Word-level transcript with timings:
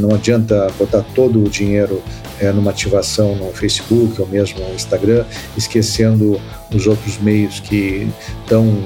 não 0.00 0.14
adianta 0.14 0.68
botar 0.78 1.02
todo 1.14 1.44
o 1.44 1.48
dinheiro 1.48 2.02
é, 2.40 2.50
numa 2.50 2.70
ativação 2.70 3.36
no 3.36 3.52
Facebook 3.52 4.20
ou 4.20 4.26
mesmo 4.26 4.60
no 4.60 4.74
Instagram, 4.74 5.24
esquecendo 5.56 6.40
os 6.74 6.86
outros 6.86 7.18
meios 7.18 7.60
que 7.60 8.08
estão 8.42 8.82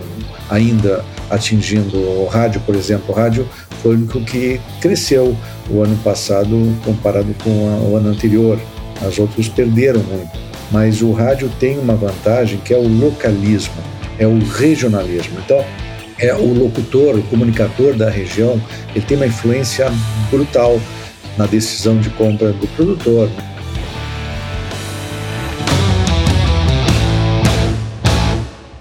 ainda 0.51 1.05
atingindo 1.31 1.97
o 1.97 2.27
rádio, 2.27 2.61
por 2.67 2.75
exemplo. 2.75 3.07
O 3.09 3.13
rádio 3.13 3.49
foi 3.83 3.93
o 3.93 3.99
único 3.99 4.21
que 4.23 4.61
cresceu 4.81 5.37
o 5.71 5.83
ano 5.83 5.97
passado 5.99 6.77
comparado 6.85 7.35
com 7.43 7.51
o 7.91 7.97
ano 7.97 8.11
anterior. 8.11 8.59
As 9.07 9.19
outras 9.19 9.49
perderam 9.49 10.01
muito. 10.01 10.45
Mas 10.71 11.03
o 11.03 11.13
rádio 11.13 11.51
tem 11.61 11.79
uma 11.79 11.95
vantagem 11.95 12.59
que 12.59 12.73
é 12.73 12.77
o 12.77 12.89
localismo, 12.89 13.75
é 14.19 14.27
o 14.27 14.39
regionalismo. 14.39 15.39
Então, 15.45 15.65
é 16.19 16.33
o 16.35 16.55
locutor, 16.55 17.17
o 17.17 17.23
comunicador 17.25 17.95
da 17.95 18.09
região, 18.09 18.61
ele 18.95 19.05
tem 19.05 19.17
uma 19.17 19.27
influência 19.27 19.91
brutal 20.31 20.81
na 21.37 21.47
decisão 21.47 22.01
de 22.01 22.11
compra 22.11 22.53
do 22.53 22.67
produtor. 22.69 23.29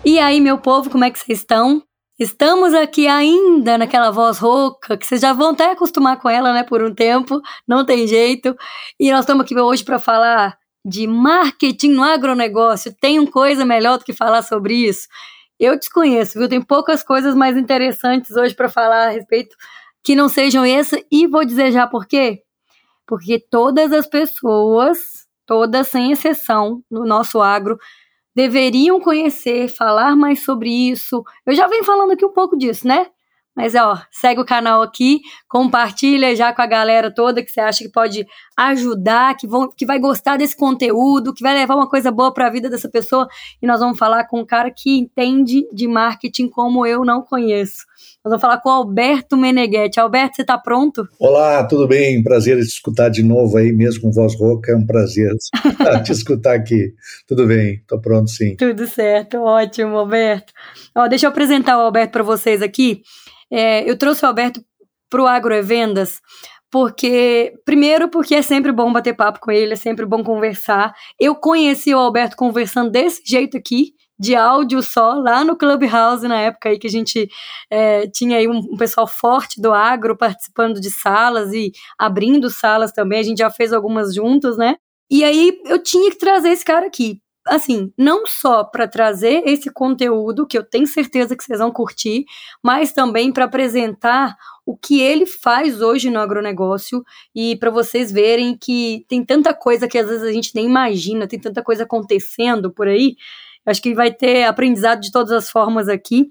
E 0.05 0.19
aí, 0.19 0.39
meu 0.39 0.57
povo, 0.57 0.89
como 0.89 1.03
é 1.03 1.09
que 1.09 1.17
vocês 1.17 1.39
estão? 1.39 1.81
Estamos 2.19 2.73
aqui 2.73 3.07
ainda 3.07 3.77
naquela 3.77 4.11
voz 4.11 4.37
rouca, 4.37 4.95
que 4.95 5.05
vocês 5.05 5.19
já 5.19 5.33
vão 5.33 5.51
até 5.51 5.71
acostumar 5.71 6.19
com 6.19 6.29
ela, 6.29 6.53
né, 6.53 6.63
por 6.63 6.83
um 6.83 6.93
tempo, 6.93 7.41
não 7.67 7.83
tem 7.83 8.05
jeito. 8.05 8.55
E 8.99 9.11
nós 9.11 9.21
estamos 9.21 9.43
aqui 9.43 9.59
hoje 9.59 9.83
para 9.83 9.97
falar 9.97 10.55
de 10.85 11.07
marketing 11.07 11.93
no 11.93 12.03
agronegócio. 12.03 12.93
Tem 13.01 13.25
coisa 13.25 13.65
melhor 13.65 13.97
do 13.97 14.05
que 14.05 14.13
falar 14.13 14.43
sobre 14.43 14.75
isso? 14.75 15.07
Eu 15.59 15.77
desconheço, 15.79 16.37
viu? 16.37 16.47
Tem 16.47 16.61
poucas 16.61 17.03
coisas 17.03 17.33
mais 17.33 17.57
interessantes 17.57 18.35
hoje 18.35 18.53
para 18.53 18.69
falar 18.69 19.07
a 19.07 19.11
respeito 19.11 19.55
que 20.03 20.15
não 20.15 20.29
sejam 20.29 20.63
essa. 20.63 21.01
E 21.11 21.25
vou 21.25 21.43
dizer 21.43 21.71
já 21.71 21.87
por 21.87 22.05
quê? 22.05 22.42
Porque 23.07 23.39
todas 23.39 23.91
as 23.91 24.07
pessoas, 24.07 25.27
todas 25.45 25.87
sem 25.89 26.11
exceção, 26.11 26.83
no 26.89 27.05
nosso 27.05 27.41
agro, 27.41 27.77
deveriam 28.35 28.99
conhecer, 28.99 29.67
falar 29.69 30.15
mais 30.15 30.43
sobre 30.43 30.69
isso. 30.69 31.23
Eu 31.45 31.55
já 31.55 31.67
venho 31.67 31.83
falando 31.83 32.11
aqui 32.13 32.25
um 32.25 32.33
pouco 32.33 32.57
disso, 32.57 32.87
né? 32.87 33.07
Mas, 33.55 33.75
ó, 33.75 34.01
segue 34.11 34.41
o 34.41 34.45
canal 34.45 34.81
aqui, 34.81 35.21
compartilha 35.47 36.35
já 36.35 36.51
com 36.51 36.61
a 36.61 36.65
galera 36.65 37.13
toda 37.13 37.43
que 37.43 37.51
você 37.51 37.61
acha 37.61 37.83
que 37.83 37.91
pode 37.91 38.25
ajudar, 38.57 39.35
que, 39.37 39.47
vão, 39.47 39.69
que 39.69 39.85
vai 39.85 39.99
gostar 39.99 40.37
desse 40.37 40.55
conteúdo, 40.55 41.33
que 41.33 41.43
vai 41.43 41.53
levar 41.53 41.75
uma 41.75 41.87
coisa 41.87 42.11
boa 42.11 42.33
para 42.33 42.47
a 42.47 42.49
vida 42.49 42.69
dessa 42.69 42.89
pessoa. 42.89 43.27
E 43.61 43.67
nós 43.67 43.79
vamos 43.79 43.97
falar 43.97 44.25
com 44.25 44.39
um 44.39 44.45
cara 44.45 44.71
que 44.71 44.97
entende 44.97 45.67
de 45.71 45.87
marketing 45.87 46.47
como 46.49 46.85
eu 46.85 47.05
não 47.05 47.21
conheço. 47.21 47.85
Nós 48.23 48.31
vamos 48.31 48.41
falar 48.41 48.59
com 48.59 48.69
o 48.69 48.71
Alberto 48.71 49.37
Meneghetti. 49.37 49.99
Alberto, 49.99 50.35
você 50.35 50.41
está 50.41 50.57
pronto? 50.57 51.07
Olá, 51.19 51.63
tudo 51.65 51.87
bem? 51.87 52.23
Prazer 52.23 52.57
te 52.57 52.63
escutar 52.63 53.09
de 53.09 53.21
novo 53.21 53.57
aí, 53.57 53.71
mesmo 53.71 54.01
com 54.01 54.11
voz 54.11 54.33
rouca. 54.35 54.71
É 54.71 54.75
um 54.75 54.85
prazer 54.85 55.31
te 56.03 56.11
escutar 56.11 56.55
aqui. 56.55 56.93
Tudo 57.27 57.45
bem, 57.45 57.75
estou 57.75 57.99
pronto 58.01 58.29
sim. 58.29 58.55
Tudo 58.55 58.87
certo, 58.87 59.37
ótimo, 59.41 59.97
Alberto. 59.97 60.51
Ó, 60.95 61.07
deixa 61.07 61.27
eu 61.27 61.29
apresentar 61.29 61.77
o 61.77 61.81
Alberto 61.81 62.13
para 62.13 62.23
vocês 62.23 62.61
aqui. 62.61 63.03
É, 63.53 63.87
eu 63.87 63.95
trouxe 63.95 64.25
o 64.25 64.27
Alberto 64.27 64.59
para 65.09 65.21
o 65.21 65.27
Agrovendas 65.27 66.19
porque 66.71 67.53
primeiro 67.63 68.09
porque 68.09 68.33
é 68.33 68.41
sempre 68.41 68.71
bom 68.71 68.91
bater 68.91 69.15
papo 69.15 69.39
com 69.39 69.51
ele, 69.51 69.73
é 69.73 69.75
sempre 69.75 70.07
bom 70.07 70.23
conversar. 70.23 70.91
Eu 71.19 71.35
conheci 71.35 71.93
o 71.93 71.99
Alberto 71.99 72.35
conversando 72.35 72.89
desse 72.89 73.21
jeito 73.23 73.55
aqui, 73.55 73.93
de 74.17 74.35
áudio 74.35 74.81
só, 74.81 75.13
lá 75.13 75.43
no 75.43 75.55
Clubhouse, 75.55 76.27
na 76.27 76.39
época 76.39 76.69
aí 76.69 76.79
que 76.79 76.87
a 76.87 76.89
gente 76.89 77.29
é, 77.69 78.07
tinha 78.07 78.37
aí 78.37 78.47
um, 78.47 78.57
um, 78.57 78.75
pessoal 78.75 79.05
forte 79.05 79.61
do 79.61 79.71
agro 79.71 80.17
participando 80.17 80.81
de 80.81 80.89
salas 80.89 81.53
e 81.53 81.71
abrindo 81.99 82.49
salas 82.49 82.91
também, 82.91 83.19
a 83.19 83.23
gente 83.23 83.37
já 83.37 83.51
fez 83.51 83.71
algumas 83.71 84.15
juntos, 84.15 84.57
né? 84.57 84.77
E 85.11 85.23
aí 85.23 85.59
eu 85.65 85.77
tinha 85.77 86.09
que 86.09 86.17
trazer 86.17 86.49
esse 86.49 86.65
cara 86.65 86.87
aqui, 86.87 87.21
assim, 87.47 87.91
não 87.97 88.25
só 88.25 88.63
para 88.63 88.87
trazer 88.87 89.43
esse 89.45 89.71
conteúdo 89.71 90.47
que 90.47 90.57
eu 90.57 90.63
tenho 90.63 90.87
certeza 90.87 91.35
que 91.35 91.43
vocês 91.43 91.59
vão 91.59 91.71
curtir, 91.71 92.25
mas 92.61 92.93
também 92.93 93.31
para 93.31 93.45
apresentar 93.45 94.35
o 94.65 94.77
que 94.77 95.01
ele 95.01 95.25
faz 95.25 95.81
hoje 95.81 96.09
no 96.09 96.19
agronegócio 96.19 97.03
e 97.35 97.55
para 97.57 97.69
vocês 97.69 98.11
verem 98.11 98.57
que 98.57 99.05
tem 99.09 99.23
tanta 99.25 99.53
coisa 99.53 99.87
que 99.87 99.97
às 99.97 100.07
vezes 100.07 100.23
a 100.23 100.31
gente 100.31 100.55
nem 100.55 100.65
imagina, 100.65 101.27
tem 101.27 101.39
tanta 101.39 101.61
coisa 101.61 101.83
acontecendo 101.83 102.71
por 102.71 102.87
aí. 102.87 103.15
Acho 103.65 103.81
que 103.81 103.93
vai 103.93 104.11
ter 104.11 104.43
aprendizado 104.43 105.01
de 105.01 105.11
todas 105.11 105.31
as 105.31 105.49
formas 105.49 105.87
aqui. 105.87 106.29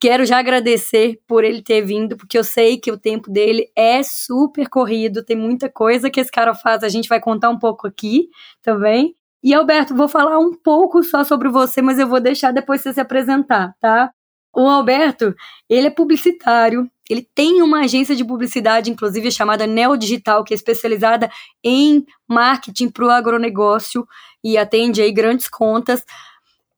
Quero 0.00 0.24
já 0.26 0.38
agradecer 0.38 1.20
por 1.26 1.44
ele 1.44 1.62
ter 1.62 1.82
vindo, 1.82 2.16
porque 2.16 2.36
eu 2.36 2.44
sei 2.44 2.78
que 2.78 2.92
o 2.92 2.98
tempo 2.98 3.30
dele 3.30 3.70
é 3.76 4.02
super 4.02 4.68
corrido, 4.68 5.24
tem 5.24 5.36
muita 5.36 5.68
coisa 5.68 6.10
que 6.10 6.20
esse 6.20 6.30
cara 6.30 6.54
faz, 6.54 6.82
a 6.82 6.88
gente 6.88 7.08
vai 7.08 7.20
contar 7.20 7.48
um 7.48 7.58
pouco 7.58 7.86
aqui 7.86 8.28
também. 8.62 9.16
E 9.44 9.52
Alberto, 9.52 9.94
vou 9.94 10.08
falar 10.08 10.38
um 10.38 10.54
pouco 10.54 11.02
só 11.02 11.22
sobre 11.22 11.50
você, 11.50 11.82
mas 11.82 11.98
eu 11.98 12.08
vou 12.08 12.18
deixar 12.18 12.50
depois 12.50 12.80
você 12.80 12.94
se 12.94 13.00
apresentar, 13.00 13.74
tá? 13.78 14.10
O 14.56 14.66
Alberto, 14.66 15.34
ele 15.68 15.88
é 15.88 15.90
publicitário, 15.90 16.90
ele 17.10 17.28
tem 17.34 17.60
uma 17.60 17.80
agência 17.80 18.16
de 18.16 18.24
publicidade, 18.24 18.90
inclusive 18.90 19.30
chamada 19.30 19.66
Neo 19.66 19.98
Digital, 19.98 20.44
que 20.44 20.54
é 20.54 20.56
especializada 20.56 21.30
em 21.62 22.06
marketing 22.26 22.88
para 22.88 23.04
o 23.04 23.10
agronegócio 23.10 24.06
e 24.42 24.56
atende 24.56 25.02
aí 25.02 25.12
grandes 25.12 25.46
contas. 25.46 26.02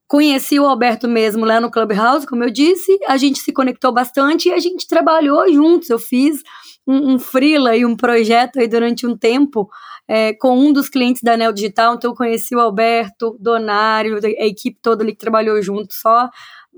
Conheci 0.09 0.59
o 0.59 0.67
Alberto 0.67 1.07
mesmo 1.07 1.45
lá 1.45 1.61
no 1.61 1.71
Clubhouse, 1.71 2.27
como 2.27 2.43
eu 2.43 2.51
disse, 2.51 2.99
a 3.07 3.17
gente 3.17 3.39
se 3.39 3.53
conectou 3.53 3.93
bastante 3.93 4.49
e 4.49 4.53
a 4.53 4.59
gente 4.59 4.89
trabalhou 4.89 5.53
juntos. 5.53 5.89
Eu 5.89 6.01
fiz 6.01 6.43
um, 6.85 7.15
um 7.15 7.19
freela 7.19 7.77
e 7.77 7.85
um 7.85 7.97
projeto 7.97 8.59
aí 8.59 8.67
durante 8.67 9.07
um 9.07 9.17
tempo 9.17 9.69
é, 10.09 10.33
com 10.35 10.59
um 10.59 10.73
dos 10.73 10.89
clientes 10.89 11.23
da 11.23 11.37
Neo 11.37 11.53
Digital, 11.53 11.95
então 11.95 12.11
eu 12.11 12.17
conheci 12.17 12.55
o 12.55 12.61
Alberto, 12.61 13.37
Donário, 13.41 14.19
a 14.19 14.47
equipe 14.47 14.79
toda 14.81 15.03
ali 15.03 15.13
que 15.13 15.19
trabalhou 15.19 15.61
junto, 15.63 15.93
só 15.93 16.29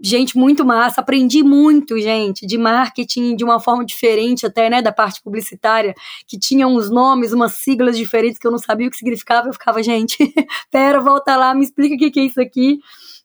gente 0.03 0.39
muito 0.39 0.65
massa, 0.65 1.01
aprendi 1.01 1.43
muito, 1.43 1.99
gente, 1.99 2.47
de 2.47 2.57
marketing 2.57 3.35
de 3.35 3.45
uma 3.45 3.59
forma 3.59 3.85
diferente 3.85 4.47
até, 4.47 4.71
né, 4.71 4.81
da 4.81 4.93
parte 4.93 5.21
publicitária, 5.23 5.95
que 6.27 6.39
tinha 6.39 6.67
uns 6.67 6.89
nomes, 6.89 7.33
umas 7.33 7.53
siglas 7.55 7.97
diferentes 7.97 8.39
que 8.39 8.47
eu 8.47 8.51
não 8.51 8.59
sabia 8.59 8.87
o 8.87 8.91
que 8.91 8.97
significava, 8.97 9.49
eu 9.49 9.53
ficava, 9.53 9.83
gente, 9.83 10.17
pera, 10.71 11.01
volta 11.01 11.37
lá, 11.37 11.55
me 11.55 11.65
explica 11.65 11.95
o 11.95 12.11
que 12.11 12.21
é 12.21 12.25
isso 12.25 12.41
aqui, 12.41 12.79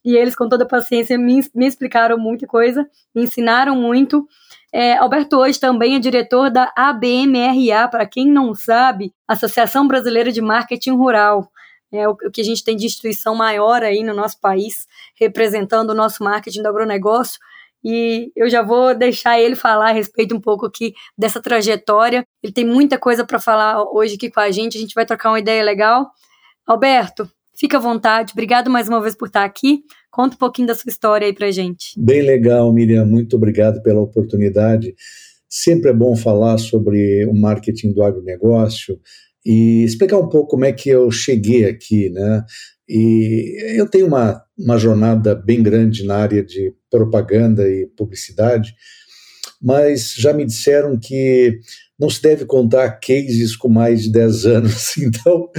e 0.04 0.16
eles 0.16 0.36
com 0.36 0.50
toda 0.50 0.64
a 0.64 0.68
paciência 0.68 1.18
me, 1.18 1.42
me 1.54 1.68
explicaram 1.68 2.18
muita 2.18 2.46
coisa, 2.46 2.88
me 3.16 3.24
ensinaram 3.24 3.76
muito, 3.76 4.28
é, 4.76 4.98
Alberto 4.98 5.38
hoje 5.38 5.60
também 5.60 5.96
é 5.96 6.00
diretor 6.00 6.50
da 6.50 6.74
ABMRA, 6.76 7.88
para 7.90 8.08
quem 8.08 8.28
não 8.28 8.56
sabe, 8.56 9.14
Associação 9.28 9.88
Brasileira 9.88 10.32
de 10.32 10.42
Marketing 10.42 10.96
Rural. 10.96 11.48
É 11.92 12.10
o, 12.10 12.14
o 12.14 12.32
que 12.32 12.42
a 12.42 12.44
gente 12.44 12.64
tem 12.64 12.76
de 12.76 12.88
instituição 12.88 13.36
maior 13.36 13.84
aí 13.84 14.04
no 14.04 14.16
nosso 14.16 14.40
país, 14.42 14.88
representando 15.16 15.92
o 15.92 15.94
nosso 15.94 16.24
marketing 16.24 16.64
do 16.64 16.70
agronegócio. 16.70 17.40
E 17.84 18.32
eu 18.36 18.50
já 18.50 18.64
vou 18.64 18.96
deixar 18.96 19.40
ele 19.40 19.56
falar 19.56 19.90
a 19.90 19.94
respeito 19.94 20.36
um 20.36 20.42
pouco 20.42 20.66
aqui 20.66 20.96
dessa 21.16 21.40
trajetória. 21.40 22.26
Ele 22.42 22.52
tem 22.52 22.66
muita 22.66 22.98
coisa 22.98 23.24
para 23.24 23.40
falar 23.40 23.84
hoje 23.84 24.16
aqui 24.16 24.32
com 24.32 24.40
a 24.40 24.50
gente, 24.50 24.76
a 24.76 24.82
gente 24.82 24.96
vai 24.96 25.06
trocar 25.06 25.30
uma 25.30 25.40
ideia 25.40 25.64
legal. 25.64 26.10
Alberto, 26.66 27.30
fica 27.56 27.78
à 27.78 27.80
vontade. 27.80 28.34
Obrigado 28.34 28.70
mais 28.70 28.88
uma 28.88 29.02
vez 29.02 29.16
por 29.16 29.28
estar 29.28 29.44
aqui. 29.44 29.84
Conta 30.12 30.36
um 30.36 30.40
pouquinho 30.40 30.68
da 30.68 30.76
sua 30.76 30.90
história 30.90 31.26
aí 31.26 31.34
pra 31.34 31.52
gente. 31.52 31.94
Bem 31.98 32.22
legal, 32.22 32.72
Miriam. 32.72 33.06
Muito 33.06 33.36
obrigado 33.36 33.82
pela 33.82 34.02
oportunidade. 34.02 34.96
Sempre 35.50 35.92
é 35.92 35.94
bom 35.94 36.16
falar 36.16 36.58
sobre 36.58 37.26
o 37.26 37.34
marketing 37.34 37.94
do 37.94 38.04
agronegócio 38.04 39.00
e 39.46 39.84
explicar 39.84 40.18
um 40.18 40.30
pouco 40.30 40.50
como 40.50 40.66
é 40.66 40.72
que 40.72 40.90
eu 40.90 41.12
cheguei 41.12 41.66
aqui, 41.66 42.10
né? 42.10 42.44
E 42.88 43.78
eu 43.78 43.88
tenho 43.88 44.08
uma, 44.08 44.44
uma 44.58 44.78
jornada 44.78 45.36
bem 45.36 45.62
grande 45.62 46.06
na 46.06 46.18
área 46.18 46.44
de 46.44 46.74
propaganda 46.90 47.68
e 47.70 47.88
publicidade, 47.88 48.74
mas 49.62 50.14
já 50.18 50.34
me 50.34 50.46
disseram 50.46 51.00
que 51.00 51.60
não 52.00 52.10
se 52.10 52.22
deve 52.22 52.46
contar 52.46 53.00
cases 53.00 53.56
com 53.56 53.70
mais 53.70 54.04
de 54.04 54.12
10 54.12 54.46
anos. 54.46 54.94
Então, 55.04 55.50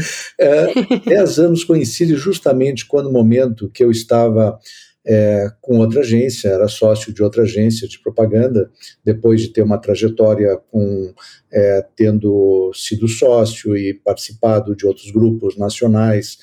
é, 0.40 0.66
10 1.06 1.38
anos 1.38 1.64
coincide 1.64 2.14
justamente 2.16 2.86
quando 2.86 3.06
o 3.08 3.12
momento 3.12 3.70
que 3.70 3.84
eu 3.84 3.90
estava 3.90 4.58
é, 5.06 5.48
com 5.60 5.78
outra 5.78 6.00
agência, 6.00 6.48
era 6.48 6.66
sócio 6.66 7.12
de 7.12 7.22
outra 7.22 7.42
agência 7.42 7.86
de 7.86 8.00
propaganda, 8.00 8.70
depois 9.04 9.42
de 9.42 9.48
ter 9.48 9.62
uma 9.62 9.78
trajetória 9.78 10.56
com 10.70 11.12
é, 11.52 11.84
tendo 11.94 12.72
sido 12.74 13.06
sócio 13.06 13.76
e 13.76 13.92
participado 13.92 14.74
de 14.74 14.86
outros 14.86 15.10
grupos 15.10 15.58
nacionais 15.58 16.38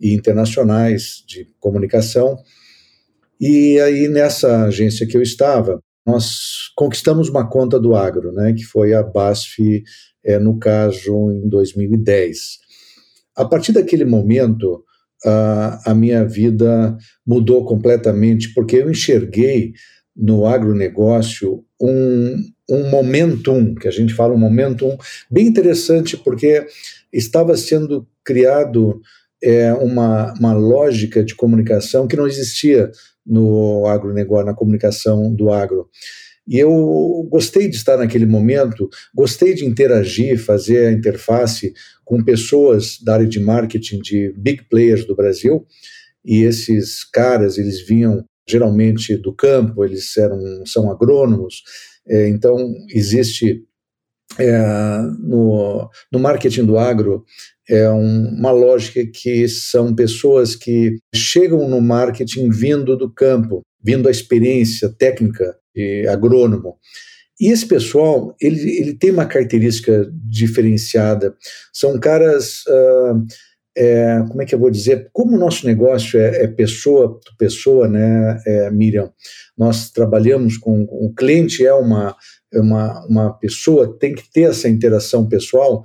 e 0.00 0.14
internacionais 0.14 1.22
de 1.26 1.46
comunicação. 1.60 2.38
E 3.38 3.78
aí, 3.80 4.08
nessa 4.08 4.64
agência 4.64 5.06
que 5.06 5.16
eu 5.16 5.22
estava, 5.22 5.82
nós 6.06 6.70
conquistamos 6.76 7.28
uma 7.28 7.48
conta 7.48 7.80
do 7.80 7.94
agro, 7.94 8.32
né, 8.32 8.52
que 8.52 8.62
foi 8.62 8.94
a 8.94 9.02
BASF, 9.02 9.82
é, 10.24 10.38
no 10.38 10.58
caso, 10.58 11.30
em 11.32 11.48
2010. 11.48 12.58
A 13.36 13.44
partir 13.44 13.72
daquele 13.72 14.04
momento, 14.04 14.84
a, 15.24 15.90
a 15.90 15.94
minha 15.94 16.24
vida 16.24 16.96
mudou 17.26 17.64
completamente, 17.64 18.54
porque 18.54 18.76
eu 18.76 18.90
enxerguei 18.90 19.72
no 20.16 20.46
agronegócio 20.46 21.64
um, 21.80 22.36
um 22.70 22.88
momentum, 22.88 23.74
que 23.74 23.88
a 23.88 23.90
gente 23.90 24.14
fala 24.14 24.34
um 24.34 24.38
momentum 24.38 24.96
bem 25.30 25.46
interessante, 25.46 26.16
porque 26.16 26.66
estava 27.12 27.56
sendo 27.56 28.08
criado 28.24 29.00
é, 29.42 29.72
uma, 29.74 30.32
uma 30.34 30.54
lógica 30.54 31.22
de 31.22 31.34
comunicação 31.34 32.06
que 32.06 32.16
não 32.16 32.26
existia 32.26 32.90
no 33.26 33.86
agronegócio, 33.86 34.46
na 34.46 34.54
comunicação 34.54 35.34
do 35.34 35.50
agro. 35.50 35.88
E 36.46 36.58
eu 36.58 37.26
gostei 37.28 37.68
de 37.68 37.74
estar 37.74 37.96
naquele 37.96 38.24
momento, 38.24 38.88
gostei 39.12 39.52
de 39.52 39.64
interagir, 39.64 40.38
fazer 40.38 40.86
a 40.86 40.92
interface 40.92 41.72
com 42.04 42.22
pessoas 42.22 43.00
da 43.02 43.14
área 43.14 43.26
de 43.26 43.40
marketing 43.40 44.00
de 44.00 44.32
big 44.36 44.62
players 44.68 45.04
do 45.04 45.16
Brasil. 45.16 45.66
E 46.24 46.42
esses 46.44 47.02
caras, 47.04 47.58
eles 47.58 47.84
vinham 47.84 48.24
geralmente 48.48 49.16
do 49.16 49.34
campo, 49.34 49.84
eles 49.84 50.16
eram, 50.16 50.64
são 50.64 50.88
agrônomos. 50.88 51.62
É, 52.08 52.28
então, 52.28 52.56
existe 52.90 53.64
é, 54.38 54.58
no, 55.18 55.90
no 56.12 56.18
marketing 56.20 56.64
do 56.64 56.78
agro 56.78 57.24
é 57.68 57.90
um, 57.90 58.28
uma 58.28 58.50
lógica 58.50 59.04
que 59.06 59.48
são 59.48 59.94
pessoas 59.94 60.54
que 60.54 60.98
chegam 61.14 61.68
no 61.68 61.80
marketing 61.80 62.48
vindo 62.50 62.96
do 62.96 63.10
campo, 63.10 63.62
vindo 63.82 64.08
a 64.08 64.10
experiência 64.10 64.88
técnica 64.88 65.56
de 65.74 66.06
agrônomo. 66.08 66.76
E 67.40 67.48
esse 67.48 67.66
pessoal, 67.66 68.34
ele, 68.40 68.78
ele 68.78 68.94
tem 68.94 69.10
uma 69.10 69.26
característica 69.26 70.10
diferenciada. 70.24 71.34
São 71.72 71.98
caras, 72.00 72.62
uh, 72.66 73.26
é, 73.76 74.24
como 74.26 74.40
é 74.40 74.46
que 74.46 74.54
eu 74.54 74.58
vou 74.58 74.70
dizer? 74.70 75.10
Como 75.12 75.36
o 75.36 75.38
nosso 75.38 75.66
negócio 75.66 76.18
é, 76.18 76.44
é 76.44 76.48
pessoa 76.48 77.20
pessoa, 77.38 77.86
né, 77.86 78.40
é, 78.46 78.70
Miriam? 78.70 79.12
Nós 79.56 79.90
trabalhamos 79.90 80.56
com, 80.56 80.84
o 80.84 81.12
cliente 81.12 81.66
é 81.66 81.74
uma, 81.74 82.16
é 82.52 82.58
uma, 82.58 83.06
uma 83.06 83.38
pessoa, 83.38 83.98
tem 83.98 84.14
que 84.14 84.30
ter 84.32 84.48
essa 84.48 84.66
interação 84.66 85.28
pessoal. 85.28 85.82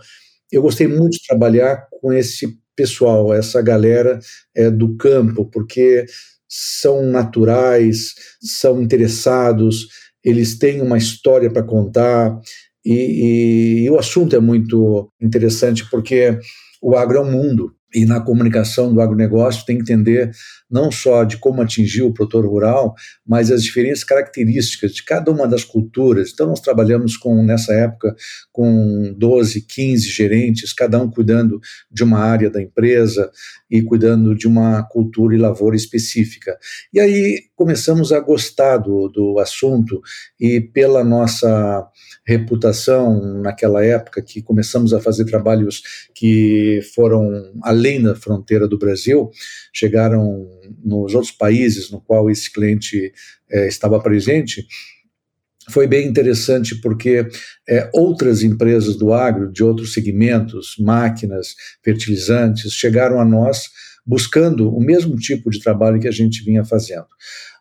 Eu 0.52 0.62
gostei 0.62 0.88
muito 0.88 1.14
de 1.14 1.28
trabalhar 1.28 1.88
com 2.02 2.12
esse 2.12 2.58
pessoal, 2.76 3.34
essa 3.34 3.62
galera 3.62 4.20
é, 4.56 4.70
do 4.70 4.96
campo, 4.98 5.46
porque 5.46 6.06
são 6.48 7.04
naturais, 7.04 8.14
são 8.42 8.82
interessados, 8.82 9.88
eles 10.24 10.58
têm 10.58 10.82
uma 10.82 10.98
história 10.98 11.52
para 11.52 11.64
contar 11.64 12.38
e, 12.84 12.94
e, 12.94 13.84
e, 13.86 13.90
o 13.90 13.98
assunto 13.98 14.36
é 14.36 14.40
muito 14.40 15.12
interessante 15.22 15.88
porque 15.90 16.38
o 16.82 16.96
agro 16.96 17.18
é 17.18 17.22
um 17.22 17.32
mundo 17.32 17.74
e 17.94 18.06
na 18.06 18.22
comunicação 18.22 18.94
do 18.94 19.02
agronegócio 19.02 19.66
tem 19.66 19.78
que 19.78 19.82
entender 19.82 20.32
não 20.70 20.90
só 20.90 21.24
de 21.24 21.38
como 21.38 21.62
atingir 21.62 22.04
o 22.04 22.14
produtor 22.14 22.46
rural, 22.46 22.96
mas 23.28 23.52
as 23.52 23.62
diferentes 23.62 24.04
características 24.04 24.94
de 24.94 25.04
cada 25.04 25.30
uma 25.30 25.48
das 25.48 25.64
culturas. 25.64 26.32
Então 26.34 26.48
nós 26.48 26.62
trabalhamos 26.62 27.18
com 27.18 27.44
nessa 27.44 27.74
época 27.74 28.16
com 28.52 29.14
12, 29.18 29.62
15 29.62 30.10
gerentes, 30.10 30.72
cada 30.72 31.02
um 31.02 31.10
cuidando 31.10 31.60
de 31.92 32.04
uma 32.04 32.20
área 32.20 32.50
da 32.50 32.62
empresa 32.62 33.30
e 33.70 33.82
cuidando 33.82 34.34
de 34.36 34.48
uma 34.48 34.84
cultura 34.84 35.36
e 35.36 35.40
lavoura 35.40 35.76
específica. 35.76 36.58
E 36.94 37.00
aí 37.00 37.40
começamos 37.62 38.12
a 38.12 38.20
gostar 38.20 38.78
do, 38.78 39.08
do 39.08 39.38
assunto 39.38 40.02
e 40.40 40.60
pela 40.60 41.04
nossa 41.04 41.88
reputação 42.26 43.40
naquela 43.40 43.86
época 43.86 44.20
que 44.20 44.42
começamos 44.42 44.96
a 44.96 45.00
fazer 45.00 45.26
trabalhos 45.26 45.84
que 46.16 46.80
foram 46.96 47.54
além 47.62 48.02
da 48.02 48.16
fronteira 48.16 48.68
do 48.68 48.80
Brasil, 48.80 49.30
chegaram 49.72 50.50
nos 50.84 51.14
outros 51.14 51.32
países 51.32 51.92
no 51.92 52.02
qual 52.02 52.32
esse 52.32 52.52
cliente 52.52 53.14
é, 53.52 53.68
estava 53.68 54.02
presente, 54.02 54.66
foi 55.70 55.86
bem 55.86 56.08
interessante 56.08 56.82
porque 56.82 57.28
é, 57.70 57.88
outras 57.94 58.42
empresas 58.42 58.96
do 58.96 59.14
agro, 59.14 59.52
de 59.52 59.64
outros 59.64 59.94
segmentos, 59.94 60.78
máquinas, 60.80 61.54
fertilizantes, 61.84 62.74
chegaram 62.74 63.22
a 63.22 63.26
nós 63.26 63.70
buscando 64.06 64.76
o 64.76 64.80
mesmo 64.80 65.16
tipo 65.16 65.50
de 65.50 65.60
trabalho 65.60 66.00
que 66.00 66.08
a 66.08 66.12
gente 66.12 66.44
vinha 66.44 66.66
fazendo. 66.66 67.08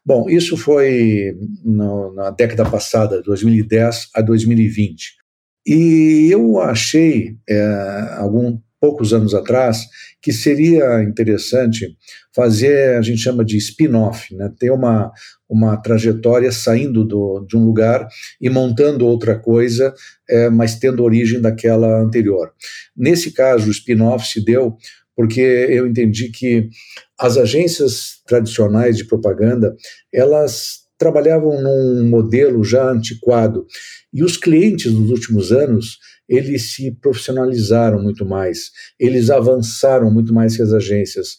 Bom, 0.04 0.28
isso 0.28 0.56
foi 0.56 1.36
no, 1.64 2.14
na 2.14 2.30
década 2.30 2.68
passada, 2.68 3.22
2010 3.22 4.08
a 4.14 4.22
2020. 4.22 5.20
E 5.66 6.28
eu 6.30 6.58
achei, 6.58 7.36
é, 7.48 8.16
algum 8.16 8.58
poucos 8.80 9.12
anos 9.12 9.34
atrás, 9.34 9.86
que 10.22 10.32
seria 10.32 11.02
interessante 11.02 11.96
fazer, 12.34 12.96
a 12.96 13.02
gente 13.02 13.20
chama 13.20 13.44
de 13.44 13.56
spin-off, 13.58 14.34
né? 14.34 14.50
ter 14.58 14.70
uma, 14.70 15.12
uma 15.48 15.76
trajetória 15.76 16.50
saindo 16.50 17.04
do, 17.04 17.44
de 17.46 17.56
um 17.56 17.64
lugar 17.64 18.08
e 18.40 18.48
montando 18.48 19.06
outra 19.06 19.38
coisa, 19.38 19.92
é, 20.28 20.48
mas 20.48 20.76
tendo 20.76 21.04
origem 21.04 21.40
daquela 21.40 22.00
anterior. 22.00 22.52
Nesse 22.96 23.32
caso, 23.32 23.68
o 23.68 23.70
spin-off 23.70 24.26
se 24.26 24.42
deu 24.42 24.76
porque 25.20 25.42
eu 25.42 25.86
entendi 25.86 26.30
que 26.30 26.70
as 27.18 27.36
agências 27.36 28.22
tradicionais 28.26 28.96
de 28.96 29.04
propaganda, 29.04 29.76
elas 30.10 30.78
trabalhavam 30.96 31.60
num 31.60 32.08
modelo 32.08 32.64
já 32.64 32.90
antiquado 32.90 33.66
e 34.14 34.24
os 34.24 34.38
clientes 34.38 34.90
nos 34.90 35.10
últimos 35.10 35.52
anos 35.52 35.98
eles 36.26 36.72
se 36.72 36.90
profissionalizaram 37.02 38.02
muito 38.02 38.24
mais, 38.24 38.70
eles 38.98 39.28
avançaram 39.28 40.10
muito 40.10 40.32
mais 40.32 40.56
que 40.56 40.62
as 40.62 40.72
agências. 40.72 41.36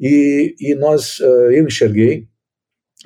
E, 0.00 0.56
e 0.58 0.74
nós, 0.74 1.20
uh, 1.20 1.52
eu 1.52 1.64
enxerguei 1.64 2.26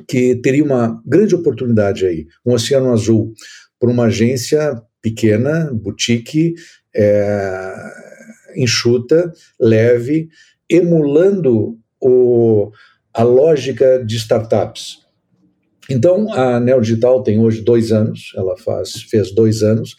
que 0.09 0.37
teria 0.37 0.65
uma 0.65 1.03
grande 1.05 1.35
oportunidade 1.35 2.07
aí, 2.07 2.27
um 2.47 2.55
oceano 2.55 2.91
azul, 2.95 3.35
para 3.79 3.91
uma 3.91 4.07
agência 4.07 4.81
pequena, 5.03 5.71
boutique, 5.71 6.55
é, 6.97 7.75
enxuta, 8.57 9.33
leve, 9.61 10.29
emulando 10.69 11.79
o, 12.01 12.71
a 13.13 13.23
lógica 13.23 14.03
de 14.05 14.17
startups. 14.17 15.05
Então, 15.91 16.33
a 16.33 16.59
Neo 16.59 16.81
Digital 16.81 17.23
tem 17.23 17.39
hoje 17.39 17.61
dois 17.61 17.93
anos, 17.93 18.33
ela 18.37 18.57
faz, 18.57 19.03
fez 19.03 19.35
dois 19.35 19.63
anos, 19.63 19.95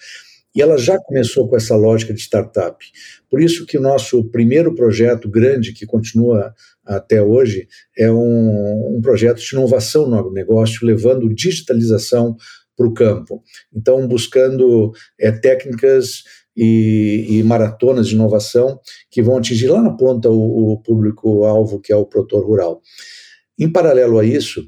e 0.56 0.62
ela 0.62 0.78
já 0.78 0.98
começou 0.98 1.48
com 1.50 1.58
essa 1.58 1.76
lógica 1.76 2.14
de 2.14 2.22
startup. 2.22 2.84
Por 3.30 3.42
isso 3.42 3.66
que 3.66 3.78
o 3.78 3.82
nosso 3.82 4.24
primeiro 4.32 4.74
projeto 4.74 5.30
grande, 5.30 5.74
que 5.74 5.86
continua 5.86 6.56
até 6.86 7.22
hoje, 7.22 7.68
é 7.98 8.10
um, 8.10 8.96
um 8.98 9.02
projeto 9.02 9.40
de 9.40 9.50
inovação 9.56 10.08
no 10.08 10.18
agronegócio, 10.18 10.88
levando 10.88 11.34
digitalização 11.34 12.38
para 12.76 12.88
o 12.88 12.94
campo. 12.94 13.44
Então, 13.74 14.08
buscando 14.08 14.92
é, 15.20 15.32
técnicas 15.32 16.24
e, 16.56 17.26
e, 17.30 17.44
maratonas 17.44 18.08
de 18.08 18.16
inovação 18.16 18.80
que 19.12 19.22
vão 19.22 19.38
atingir 19.38 19.68
lá 19.68 19.82
na 19.82 19.92
ponta 19.92 20.30
o, 20.30 20.74
o 20.74 20.82
público-alvo, 20.82 21.82
que 21.82 21.92
é 21.92 21.96
o 21.96 22.06
produtor 22.06 22.46
rural. 22.46 22.82
Em 23.60 23.72
paralelo 23.72 24.20
a 24.20 24.26
isso, 24.26 24.64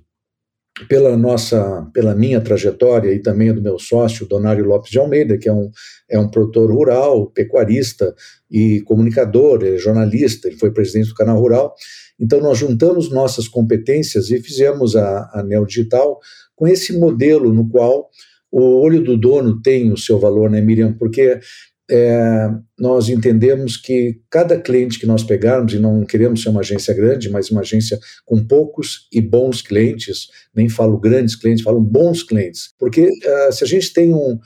pela 0.88 1.18
nossa, 1.18 1.90
pela 1.94 2.14
minha 2.14 2.40
trajetória 2.40 3.12
e 3.12 3.20
também 3.20 3.54
do 3.54 3.62
meu 3.62 3.80
sócio, 3.80 4.28
Donário 4.28 4.66
Lopes 4.66 4.92
de 4.92 5.00
Almeida, 5.00 5.38
que 5.38 5.50
é 5.50 5.54
um, 5.54 5.72
é 6.10 6.20
um 6.20 6.30
produtor 6.30 6.72
rural, 6.72 7.32
pecuarista 7.32 8.14
e 8.52 8.82
comunicador, 8.82 9.64
é 9.64 9.78
jornalista, 9.78 10.48
ele 10.48 10.58
foi 10.58 10.72
presidente 10.72 11.10
do 11.10 11.16
Canal 11.16 11.40
Rural. 11.40 11.74
Então, 12.20 12.40
nós 12.40 12.58
juntamos 12.58 13.10
nossas 13.12 13.48
competências 13.48 14.30
e 14.30 14.42
fizemos 14.42 14.96
a, 14.96 15.30
a 15.34 15.44
Neo 15.44 15.66
Digital 15.66 16.20
com 16.56 16.68
esse 16.68 16.98
modelo 16.98 17.54
no 17.54 17.68
qual 17.68 18.10
o 18.52 18.82
olho 18.82 19.04
do 19.04 19.18
dono 19.18 19.62
tem 19.62 19.92
o 19.92 19.98
seu 19.98 20.20
valor, 20.20 20.50
né, 20.50 20.62
Miriam? 20.62 20.94
Porque 20.94 21.40
é, 21.90 22.50
nós 22.78 23.08
entendemos 23.10 23.78
que 23.78 24.20
cada 24.30 24.60
cliente 24.60 25.00
que 25.00 25.06
nós 25.06 25.24
pegarmos, 25.24 25.74
e 25.74 25.80
não 25.80 26.06
queremos 26.06 26.42
ser 26.42 26.50
uma 26.50 26.60
agência 26.60 26.94
grande, 26.94 27.30
mas 27.30 27.50
uma 27.50 27.62
agência 27.62 27.98
com 28.26 28.46
poucos 28.46 29.08
e 29.12 29.22
bons 29.22 29.62
clientes, 29.62 30.28
nem 30.54 30.68
falo 30.68 31.00
grandes 31.00 31.36
clientes, 31.36 31.64
falo 31.64 31.80
bons 31.80 32.24
clientes, 32.24 32.74
porque 32.78 33.08
uh, 33.08 33.52
se 33.52 33.64
a 33.64 33.68
gente 33.68 33.94
tem 33.94 34.14
um, 34.14 34.38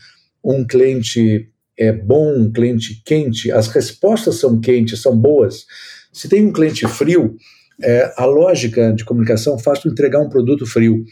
um 0.43 0.65
cliente 0.65 1.51
é 1.77 1.91
bom, 1.91 2.35
um 2.35 2.51
cliente 2.51 3.01
quente, 3.03 3.51
as 3.51 3.67
respostas 3.67 4.35
são 4.35 4.59
quentes, 4.59 5.01
são 5.01 5.17
boas. 5.17 5.65
Se 6.13 6.29
tem 6.29 6.45
um 6.45 6.53
cliente 6.53 6.87
frio, 6.87 7.35
é, 7.81 8.13
a 8.17 8.25
lógica 8.25 8.93
de 8.93 9.03
comunicação 9.03 9.57
faz 9.57 9.79
tu 9.79 9.87
entregar 9.87 10.19
um 10.19 10.29
produto 10.29 10.65
frio. 10.65 11.03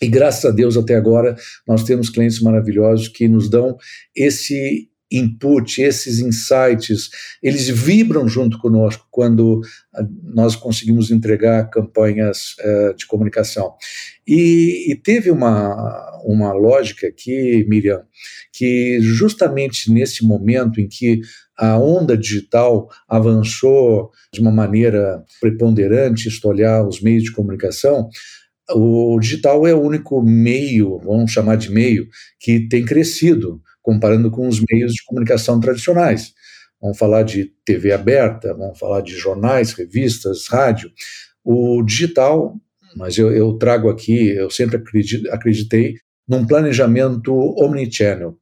E 0.00 0.08
graças 0.08 0.44
a 0.46 0.50
Deus, 0.50 0.78
até 0.78 0.96
agora, 0.96 1.36
nós 1.68 1.84
temos 1.84 2.08
clientes 2.08 2.40
maravilhosos 2.40 3.08
que 3.08 3.28
nos 3.28 3.50
dão 3.50 3.76
esse 4.16 4.88
input, 5.12 5.80
esses 5.80 6.20
insights, 6.20 7.10
eles 7.42 7.68
vibram 7.68 8.26
junto 8.26 8.58
conosco 8.58 9.06
quando 9.10 9.60
ah, 9.94 10.02
nós 10.22 10.56
conseguimos 10.56 11.10
entregar 11.10 11.68
campanhas 11.70 12.56
uh, 12.60 12.94
de 12.96 13.06
comunicação. 13.06 13.74
E, 14.26 14.92
e, 14.92 14.96
teve 14.96 15.30
uma, 15.30 16.20
uma 16.24 16.52
lógica 16.52 17.08
aqui, 17.08 17.64
Miriam, 17.68 18.02
que 18.52 18.98
justamente 19.00 19.90
nesse 19.90 20.24
momento 20.24 20.80
em 20.80 20.88
que 20.88 21.20
a 21.58 21.78
onda 21.78 22.16
digital 22.16 22.88
avançou 23.08 24.10
de 24.32 24.40
uma 24.40 24.50
maneira 24.50 25.22
preponderante, 25.40 26.28
olhar 26.44 26.86
os 26.86 27.00
meios 27.00 27.24
de 27.24 27.32
comunicação, 27.32 28.08
o 28.70 29.18
digital 29.20 29.66
é 29.66 29.74
o 29.74 29.80
único 29.80 30.22
meio, 30.22 30.98
vamos 31.04 31.32
chamar 31.32 31.56
de 31.56 31.70
meio, 31.70 32.06
que 32.40 32.68
tem 32.68 32.84
crescido 32.84 33.60
comparando 33.82 34.30
com 34.30 34.48
os 34.48 34.62
meios 34.70 34.92
de 34.92 35.04
comunicação 35.04 35.60
tradicionais. 35.60 36.32
Vamos 36.80 36.98
falar 36.98 37.22
de 37.22 37.52
TV 37.64 37.92
aberta, 37.92 38.54
vamos 38.54 38.78
falar 38.78 39.02
de 39.02 39.14
jornais, 39.16 39.72
revistas, 39.72 40.46
rádio. 40.48 40.90
O 41.44 41.82
digital, 41.82 42.56
mas 42.96 43.16
eu, 43.18 43.32
eu 43.32 43.56
trago 43.58 43.88
aqui, 43.88 44.30
eu 44.30 44.50
sempre 44.50 44.82
acreditei 45.30 45.96
num 46.28 46.46
planejamento 46.46 47.34
omnichannel, 47.34 48.36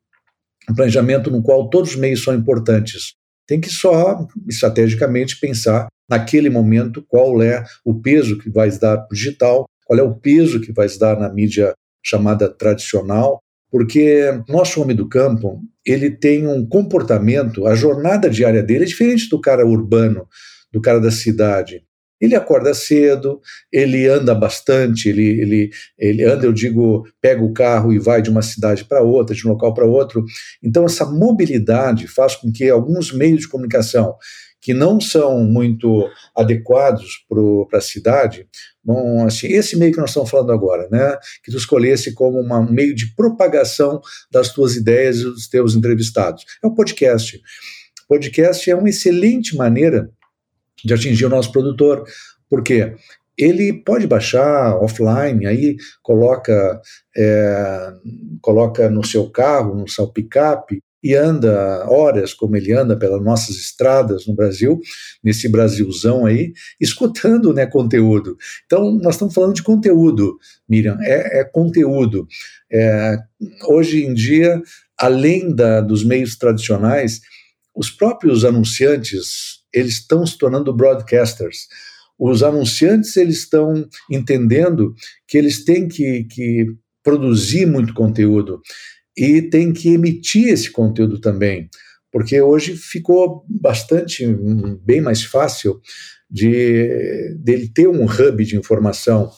um 0.70 0.74
planejamento 0.74 1.30
no 1.30 1.42
qual 1.42 1.68
todos 1.68 1.90
os 1.90 1.96
meios 1.96 2.22
são 2.22 2.34
importantes. 2.34 3.14
Tem 3.46 3.60
que 3.60 3.70
só 3.70 4.26
estrategicamente 4.48 5.38
pensar 5.40 5.88
naquele 6.08 6.48
momento 6.48 7.04
qual 7.08 7.42
é 7.42 7.64
o 7.84 8.00
peso 8.00 8.38
que 8.38 8.50
vai 8.50 8.70
dar 8.70 8.98
para 8.98 9.08
o 9.10 9.14
digital, 9.14 9.66
qual 9.84 9.98
é 9.98 10.02
o 10.02 10.14
peso 10.14 10.60
que 10.60 10.72
vai 10.72 10.86
dar 10.98 11.18
na 11.18 11.28
mídia 11.32 11.74
chamada 12.02 12.48
tradicional, 12.48 13.40
porque 13.70 14.42
nosso 14.48 14.80
homem 14.82 14.96
do 14.96 15.08
campo 15.08 15.60
ele 15.86 16.10
tem 16.10 16.46
um 16.46 16.66
comportamento, 16.66 17.66
a 17.66 17.74
jornada 17.74 18.28
diária 18.28 18.62
dele 18.62 18.84
é 18.84 18.86
diferente 18.86 19.28
do 19.28 19.40
cara 19.40 19.66
urbano, 19.66 20.26
do 20.72 20.80
cara 20.80 21.00
da 21.00 21.10
cidade. 21.10 21.82
Ele 22.20 22.34
acorda 22.34 22.74
cedo, 22.74 23.40
ele 23.72 24.06
anda 24.06 24.34
bastante, 24.34 25.08
ele, 25.08 25.40
ele, 25.40 25.70
ele 25.98 26.24
anda, 26.24 26.44
eu 26.44 26.52
digo, 26.52 27.06
pega 27.18 27.42
o 27.42 27.52
carro 27.52 27.94
e 27.94 27.98
vai 27.98 28.20
de 28.20 28.28
uma 28.28 28.42
cidade 28.42 28.84
para 28.84 29.00
outra, 29.00 29.34
de 29.34 29.46
um 29.46 29.52
local 29.52 29.72
para 29.72 29.86
outro. 29.86 30.22
Então, 30.62 30.84
essa 30.84 31.06
mobilidade 31.06 32.06
faz 32.06 32.36
com 32.36 32.52
que 32.52 32.68
alguns 32.68 33.10
meios 33.10 33.40
de 33.40 33.48
comunicação 33.48 34.16
que 34.60 34.74
não 34.74 35.00
são 35.00 35.42
muito 35.42 36.06
adequados 36.36 37.24
para 37.26 37.78
a 37.78 37.80
cidade, 37.80 38.46
bom, 38.90 39.24
assim, 39.24 39.46
esse 39.46 39.76
meio 39.76 39.92
que 39.92 39.98
nós 39.98 40.10
estamos 40.10 40.28
falando 40.28 40.50
agora, 40.50 40.88
né, 40.90 41.16
que 41.44 41.50
tu 41.50 41.56
escolhesse 41.56 42.12
como 42.12 42.40
um 42.40 42.72
meio 42.72 42.94
de 42.94 43.14
propagação 43.14 44.00
das 44.30 44.52
tuas 44.52 44.74
ideias 44.74 45.18
e 45.18 45.24
dos 45.24 45.48
teus 45.48 45.76
entrevistados, 45.76 46.44
é 46.62 46.66
o 46.66 46.74
podcast. 46.74 47.40
Podcast 48.08 48.68
é 48.68 48.74
uma 48.74 48.88
excelente 48.88 49.56
maneira 49.56 50.10
de 50.84 50.92
atingir 50.92 51.26
o 51.26 51.28
nosso 51.28 51.52
produtor, 51.52 52.04
porque 52.48 52.96
ele 53.38 53.72
pode 53.72 54.06
baixar 54.06 54.76
offline, 54.76 55.46
aí 55.46 55.76
coloca, 56.02 56.80
é, 57.16 57.92
coloca 58.42 58.90
no 58.90 59.06
seu 59.06 59.30
carro, 59.30 59.76
no 59.76 59.88
seu 59.88 60.08
picape, 60.08 60.82
e 61.02 61.14
anda 61.14 61.86
horas, 61.88 62.34
como 62.34 62.56
ele 62.56 62.72
anda 62.72 62.96
pelas 62.96 63.22
nossas 63.22 63.56
estradas 63.56 64.26
no 64.26 64.34
Brasil, 64.34 64.80
nesse 65.24 65.48
Brasilzão 65.48 66.26
aí, 66.26 66.52
escutando 66.80 67.52
né, 67.54 67.66
conteúdo. 67.66 68.36
Então, 68.66 68.92
nós 68.98 69.14
estamos 69.14 69.34
falando 69.34 69.54
de 69.54 69.62
conteúdo, 69.62 70.38
Miriam, 70.68 70.98
é, 71.00 71.40
é 71.40 71.44
conteúdo. 71.44 72.26
É, 72.70 73.16
hoje 73.66 74.04
em 74.04 74.12
dia, 74.12 74.60
além 74.98 75.54
da, 75.54 75.80
dos 75.80 76.04
meios 76.04 76.36
tradicionais, 76.36 77.20
os 77.74 77.90
próprios 77.90 78.44
anunciantes, 78.44 79.60
eles 79.72 79.94
estão 79.94 80.26
se 80.26 80.36
tornando 80.36 80.74
broadcasters. 80.74 81.68
Os 82.18 82.42
anunciantes, 82.42 83.16
eles 83.16 83.38
estão 83.38 83.88
entendendo 84.10 84.94
que 85.26 85.38
eles 85.38 85.64
têm 85.64 85.88
que, 85.88 86.24
que 86.24 86.66
produzir 87.02 87.64
muito 87.64 87.94
conteúdo 87.94 88.60
e 89.20 89.42
tem 89.42 89.70
que 89.70 89.90
emitir 89.90 90.48
esse 90.48 90.70
conteúdo 90.70 91.20
também, 91.20 91.68
porque 92.10 92.40
hoje 92.40 92.74
ficou 92.74 93.44
bastante, 93.46 94.26
bem 94.82 95.02
mais 95.02 95.22
fácil 95.22 95.78
de 96.30 97.36
dele 97.38 97.68
ter 97.68 97.86
um 97.86 98.04
hub 98.04 98.44
de 98.44 98.56
informação 98.56 99.30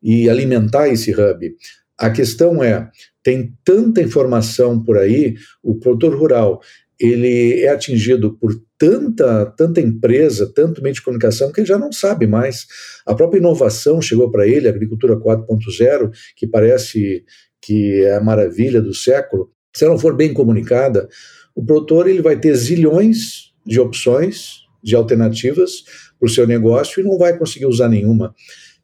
e 0.00 0.30
alimentar 0.30 0.88
esse 0.88 1.10
hub. 1.10 1.52
A 1.98 2.10
questão 2.10 2.62
é, 2.62 2.88
tem 3.24 3.56
tanta 3.64 4.00
informação 4.00 4.80
por 4.80 4.98
aí, 4.98 5.34
o 5.62 5.74
produtor 5.74 6.16
rural, 6.16 6.60
ele 6.98 7.62
é 7.62 7.70
atingido 7.70 8.38
por 8.38 8.54
tanta, 8.78 9.46
tanta 9.46 9.80
empresa, 9.80 10.50
tanto 10.54 10.80
meio 10.80 10.94
de 10.94 11.02
comunicação, 11.02 11.50
que 11.50 11.60
ele 11.60 11.66
já 11.66 11.78
não 11.78 11.90
sabe 11.90 12.26
mais. 12.26 12.66
A 13.04 13.14
própria 13.14 13.38
inovação 13.38 14.00
chegou 14.00 14.30
para 14.30 14.46
ele, 14.46 14.68
a 14.68 14.70
agricultura 14.70 15.16
4.0, 15.16 16.12
que 16.36 16.46
parece 16.46 17.24
que 17.64 18.02
é 18.02 18.16
a 18.16 18.20
maravilha 18.20 18.80
do 18.82 18.94
século, 18.94 19.50
se 19.74 19.84
ela 19.84 19.94
não 19.94 20.00
for 20.00 20.14
bem 20.16 20.32
comunicada, 20.32 21.08
o 21.54 21.64
produtor 21.64 22.08
ele 22.08 22.22
vai 22.22 22.38
ter 22.38 22.54
zilhões 22.54 23.52
de 23.64 23.80
opções, 23.80 24.64
de 24.82 24.94
alternativas 24.94 25.84
para 26.18 26.26
o 26.26 26.30
seu 26.30 26.46
negócio 26.46 27.00
e 27.00 27.04
não 27.04 27.16
vai 27.16 27.36
conseguir 27.36 27.66
usar 27.66 27.88
nenhuma. 27.88 28.34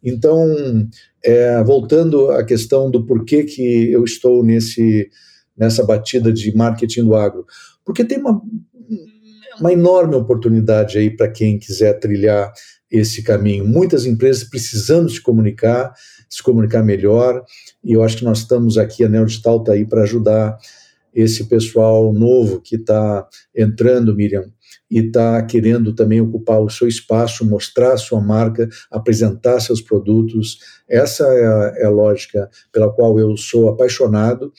Então, 0.02 0.48
é, 1.22 1.62
voltando 1.62 2.30
à 2.30 2.42
questão 2.44 2.90
do 2.90 3.04
porquê 3.04 3.44
que 3.44 3.92
eu 3.92 4.02
estou 4.04 4.42
nesse, 4.42 5.10
nessa 5.56 5.84
batida 5.84 6.32
de 6.32 6.54
marketing 6.56 7.04
do 7.04 7.14
agro, 7.14 7.44
porque 7.84 8.04
tem 8.04 8.18
uma, 8.18 8.40
uma 9.60 9.72
enorme 9.72 10.14
oportunidade 10.14 10.96
aí 10.96 11.14
para 11.14 11.30
quem 11.30 11.58
quiser 11.58 11.98
trilhar 12.00 12.50
esse 12.90 13.22
caminho. 13.22 13.66
Muitas 13.66 14.06
empresas 14.06 14.42
precisando 14.44 15.08
se 15.08 15.20
comunicar, 15.20 15.92
se 16.28 16.42
comunicar 16.42 16.82
melhor, 16.82 17.44
e 17.82 17.92
eu 17.92 18.02
acho 18.02 18.18
que 18.18 18.24
nós 18.24 18.38
estamos 18.38 18.76
aqui, 18.78 19.04
a 19.04 19.08
Neodigital 19.08 19.58
está 19.58 19.72
aí 19.72 19.84
para 19.84 20.02
ajudar 20.02 20.56
esse 21.14 21.48
pessoal 21.48 22.12
novo 22.12 22.60
que 22.60 22.76
está 22.76 23.26
entrando, 23.54 24.14
Miriam, 24.14 24.44
e 24.90 25.00
está 25.00 25.42
querendo 25.42 25.94
também 25.94 26.20
ocupar 26.20 26.60
o 26.60 26.70
seu 26.70 26.86
espaço, 26.86 27.44
mostrar 27.44 27.94
a 27.94 27.98
sua 27.98 28.20
marca, 28.20 28.68
apresentar 28.90 29.60
seus 29.60 29.80
produtos. 29.80 30.58
Essa 30.88 31.24
é 31.24 31.46
a, 31.46 31.74
é 31.78 31.84
a 31.86 31.90
lógica 31.90 32.48
pela 32.72 32.92
qual 32.92 33.18
eu 33.18 33.36
sou 33.36 33.68
apaixonado 33.68 34.52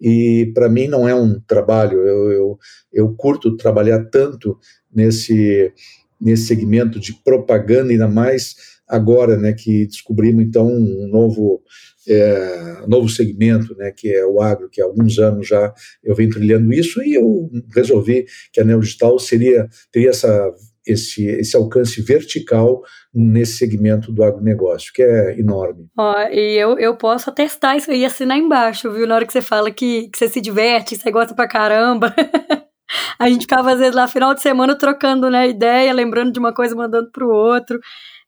e 0.00 0.50
para 0.54 0.68
mim 0.68 0.88
não 0.88 1.08
é 1.08 1.14
um 1.14 1.40
trabalho, 1.40 2.00
eu, 2.00 2.32
eu, 2.32 2.58
eu 2.92 3.14
curto 3.14 3.56
trabalhar 3.56 4.04
tanto 4.10 4.58
nesse, 4.92 5.72
nesse 6.20 6.46
segmento 6.46 6.98
de 6.98 7.14
propaganda, 7.24 7.90
ainda 7.90 8.08
mais 8.08 8.56
agora, 8.86 9.36
né, 9.36 9.52
que 9.52 9.86
descobrimos 9.86 10.44
então 10.44 10.66
um 10.66 11.08
novo 11.08 11.62
é, 12.08 12.84
novo 12.86 13.08
segmento, 13.08 13.74
né, 13.76 13.92
que 13.96 14.12
é 14.12 14.24
o 14.26 14.40
agro, 14.40 14.68
que 14.70 14.80
há 14.80 14.84
alguns 14.84 15.18
anos 15.18 15.46
já 15.46 15.72
eu 16.02 16.14
venho 16.14 16.30
trilhando 16.30 16.72
isso 16.72 17.02
e 17.02 17.14
eu 17.14 17.50
resolvi 17.74 18.26
que 18.52 18.60
a 18.60 18.64
Neodigital 18.64 19.18
seria 19.18 19.68
teria 19.92 20.10
essa 20.10 20.52
esse, 20.86 21.26
esse 21.26 21.56
alcance 21.56 22.00
vertical 22.02 22.82
nesse 23.12 23.56
segmento 23.56 24.12
do 24.12 24.22
agronegócio, 24.22 24.92
que 24.92 25.02
é 25.02 25.38
enorme. 25.38 25.88
Ó, 25.96 26.14
e 26.30 26.58
eu, 26.58 26.78
eu 26.78 26.96
posso 26.96 27.30
atestar 27.30 27.76
isso 27.76 27.90
aí, 27.90 28.04
assinar 28.04 28.36
embaixo, 28.36 28.90
viu? 28.90 29.06
Na 29.06 29.14
hora 29.16 29.26
que 29.26 29.32
você 29.32 29.40
fala 29.40 29.70
que, 29.70 30.08
que 30.10 30.18
você 30.18 30.28
se 30.28 30.40
diverte, 30.40 30.96
você 30.96 31.10
gosta 31.10 31.34
pra 31.34 31.48
caramba. 31.48 32.14
a 33.18 33.28
gente 33.28 33.42
ficava, 33.42 33.72
às 33.72 33.78
vezes, 33.78 33.94
lá 33.94 34.06
final 34.06 34.34
de 34.34 34.42
semana 34.42 34.76
trocando 34.76 35.30
né, 35.30 35.48
ideia, 35.48 35.92
lembrando 35.92 36.32
de 36.32 36.38
uma 36.38 36.52
coisa, 36.52 36.74
mandando 36.74 37.10
pro 37.10 37.30
outro. 37.30 37.78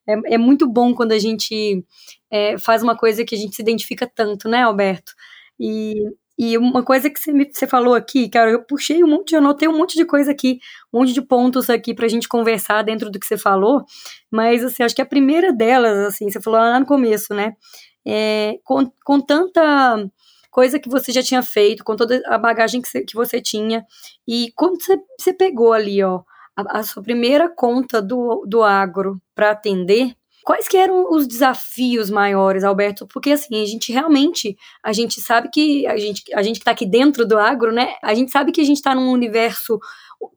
É, 0.08 0.34
é 0.34 0.38
muito 0.38 0.68
bom 0.68 0.94
quando 0.94 1.12
a 1.12 1.18
gente 1.18 1.84
é, 2.30 2.58
faz 2.58 2.82
uma 2.82 2.96
coisa 2.96 3.24
que 3.24 3.34
a 3.34 3.38
gente 3.38 3.56
se 3.56 3.62
identifica 3.62 4.10
tanto, 4.12 4.48
né, 4.48 4.62
Alberto? 4.62 5.12
E, 5.58 5.94
e 6.38 6.58
uma 6.58 6.84
coisa 6.84 7.08
que 7.08 7.18
você, 7.18 7.32
me, 7.32 7.48
você 7.50 7.66
falou 7.66 7.94
aqui, 7.94 8.28
cara, 8.28 8.50
eu 8.50 8.62
puxei 8.64 9.02
um 9.02 9.08
monte, 9.08 9.32
eu 9.32 9.38
anotei 9.38 9.68
um 9.68 9.76
monte 9.76 9.96
de 9.96 10.04
coisa 10.04 10.30
aqui, 10.30 10.58
um 10.92 11.00
monte 11.00 11.12
de 11.12 11.22
pontos 11.22 11.70
aqui 11.70 11.94
pra 11.94 12.08
gente 12.08 12.28
conversar 12.28 12.82
dentro 12.82 13.10
do 13.10 13.18
que 13.18 13.26
você 13.26 13.38
falou, 13.38 13.84
mas, 14.30 14.62
assim, 14.62 14.82
acho 14.82 14.94
que 14.94 15.02
a 15.02 15.06
primeira 15.06 15.52
delas, 15.52 15.96
assim, 16.08 16.30
você 16.30 16.40
falou 16.40 16.60
lá 16.60 16.78
no 16.78 16.86
começo, 16.86 17.34
né, 17.34 17.54
é, 18.06 18.58
com, 18.64 18.90
com 19.04 19.20
tanta 19.20 20.06
coisa 20.50 20.78
que 20.78 20.88
você 20.88 21.12
já 21.12 21.22
tinha 21.22 21.42
feito, 21.42 21.84
com 21.84 21.96
toda 21.96 22.22
a 22.26 22.38
bagagem 22.38 22.80
que 22.82 22.88
você, 22.88 23.02
que 23.02 23.14
você 23.14 23.40
tinha, 23.40 23.84
e 24.28 24.52
quando 24.54 24.80
você, 24.80 24.98
você 25.18 25.32
pegou 25.32 25.72
ali, 25.72 26.02
ó, 26.02 26.22
a, 26.56 26.82
sua 26.82 27.02
primeira 27.02 27.48
conta 27.48 28.00
do, 28.00 28.44
do 28.46 28.62
agro 28.62 29.20
para 29.34 29.50
atender, 29.50 30.14
quais 30.44 30.68
que 30.68 30.76
eram 30.76 31.12
os 31.12 31.26
desafios 31.26 32.08
maiores, 32.08 32.64
Alberto? 32.64 33.06
Porque 33.06 33.32
assim, 33.32 33.62
a 33.62 33.66
gente 33.66 33.92
realmente, 33.92 34.56
a 34.82 34.92
gente 34.92 35.20
sabe 35.20 35.50
que 35.52 35.86
a 35.86 35.96
gente, 35.96 36.22
a 36.34 36.42
gente 36.42 36.54
que 36.54 36.60
está 36.60 36.70
aqui 36.70 36.86
dentro 36.86 37.26
do 37.26 37.36
agro, 37.36 37.72
né? 37.72 37.94
A 38.02 38.14
gente 38.14 38.30
sabe 38.30 38.52
que 38.52 38.60
a 38.60 38.64
gente 38.64 38.76
está 38.76 38.94
num 38.94 39.10
universo 39.10 39.78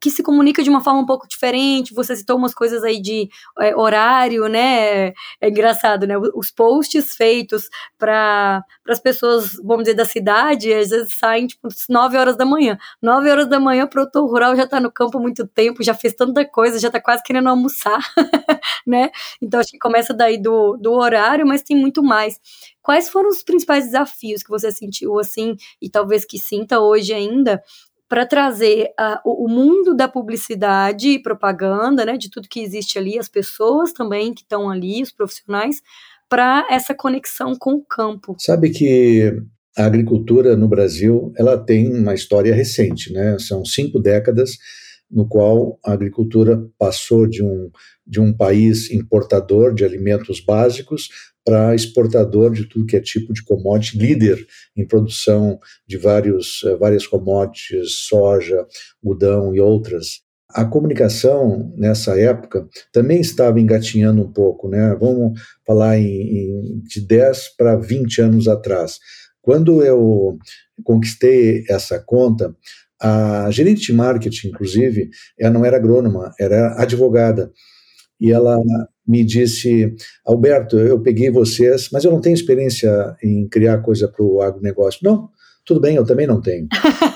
que 0.01 0.09
se 0.09 0.23
comunica 0.23 0.63
de 0.63 0.69
uma 0.69 0.81
forma 0.81 1.01
um 1.01 1.05
pouco 1.05 1.27
diferente. 1.27 1.93
Você 1.93 2.15
citou 2.15 2.37
umas 2.37 2.53
coisas 2.53 2.83
aí 2.83 3.01
de 3.01 3.29
é, 3.59 3.75
horário, 3.75 4.47
né? 4.47 5.07
É 5.41 5.49
engraçado, 5.49 6.07
né? 6.07 6.15
Os 6.35 6.51
posts 6.51 7.15
feitos 7.15 7.69
para 7.97 8.63
as 8.87 8.99
pessoas, 8.99 9.53
vamos 9.63 9.83
dizer, 9.83 9.95
da 9.95 10.05
cidade, 10.05 10.73
às 10.73 10.89
vezes 10.89 11.13
saem 11.13 11.47
tipo 11.47 11.67
9 11.89 12.17
horas 12.17 12.37
da 12.37 12.45
manhã. 12.45 12.77
9 13.01 13.29
horas 13.29 13.49
da 13.49 13.59
manhã, 13.59 13.85
o 13.85 13.89
produtor 13.89 14.29
rural 14.29 14.55
já 14.55 14.63
está 14.63 14.79
no 14.79 14.91
campo 14.91 15.17
há 15.17 15.21
muito 15.21 15.45
tempo, 15.47 15.83
já 15.83 15.93
fez 15.93 16.13
tanta 16.13 16.45
coisa, 16.45 16.79
já 16.79 16.87
está 16.87 17.01
quase 17.01 17.23
querendo 17.23 17.49
almoçar, 17.49 17.99
né? 18.87 19.11
Então 19.41 19.59
acho 19.59 19.71
que 19.71 19.79
começa 19.79 20.13
daí 20.13 20.41
do, 20.41 20.77
do 20.77 20.93
horário, 20.93 21.45
mas 21.45 21.61
tem 21.61 21.75
muito 21.75 22.01
mais. 22.03 22.39
Quais 22.81 23.09
foram 23.09 23.29
os 23.29 23.43
principais 23.43 23.85
desafios 23.85 24.41
que 24.41 24.49
você 24.49 24.71
sentiu 24.71 25.19
assim, 25.19 25.55
e 25.81 25.89
talvez 25.89 26.25
que 26.25 26.39
sinta 26.39 26.79
hoje 26.79 27.13
ainda, 27.13 27.61
para 28.09 28.25
trazer 28.25 28.89
o, 29.23 29.47
mundo 29.47 29.95
da 29.95 30.07
publicidade 30.07 31.09
e 31.09 31.21
propaganda, 31.21 32.03
né, 32.03 32.17
de 32.17 32.29
tudo 32.29 32.49
que 32.49 32.59
existe 32.59 32.97
ali, 32.97 33.19
as 33.19 33.29
pessoas 33.29 33.93
também 33.93 34.33
que 34.33 34.41
estão 34.41 34.67
ali, 34.67 35.03
os 35.03 35.11
profissionais, 35.11 35.79
para 36.27 36.67
essa 36.71 36.95
conexão 36.95 37.55
com 37.55 37.73
o 37.73 37.85
campo. 37.85 38.35
Sabe 38.39 38.71
que 38.71 39.31
a 39.77 39.85
agricultura 39.85 40.57
no 40.57 40.67
Brasil 40.67 41.31
ela 41.37 41.55
tem 41.55 41.93
uma 41.93 42.15
história 42.15 42.53
recente, 42.53 43.13
né? 43.13 43.37
São 43.37 43.63
cinco 43.63 43.99
décadas 43.99 44.57
no 45.09 45.27
qual 45.27 45.79
a 45.83 45.93
agricultura 45.93 46.63
passou 46.77 47.27
de 47.27 47.43
um, 47.43 47.71
de 48.05 48.19
um 48.19 48.35
país 48.35 48.91
importador 48.91 49.73
de 49.73 49.85
alimentos 49.85 50.39
básicos 50.39 51.09
para 51.49 51.73
exportador 51.73 52.53
de 52.53 52.65
tudo 52.65 52.85
que 52.85 52.95
é 52.95 53.01
tipo 53.01 53.33
de 53.33 53.43
commodity, 53.43 53.97
líder 53.97 54.45
em 54.77 54.85
produção 54.85 55.59
de 55.87 55.97
vários, 55.97 56.61
eh, 56.63 56.75
várias 56.75 57.07
commodities, 57.07 58.07
soja, 58.07 58.67
algodão 59.03 59.55
e 59.55 59.59
outras. 59.59 60.21
A 60.51 60.63
comunicação 60.63 61.73
nessa 61.75 62.19
época 62.19 62.67
também 62.93 63.19
estava 63.19 63.59
engatinhando 63.59 64.21
um 64.21 64.31
pouco, 64.31 64.69
né? 64.69 64.95
Vamos 64.99 65.41
falar 65.65 65.97
em, 65.97 66.05
em 66.05 66.81
de 66.83 67.01
10 67.01 67.55
para 67.57 67.75
20 67.75 68.21
anos 68.21 68.47
atrás. 68.47 68.99
Quando 69.41 69.83
eu 69.83 70.37
conquistei 70.83 71.63
essa 71.67 71.97
conta, 71.97 72.55
a 73.01 73.49
gerente 73.49 73.87
de 73.87 73.93
marketing, 73.93 74.49
inclusive, 74.49 75.09
ela 75.39 75.51
não 75.51 75.65
era 75.65 75.77
agrônoma, 75.77 76.31
era 76.39 76.79
advogada. 76.79 77.51
E 78.19 78.31
ela 78.31 78.59
me 79.09 79.25
disse: 79.25 79.95
Alberto, 80.23 80.77
eu 80.77 81.01
peguei 81.01 81.31
vocês, 81.31 81.89
mas 81.91 82.03
eu 82.03 82.11
não 82.11 82.21
tenho 82.21 82.35
experiência 82.35 83.17
em 83.23 83.47
criar 83.47 83.79
coisa 83.79 84.07
para 84.07 84.23
o 84.23 84.39
agronegócio. 84.39 84.99
Não, 85.03 85.29
tudo 85.65 85.81
bem, 85.81 85.95
eu 85.95 86.05
também 86.05 86.27
não 86.27 86.39
tenho. 86.39 86.67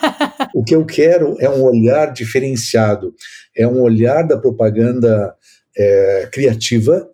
o 0.56 0.64
que 0.64 0.74
eu 0.74 0.84
quero 0.84 1.36
é 1.40 1.48
um 1.48 1.62
olhar 1.62 2.12
diferenciado, 2.12 3.14
é 3.56 3.68
um 3.68 3.80
olhar 3.80 4.24
da 4.24 4.40
propaganda 4.40 5.36
é, 5.78 6.30
criativa, 6.34 7.08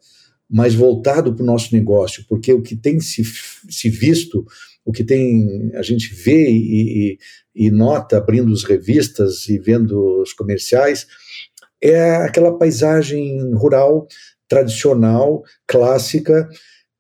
mas 0.50 0.74
voltado 0.74 1.36
para 1.36 1.44
o 1.44 1.46
nosso 1.46 1.76
negócio, 1.76 2.24
porque 2.30 2.54
o 2.54 2.62
que 2.62 2.76
tem 2.76 3.02
se, 3.02 3.22
se 3.70 3.90
visto 3.90 4.46
o 4.86 4.94
que 4.94 5.04
tem 5.04 5.72
a 5.76 5.82
gente 5.82 6.16
vê 6.16 6.50
e, 6.50 7.18
e, 7.56 7.68
e 7.68 7.70
nota 7.70 8.18
abrindo 8.18 8.52
as 8.54 8.64
revistas 8.64 9.48
e 9.50 9.60
vendo 9.60 10.22
os 10.22 10.32
comerciais 10.34 11.06
é 11.82 12.16
aquela 12.16 12.58
paisagem 12.58 13.54
rural 13.54 14.08
tradicional, 14.50 15.44
clássica, 15.68 16.50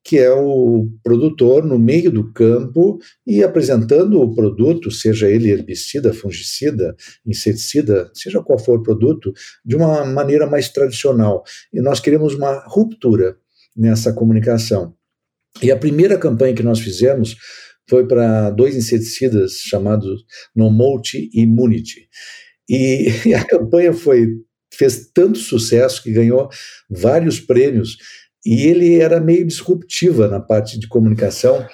que 0.04 0.18
é 0.18 0.32
o 0.32 0.88
produtor 1.04 1.66
no 1.66 1.78
meio 1.78 2.10
do 2.12 2.32
campo 2.32 2.98
e 3.28 3.44
apresentando 3.44 4.22
o 4.22 4.34
produto, 4.34 4.90
seja 4.90 5.30
ele 5.30 5.52
herbicida, 5.52 6.14
fungicida, 6.14 6.96
inseticida, 7.26 8.10
seja 8.14 8.42
qual 8.42 8.58
for 8.58 8.80
o 8.80 8.84
produto, 8.84 9.34
de 9.66 9.76
uma 9.76 10.06
maneira 10.06 10.48
mais 10.48 10.70
tradicional. 10.70 11.44
E 11.74 11.82
nós 11.82 12.00
queremos 12.00 12.34
uma 12.34 12.64
ruptura 12.66 13.38
nessa 13.76 14.14
comunicação. 14.14 14.96
E 15.62 15.72
a 15.72 15.78
primeira 15.78 16.18
campanha 16.18 16.56
que 16.56 16.64
nós 16.64 16.80
fizemos 16.80 17.36
foi 17.90 18.08
para 18.08 18.52
dois 18.52 18.76
inseticidas 18.76 19.54
chamados 19.64 20.24
Nomote 20.56 21.30
e 21.34 21.42
Immunity. 21.42 22.08
E, 22.70 23.10
e 23.30 23.34
a 23.34 23.44
campanha 23.46 23.94
foi 23.94 24.28
fez 24.72 25.10
tanto 25.14 25.40
sucesso 25.40 26.02
que 26.04 26.12
ganhou 26.12 26.50
vários 26.90 27.40
prêmios. 27.40 27.98
E 28.46 28.64
ele 28.64 29.00
era 29.00 29.20
meio 29.20 29.46
disruptiva 29.46 30.28
na 30.28 30.40
parte 30.40 30.80
de 30.80 30.88
comunicação 30.88 31.66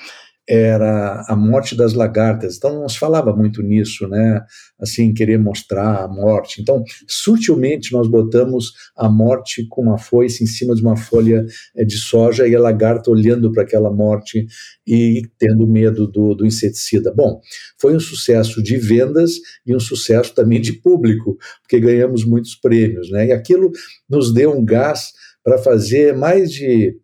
era 0.48 1.24
a 1.28 1.36
morte 1.36 1.75
das 1.75 1.94
lagartas. 1.94 2.58
Então 2.58 2.80
não 2.80 2.88
se 2.88 3.00
falava 3.00 3.36
muito 3.36 3.64
nisso, 3.64 4.08
né? 4.08 4.42
Assim, 4.80 5.14
querer 5.14 5.40
mostrar 5.40 6.04
a 6.04 6.08
morte. 6.08 6.62
Então, 6.62 6.84
sutilmente 7.08 7.92
nós 7.92 8.08
botamos 8.08 8.74
a 8.96 9.10
morte 9.10 9.66
com 9.68 9.82
uma 9.82 9.98
foice 9.98 10.44
em 10.44 10.48
cima 10.48 10.75
de 10.75 10.82
uma 10.82 10.96
folha 10.96 11.46
eh, 11.75 11.86
de 11.86 11.98
soja 11.98 12.48
e 12.48 12.56
a 12.56 12.60
lagarta 12.60 13.10
olhando 13.10 13.52
para 13.52 13.64
aquela 13.64 13.92
morte 13.92 14.46
e 14.86 15.24
tendo 15.40 15.68
medo 15.68 16.08
do, 16.08 16.36
do 16.36 16.46
inseticida. 16.46 17.12
Bom, 17.12 17.42
foi 17.80 17.96
um 17.96 18.00
sucesso 18.00 18.62
de 18.62 18.78
vendas 18.78 19.34
e 19.66 19.75
um 19.75 19.80
sucesso 19.80 20.34
também 20.36 20.62
de 20.62 20.74
público, 20.74 21.38
porque 21.62 21.80
ganhamos 21.80 22.24
muitos 22.24 22.56
prêmios, 22.56 23.10
né? 23.10 23.28
E 23.28 23.32
aquilo 23.32 23.72
nos 24.08 24.34
deu 24.34 24.56
um 24.56 24.64
gás 24.64 25.14
para 25.44 25.58
fazer 25.58 26.16
mais 26.16 26.51
de 26.51 26.96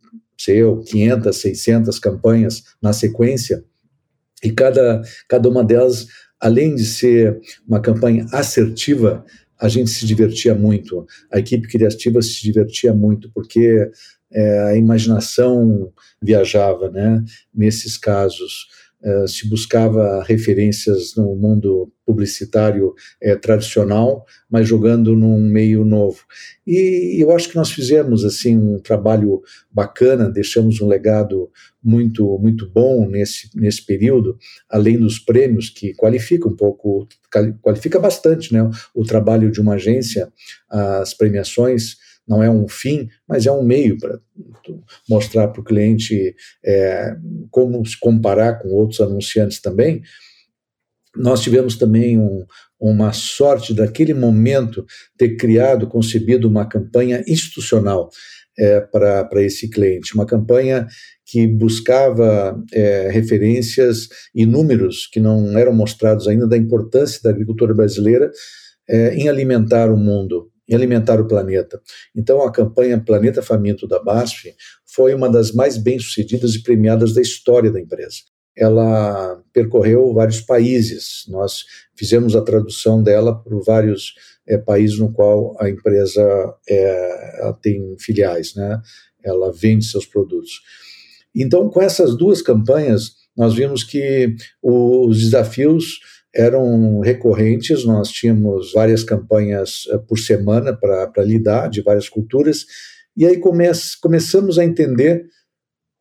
sei 0.43 0.58
eu, 0.58 0.82
500, 0.84 1.36
600 1.36 1.99
campanhas 1.99 2.63
na 2.82 2.93
sequência, 2.93 3.63
e 4.43 4.51
cada, 4.51 5.01
cada 5.30 5.47
uma 5.47 5.63
delas, 5.63 6.08
além 6.39 6.75
de 6.75 6.86
ser 6.86 7.39
uma 7.67 7.80
campanha 7.80 8.25
assertiva, 8.32 9.23
a 9.60 9.69
gente 9.69 9.91
se 9.91 10.06
divertia 10.08 10.56
muito, 10.56 11.06
a 11.32 11.38
equipe 11.38 11.67
criativa 11.67 12.21
se 12.21 12.41
divertia 12.41 12.93
muito, 12.93 13.30
porque 13.32 13.91
é, 14.32 14.60
a 14.63 14.75
imaginação 14.75 15.93
viajava 16.21 16.89
né, 16.89 17.23
nesses 17.54 17.97
casos. 17.97 18.67
Uh, 19.03 19.27
se 19.27 19.49
buscava 19.49 20.23
referências 20.23 21.15
no 21.15 21.35
mundo 21.35 21.91
publicitário 22.05 22.89
uh, 22.89 23.39
tradicional, 23.41 24.23
mas 24.49 24.67
jogando 24.67 25.15
num 25.15 25.39
meio 25.39 25.83
novo. 25.83 26.19
E 26.67 27.17
eu 27.19 27.31
acho 27.31 27.49
que 27.49 27.55
nós 27.55 27.71
fizemos 27.71 28.23
assim 28.23 28.57
um 28.57 28.79
trabalho 28.79 29.41
bacana, 29.71 30.29
deixamos 30.29 30.81
um 30.81 30.87
legado 30.87 31.49
muito 31.83 32.37
muito 32.37 32.69
bom 32.69 33.09
nesse 33.09 33.49
nesse 33.55 33.83
período, 33.83 34.37
além 34.69 34.99
dos 34.99 35.17
prêmios 35.17 35.69
que 35.69 35.95
qualifica 35.95 36.47
um 36.47 36.55
pouco, 36.55 37.07
qualifica 37.61 37.99
bastante, 37.99 38.53
né, 38.53 38.69
o 38.93 39.03
trabalho 39.03 39.51
de 39.51 39.59
uma 39.59 39.73
agência, 39.73 40.31
as 40.69 41.13
premiações 41.15 41.97
não 42.32 42.41
é 42.41 42.50
um 42.50 42.65
fim, 42.65 43.10
mas 43.28 43.46
é 43.46 43.52
um 43.52 43.62
meio 43.62 43.98
para 44.00 44.17
mostrar 45.10 45.50
para 45.50 45.60
o 45.60 45.63
cliente 45.63 46.34
é, 46.65 47.13
como 47.50 47.86
se 47.86 48.00
comparar 48.00 48.60
com 48.60 48.70
outros 48.70 49.02
anunciantes 49.02 49.60
também. 49.60 50.02
Nós 51.13 51.41
tivemos 51.41 51.76
também 51.76 52.17
um, 52.17 52.46
uma 52.80 53.12
sorte 53.12 53.74
daquele 53.74 54.13
momento 54.13 54.86
ter 55.17 55.36
criado, 55.36 55.88
concebido 55.88 56.48
uma 56.48 56.65
campanha 56.65 57.22
institucional 57.28 58.10
é, 58.58 58.80
para 58.80 59.44
esse 59.44 59.70
cliente, 59.70 60.15
uma 60.15 60.26
campanha 60.26 60.88
que 61.26 61.46
buscava 61.48 62.58
é, 62.74 63.10
referências 63.12 64.08
e 64.34 64.46
números 64.46 65.06
que 65.12 65.20
não 65.20 65.58
eram 65.58 65.74
mostrados 65.74 66.30
ainda 66.30 66.48
da 66.48 66.58
importância 66.58 67.20
da 67.22 67.30
agricultura 67.30 67.74
brasileira 67.74 68.32
é, 68.89 69.15
em 69.15 69.28
alimentar 69.28 69.91
o 69.91 69.98
mundo, 69.98 70.50
em 70.71 70.75
alimentar 70.75 71.19
o 71.19 71.27
planeta. 71.27 71.81
Então, 72.15 72.41
a 72.41 72.51
campanha 72.51 73.03
Planeta 73.03 73.41
Faminto 73.41 73.86
da 73.86 74.01
BASF 74.01 74.55
foi 74.86 75.13
uma 75.13 75.29
das 75.29 75.51
mais 75.51 75.77
bem-sucedidas 75.77 76.55
e 76.55 76.63
premiadas 76.63 77.13
da 77.13 77.21
história 77.21 77.69
da 77.69 77.79
empresa. 77.79 78.17
Ela 78.55 79.41
percorreu 79.53 80.13
vários 80.13 80.41
países, 80.41 81.25
nós 81.27 81.63
fizemos 81.95 82.36
a 82.36 82.41
tradução 82.41 83.01
dela 83.03 83.36
por 83.36 83.63
vários 83.63 84.13
é, 84.47 84.57
países 84.57 84.97
no 84.97 85.12
qual 85.12 85.55
a 85.60 85.69
empresa 85.69 86.23
é, 86.67 87.53
tem 87.62 87.95
filiais, 87.99 88.55
né? 88.55 88.81
ela 89.23 89.51
vende 89.51 89.86
seus 89.86 90.05
produtos. 90.05 90.62
Então, 91.36 91.69
com 91.69 91.81
essas 91.81 92.17
duas 92.17 92.41
campanhas, 92.41 93.12
nós 93.36 93.53
vimos 93.53 93.84
que 93.84 94.36
os 94.62 95.19
desafios 95.19 95.99
eram 96.34 97.00
recorrentes, 97.02 97.86
nós 97.86 98.10
tínhamos 98.10 98.72
várias 98.74 99.04
campanhas 99.04 99.84
eh, 99.89 99.98
por 99.98 100.17
semana 100.17 100.76
para 100.76 101.24
lidar, 101.24 101.70
de 101.70 101.82
várias 101.82 102.08
culturas, 102.08 102.65
e 103.15 103.26
aí 103.26 103.38
come 103.38 103.65
começamos 104.02 104.58
a 104.58 104.63
entender 104.63 105.26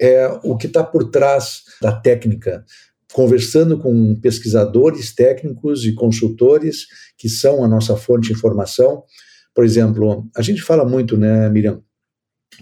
é, 0.00 0.26
o 0.44 0.56
que 0.56 0.66
está 0.66 0.82
por 0.82 1.10
trás 1.10 1.62
da 1.82 1.92
técnica, 1.92 2.64
conversando 3.12 3.78
com 3.78 4.14
pesquisadores 4.20 5.14
técnicos 5.14 5.84
e 5.84 5.92
consultores 5.92 6.86
que 7.18 7.28
são 7.28 7.62
a 7.64 7.68
nossa 7.68 7.96
fonte 7.96 8.28
de 8.28 8.32
informação. 8.32 9.02
Por 9.54 9.64
exemplo, 9.64 10.26
a 10.34 10.42
gente 10.42 10.62
fala 10.62 10.84
muito, 10.84 11.16
né, 11.18 11.50
Miriam, 11.50 11.82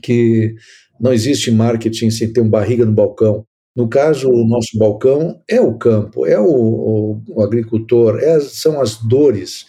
que 0.02 0.54
não 0.98 1.12
existe 1.12 1.50
marketing 1.50 2.10
sem 2.10 2.32
ter 2.32 2.40
um 2.40 2.48
barriga 2.48 2.84
no 2.84 2.92
balcão. 2.92 3.46
No 3.78 3.88
caso, 3.88 4.28
o 4.28 4.44
nosso 4.44 4.76
balcão 4.76 5.40
é 5.48 5.60
o 5.60 5.78
campo, 5.78 6.26
é 6.26 6.36
o, 6.36 6.50
o, 6.50 7.22
o 7.28 7.42
agricultor, 7.44 8.18
é, 8.18 8.40
são 8.40 8.80
as 8.80 8.96
dores. 8.96 9.66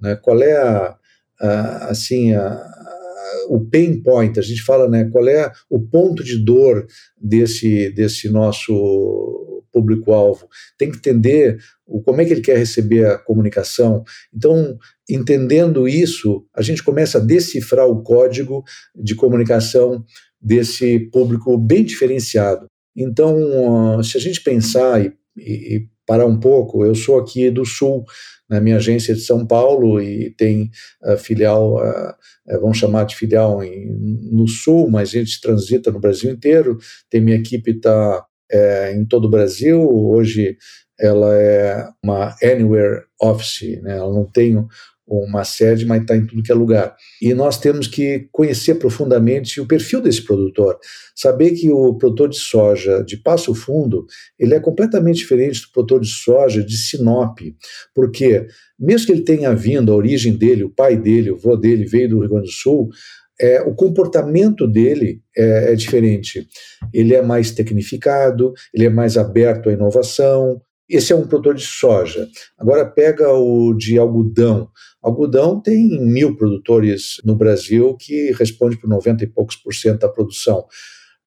Né? 0.00 0.14
Qual 0.14 0.40
é 0.40 0.56
a, 0.56 0.96
a 1.40 1.88
assim, 1.88 2.34
a, 2.34 2.52
a, 2.52 3.46
o 3.48 3.58
pain 3.68 4.00
point? 4.00 4.38
A 4.38 4.42
gente 4.42 4.62
fala, 4.62 4.88
né? 4.88 5.10
Qual 5.10 5.28
é 5.28 5.50
o 5.68 5.80
ponto 5.80 6.22
de 6.22 6.38
dor 6.38 6.86
desse, 7.20 7.90
desse 7.90 8.28
nosso 8.28 9.64
público-alvo? 9.72 10.48
Tem 10.78 10.88
que 10.88 10.98
entender 10.98 11.58
o, 11.84 12.00
como 12.00 12.20
é 12.20 12.24
que 12.24 12.34
ele 12.34 12.42
quer 12.42 12.58
receber 12.58 13.06
a 13.06 13.18
comunicação. 13.18 14.04
Então, 14.32 14.78
entendendo 15.10 15.88
isso, 15.88 16.46
a 16.54 16.62
gente 16.62 16.84
começa 16.84 17.18
a 17.18 17.20
decifrar 17.20 17.88
o 17.88 18.04
código 18.04 18.62
de 18.94 19.16
comunicação 19.16 20.04
desse 20.40 21.00
público 21.10 21.58
bem 21.58 21.82
diferenciado. 21.82 22.68
Então, 22.98 24.02
se 24.02 24.16
a 24.16 24.20
gente 24.20 24.42
pensar 24.42 25.00
e, 25.04 25.12
e 25.36 25.88
parar 26.08 26.24
um 26.24 26.40
pouco. 26.40 26.86
Eu 26.86 26.94
sou 26.94 27.18
aqui 27.18 27.50
do 27.50 27.66
Sul, 27.66 28.06
na 28.48 28.62
minha 28.62 28.76
agência 28.76 29.14
de 29.14 29.20
São 29.20 29.46
Paulo 29.46 30.00
e 30.00 30.30
tem 30.30 30.70
uh, 31.04 31.18
filial, 31.18 31.76
uh, 31.76 32.60
vamos 32.60 32.78
chamar 32.78 33.04
de 33.04 33.14
filial 33.14 33.62
em, 33.62 33.86
no 34.32 34.48
Sul, 34.48 34.88
mas 34.90 35.10
a 35.10 35.18
gente 35.18 35.38
transita 35.38 35.92
no 35.92 36.00
Brasil 36.00 36.32
inteiro. 36.32 36.78
Tem 37.10 37.20
minha 37.20 37.36
equipe 37.36 37.72
está 37.72 38.24
é, 38.50 38.94
em 38.94 39.04
todo 39.04 39.26
o 39.26 39.30
Brasil. 39.30 39.86
Hoje 39.86 40.56
ela 40.98 41.36
é 41.36 41.86
uma 42.02 42.34
anywhere 42.42 43.02
office, 43.20 43.80
né? 43.82 43.98
ela 43.98 44.12
não 44.12 44.24
tem 44.24 44.66
uma 45.08 45.44
sede, 45.44 45.86
mas 45.86 46.02
está 46.02 46.16
em 46.16 46.26
tudo 46.26 46.42
que 46.42 46.52
é 46.52 46.54
lugar. 46.54 46.94
E 47.20 47.32
nós 47.32 47.58
temos 47.58 47.86
que 47.86 48.28
conhecer 48.30 48.74
profundamente 48.74 49.60
o 49.60 49.66
perfil 49.66 50.00
desse 50.00 50.22
produtor, 50.22 50.78
saber 51.16 51.52
que 51.52 51.70
o 51.70 51.94
produtor 51.94 52.28
de 52.28 52.38
soja 52.38 53.02
de 53.02 53.16
Passo 53.16 53.54
Fundo 53.54 54.06
ele 54.38 54.54
é 54.54 54.60
completamente 54.60 55.18
diferente 55.18 55.62
do 55.62 55.72
produtor 55.72 56.00
de 56.00 56.08
soja 56.08 56.62
de 56.62 56.76
Sinop, 56.76 57.38
porque 57.94 58.46
mesmo 58.78 59.06
que 59.06 59.12
ele 59.12 59.22
tenha 59.22 59.54
vindo, 59.54 59.92
a 59.92 59.96
origem 59.96 60.36
dele, 60.36 60.64
o 60.64 60.70
pai 60.70 60.96
dele, 60.96 61.30
o 61.30 61.34
avô 61.34 61.56
dele 61.56 61.84
veio 61.84 62.10
do 62.10 62.20
Rio 62.20 62.28
Grande 62.28 62.46
do 62.46 62.52
Sul, 62.52 62.90
é, 63.40 63.60
o 63.62 63.74
comportamento 63.74 64.66
dele 64.66 65.22
é, 65.36 65.72
é, 65.72 65.74
diferente. 65.74 66.48
Ele 66.92 67.14
é 67.14 67.22
mais 67.22 67.52
tecnificado, 67.52 68.52
ele 68.74 68.86
é 68.86 68.90
mais 68.90 69.16
aberto 69.16 69.68
à 69.68 69.72
inovação. 69.72 70.60
Esse 70.88 71.12
é 71.12 71.16
um 71.16 71.26
produtor 71.26 71.54
de 71.54 71.66
soja. 71.66 72.26
Agora 72.56 72.86
pega 72.86 73.32
o 73.32 73.74
de 73.74 73.98
algodão. 73.98 74.70
Algodão 75.02 75.60
tem 75.60 76.00
mil 76.00 76.36
produtores 76.36 77.16
no 77.24 77.34
Brasil 77.34 77.96
que 77.98 78.32
responde 78.32 78.78
por 78.78 78.88
90 78.88 79.24
e 79.24 79.26
poucos 79.26 79.56
por 79.56 79.74
cento 79.74 80.00
da 80.00 80.08
produção. 80.08 80.64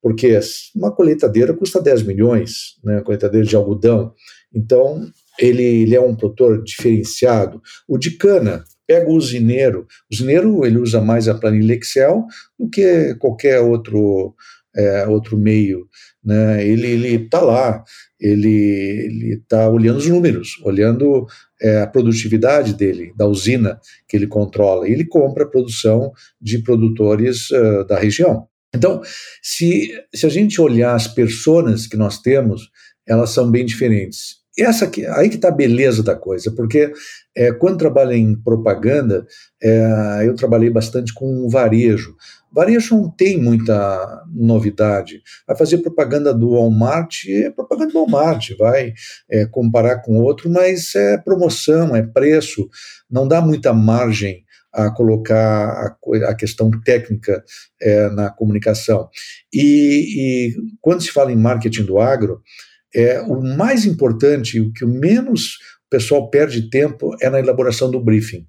Porque 0.01 0.39
uma 0.75 0.91
colheitadeira 0.91 1.53
custa 1.53 1.79
10 1.79 2.03
milhões, 2.03 2.79
né, 2.83 2.97
a 2.97 3.01
colheitadeira 3.01 3.45
de 3.45 3.55
algodão. 3.55 4.13
Então, 4.53 5.07
ele, 5.39 5.63
ele 5.63 5.95
é 5.95 6.01
um 6.01 6.15
produtor 6.15 6.63
diferenciado. 6.63 7.61
O 7.87 7.97
de 7.97 8.17
cana, 8.17 8.63
pega 8.91 9.09
o 9.09 9.15
usineiro. 9.15 9.87
O 10.09 10.13
usineiro 10.13 10.65
ele 10.65 10.77
usa 10.77 10.99
mais 10.99 11.29
a 11.29 11.35
planilha 11.35 11.75
Excel 11.75 12.25
do 12.59 12.69
que 12.69 13.15
qualquer 13.15 13.61
outro, 13.61 14.35
é, 14.75 15.07
outro 15.07 15.37
meio. 15.37 15.87
Né? 16.23 16.65
Ele 16.65 17.15
está 17.15 17.41
lá, 17.41 17.83
ele 18.19 19.39
está 19.41 19.67
olhando 19.69 19.97
os 19.97 20.07
números, 20.07 20.59
olhando 20.63 21.25
é, 21.61 21.81
a 21.81 21.87
produtividade 21.87 22.73
dele, 22.73 23.13
da 23.15 23.25
usina 23.25 23.79
que 24.07 24.15
ele 24.15 24.27
controla. 24.27 24.87
Ele 24.87 25.05
compra 25.05 25.43
a 25.43 25.49
produção 25.49 26.11
de 26.39 26.59
produtores 26.59 27.49
uh, 27.51 27.85
da 27.87 27.99
região. 27.99 28.47
Então, 28.73 29.01
se, 29.41 29.91
se 30.13 30.25
a 30.25 30.29
gente 30.29 30.61
olhar 30.61 30.95
as 30.95 31.07
pessoas 31.07 31.87
que 31.87 31.97
nós 31.97 32.19
temos, 32.19 32.69
elas 33.07 33.31
são 33.31 33.49
bem 33.51 33.65
diferentes. 33.65 34.40
Essa 34.61 34.85
aqui, 34.85 35.05
aí 35.07 35.27
que 35.27 35.35
está 35.35 35.47
a 35.47 35.51
beleza 35.51 36.03
da 36.03 36.15
coisa, 36.15 36.51
porque 36.51 36.93
é, 37.35 37.51
quando 37.51 37.79
trabalho 37.79 38.11
em 38.11 38.35
propaganda, 38.35 39.25
é, 39.61 40.21
eu 40.23 40.35
trabalhei 40.35 40.69
bastante 40.69 41.11
com 41.13 41.49
varejo. 41.49 42.15
Varejo 42.53 42.95
não 42.95 43.09
tem 43.09 43.41
muita 43.41 44.23
novidade. 44.31 45.21
Vai 45.47 45.57
fazer 45.57 45.79
propaganda 45.79 46.31
do 46.31 46.51
Walmart, 46.51 47.25
é 47.27 47.49
propaganda 47.49 47.91
do 47.91 47.99
Walmart, 47.99 48.51
vai 48.59 48.93
é, 49.31 49.47
comparar 49.47 50.03
com 50.03 50.17
outro, 50.17 50.47
mas 50.47 50.93
é 50.93 51.17
promoção, 51.17 51.95
é 51.95 52.03
preço, 52.03 52.69
não 53.09 53.27
dá 53.27 53.41
muita 53.41 53.73
margem 53.73 54.43
a 54.71 54.91
colocar 54.91 55.69
a, 55.69 56.29
a 56.29 56.35
questão 56.35 56.71
técnica 56.85 57.43
na 58.13 58.29
comunicação. 58.29 59.09
E, 59.53 59.65
e 60.15 60.55
quando 60.79 61.01
se 61.01 61.11
fala 61.11 61.31
em 61.31 61.35
marketing 61.35 61.83
do 61.83 61.99
agro, 61.99 62.41
é, 62.95 63.21
o 63.21 63.41
mais 63.41 63.85
importante, 63.85 64.59
o 64.59 64.71
que 64.71 64.85
o 64.85 64.87
menos 64.87 65.57
o 65.87 65.89
pessoal 65.89 66.29
perde 66.29 66.69
tempo 66.69 67.15
é 67.21 67.29
na 67.29 67.39
elaboração 67.39 67.89
do 67.89 68.03
briefing. 68.03 68.45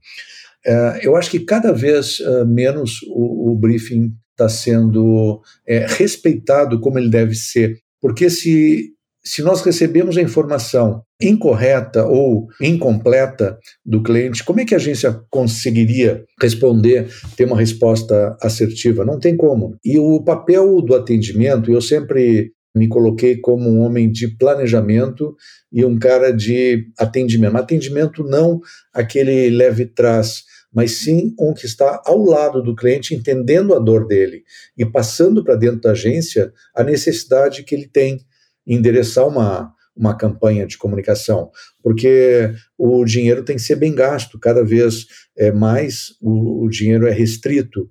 É, 0.65 1.01
eu 1.03 1.17
acho 1.17 1.31
que 1.31 1.41
cada 1.41 1.73
vez 1.73 2.21
uh, 2.21 2.47
menos 2.47 3.01
o, 3.09 3.51
o 3.51 3.57
briefing 3.57 4.13
está 4.31 4.49
sendo 4.49 5.41
é, 5.67 5.87
respeitado 5.89 6.81
como 6.81 6.99
ele 6.99 7.11
deve 7.11 7.35
ser, 7.35 7.79
porque 8.01 8.31
se 8.31 8.93
se 9.25 9.43
nós 9.43 9.63
recebemos 9.63 10.19
a 10.19 10.23
informação 10.23 11.03
incorreta 11.21 12.05
ou 12.05 12.49
incompleta 12.61 13.57
do 13.85 14.03
cliente, 14.03 14.43
como 14.43 14.61
é 14.61 14.65
que 14.65 14.75
a 14.75 14.79
agência 14.79 15.21
conseguiria 15.31 16.25
responder, 16.41 17.09
ter 17.37 17.45
uma 17.45 17.57
resposta 17.57 18.37
assertiva? 18.43 19.05
Não 19.05 19.21
tem 19.21 19.37
como. 19.37 19.77
E 19.85 19.99
o 19.99 20.23
papel 20.25 20.83
do 20.83 20.95
atendimento, 20.95 21.71
eu 21.71 21.81
sempre 21.81 22.51
me 22.75 22.89
coloquei 22.89 23.37
como 23.37 23.69
um 23.69 23.81
homem 23.81 24.11
de 24.11 24.29
planejamento 24.29 25.37
e 25.71 25.85
um 25.85 25.99
cara 25.99 26.33
de 26.33 26.87
atendimento. 26.99 27.57
Atendimento 27.57 28.25
não 28.25 28.61
aquele 28.93 29.51
leve 29.51 29.87
trás, 29.87 30.45
mas 30.73 30.93
sim 30.93 31.35
um 31.39 31.53
que 31.53 31.67
está 31.67 32.03
ao 32.07 32.25
lado 32.25 32.63
do 32.63 32.75
cliente, 32.75 33.15
entendendo 33.15 33.75
a 33.75 33.79
dor 33.79 34.07
dele 34.07 34.43
e 34.77 34.87
passando 34.87 35.45
para 35.45 35.55
dentro 35.55 35.83
da 35.83 35.91
agência 35.91 36.53
a 36.75 36.83
necessidade 36.83 37.63
que 37.63 37.75
ele 37.75 37.87
tem 37.87 38.21
em 38.67 38.77
endereçar 38.77 39.29
uma, 39.29 39.75
uma 39.95 40.17
campanha 40.17 40.67
de 40.67 40.79
comunicação, 40.79 41.51
porque 41.83 42.51
o 42.79 43.05
dinheiro 43.05 43.45
tem 43.45 43.57
que 43.57 43.63
ser 43.63 43.77
bem 43.77 43.95
gasto, 43.95 44.39
cada 44.39 44.65
vez 44.65 45.07
é 45.37 45.53
mais 45.53 46.15
o, 46.21 46.65
o 46.65 46.71
dinheiro 46.71 47.07
é 47.07 47.11
restrito 47.11 47.89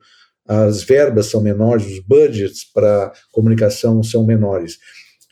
as 0.53 0.83
verbas 0.83 1.27
são 1.27 1.41
menores, 1.41 1.85
os 1.85 1.99
budgets 1.99 2.65
para 2.65 3.13
comunicação 3.31 4.03
são 4.03 4.25
menores. 4.25 4.79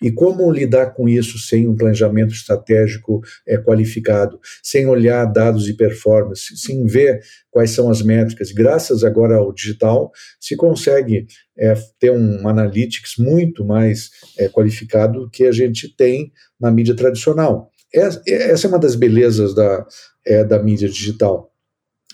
E 0.02 0.10
como 0.10 0.50
lidar 0.50 0.94
com 0.94 1.10
isso 1.10 1.38
sem 1.38 1.68
um 1.68 1.76
planejamento 1.76 2.34
estratégico 2.34 3.20
é, 3.46 3.58
qualificado, 3.58 4.40
sem 4.64 4.88
olhar 4.88 5.26
dados 5.26 5.68
e 5.68 5.76
performance, 5.76 6.56
sem 6.56 6.86
ver 6.86 7.20
quais 7.52 7.72
são 7.72 7.90
as 7.90 8.02
métricas? 8.02 8.54
Graças 8.54 9.04
agora 9.04 9.36
ao 9.36 9.52
digital, 9.52 10.10
se 10.40 10.56
consegue 10.56 11.28
é, 11.58 11.74
ter 12.00 12.12
um 12.12 12.48
analytics 12.48 13.16
muito 13.18 13.66
mais 13.66 14.12
é, 14.38 14.48
qualificado 14.48 15.26
do 15.26 15.30
que 15.30 15.44
a 15.44 15.52
gente 15.52 15.94
tem 15.98 16.32
na 16.58 16.72
mídia 16.72 16.96
tradicional. 16.96 17.70
Essa 17.94 18.68
é 18.68 18.70
uma 18.70 18.80
das 18.80 18.96
belezas 18.96 19.54
da, 19.54 19.86
é, 20.26 20.46
da 20.46 20.64
mídia 20.64 20.88
digital. 20.88 21.52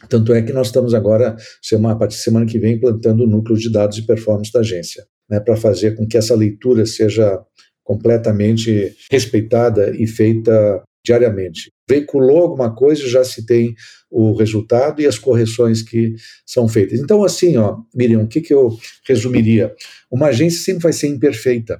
Tanto 0.10 0.34
é 0.34 0.41
que 0.41 0.53
nós 0.53 0.67
estamos 0.67 0.93
agora, 0.93 1.36
semana, 1.62 1.95
a 1.95 1.97
partir 1.97 2.17
de 2.17 2.23
semana 2.23 2.45
que 2.45 2.60
vem, 2.60 2.75
implantando 2.75 3.23
o 3.23 3.27
núcleo 3.27 3.58
de 3.58 3.71
dados 3.71 3.95
de 3.95 4.03
performance 4.03 4.51
da 4.51 4.60
agência, 4.60 5.05
né, 5.29 5.39
para 5.39 5.55
fazer 5.55 5.95
com 5.95 6.05
que 6.05 6.17
essa 6.17 6.36
leitura 6.36 6.86
seja 6.86 7.39
completamente 7.84 8.95
respeitada 9.10 9.95
e 9.95 10.05
feita 10.05 10.84
diariamente. 11.05 11.71
Veiculou 11.88 12.39
alguma 12.39 12.73
coisa, 12.73 13.08
já 13.08 13.23
se 13.23 13.45
tem 13.45 13.75
o 14.10 14.34
resultado 14.36 15.01
e 15.01 15.05
as 15.05 15.19
correções 15.19 15.84
que 15.84 16.15
são 16.45 16.67
feitas. 16.67 16.99
Então, 16.99 17.23
assim, 17.23 17.58
ó, 17.58 17.77
Miriam, 17.93 18.23
o 18.23 18.27
que, 18.27 18.41
que 18.41 18.53
eu 18.53 18.75
resumiria? 19.08 19.73
Uma 20.12 20.27
agência 20.27 20.62
sempre 20.62 20.84
vai 20.84 20.93
ser 20.93 21.08
imperfeita. 21.08 21.79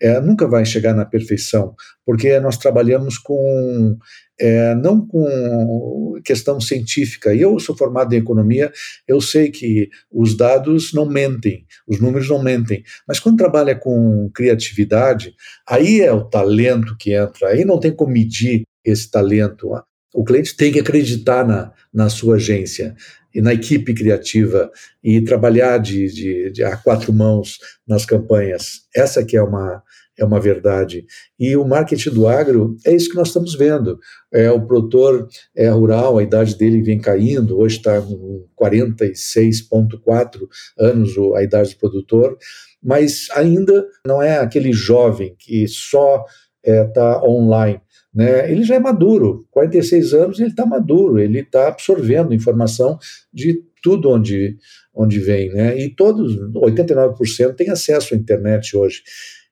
É, 0.00 0.20
nunca 0.20 0.46
vai 0.46 0.64
chegar 0.64 0.94
na 0.94 1.04
perfeição, 1.04 1.74
porque 2.06 2.38
nós 2.38 2.56
trabalhamos 2.56 3.18
com 3.18 3.96
é, 4.40 4.74
não 4.76 5.04
com 5.04 6.20
questão 6.24 6.60
científica. 6.60 7.34
Eu 7.34 7.58
sou 7.58 7.76
formado 7.76 8.14
em 8.14 8.18
economia, 8.18 8.72
eu 9.06 9.20
sei 9.20 9.50
que 9.50 9.88
os 10.10 10.36
dados 10.36 10.92
não 10.92 11.06
mentem, 11.08 11.66
os 11.86 12.00
números 12.00 12.28
não 12.28 12.42
mentem. 12.42 12.84
Mas 13.06 13.18
quando 13.18 13.38
trabalha 13.38 13.74
com 13.74 14.30
criatividade, 14.32 15.34
aí 15.66 16.00
é 16.00 16.12
o 16.12 16.24
talento 16.24 16.96
que 16.98 17.12
entra, 17.14 17.48
aí 17.48 17.64
não 17.64 17.80
tem 17.80 17.94
como 17.94 18.12
medir 18.12 18.62
esse 18.84 19.10
talento. 19.10 19.70
O 20.14 20.24
cliente 20.24 20.56
tem 20.56 20.72
que 20.72 20.80
acreditar 20.80 21.46
na, 21.46 21.72
na 21.92 22.08
sua 22.08 22.36
agência 22.36 22.94
e 23.34 23.40
na 23.40 23.52
equipe 23.52 23.92
criativa 23.94 24.70
e 25.02 25.20
trabalhar 25.20 25.78
de, 25.78 26.08
de, 26.12 26.50
de 26.50 26.64
a 26.64 26.76
quatro 26.76 27.12
mãos 27.12 27.58
nas 27.86 28.06
campanhas. 28.06 28.82
Essa 28.94 29.24
que 29.24 29.36
é 29.36 29.42
uma 29.42 29.82
é 30.18 30.24
uma 30.24 30.40
verdade. 30.40 31.06
E 31.38 31.56
o 31.56 31.64
marketing 31.64 32.10
do 32.10 32.26
agro 32.26 32.76
é 32.84 32.92
isso 32.94 33.08
que 33.08 33.16
nós 33.16 33.28
estamos 33.28 33.54
vendo. 33.54 33.98
É, 34.32 34.50
o 34.50 34.66
produtor 34.66 35.28
é 35.56 35.68
rural, 35.68 36.18
a 36.18 36.22
idade 36.22 36.56
dele 36.56 36.82
vem 36.82 37.00
caindo, 37.00 37.58
hoje 37.58 37.76
está 37.76 38.00
com 38.00 38.44
46,4 38.60 40.48
anos 40.76 41.10
a 41.36 41.42
idade 41.42 41.70
do 41.70 41.78
produtor, 41.78 42.36
mas 42.82 43.28
ainda 43.32 43.86
não 44.04 44.20
é 44.20 44.38
aquele 44.38 44.72
jovem 44.72 45.36
que 45.38 45.66
só 45.68 46.24
está 46.64 46.72
é, 46.72 46.84
tá 46.84 47.22
online. 47.22 47.80
Né? 48.18 48.50
Ele 48.50 48.64
já 48.64 48.74
é 48.74 48.80
maduro, 48.80 49.46
46 49.52 50.12
anos 50.12 50.40
ele 50.40 50.50
está 50.50 50.66
maduro, 50.66 51.20
ele 51.20 51.38
está 51.38 51.68
absorvendo 51.68 52.34
informação 52.34 52.98
de 53.32 53.62
tudo 53.80 54.10
onde, 54.10 54.56
onde 54.92 55.20
vem. 55.20 55.50
Né? 55.50 55.78
E 55.78 55.94
todos, 55.94 56.36
89% 56.52 57.54
têm 57.54 57.70
acesso 57.70 58.14
à 58.14 58.16
internet 58.16 58.76
hoje. 58.76 59.04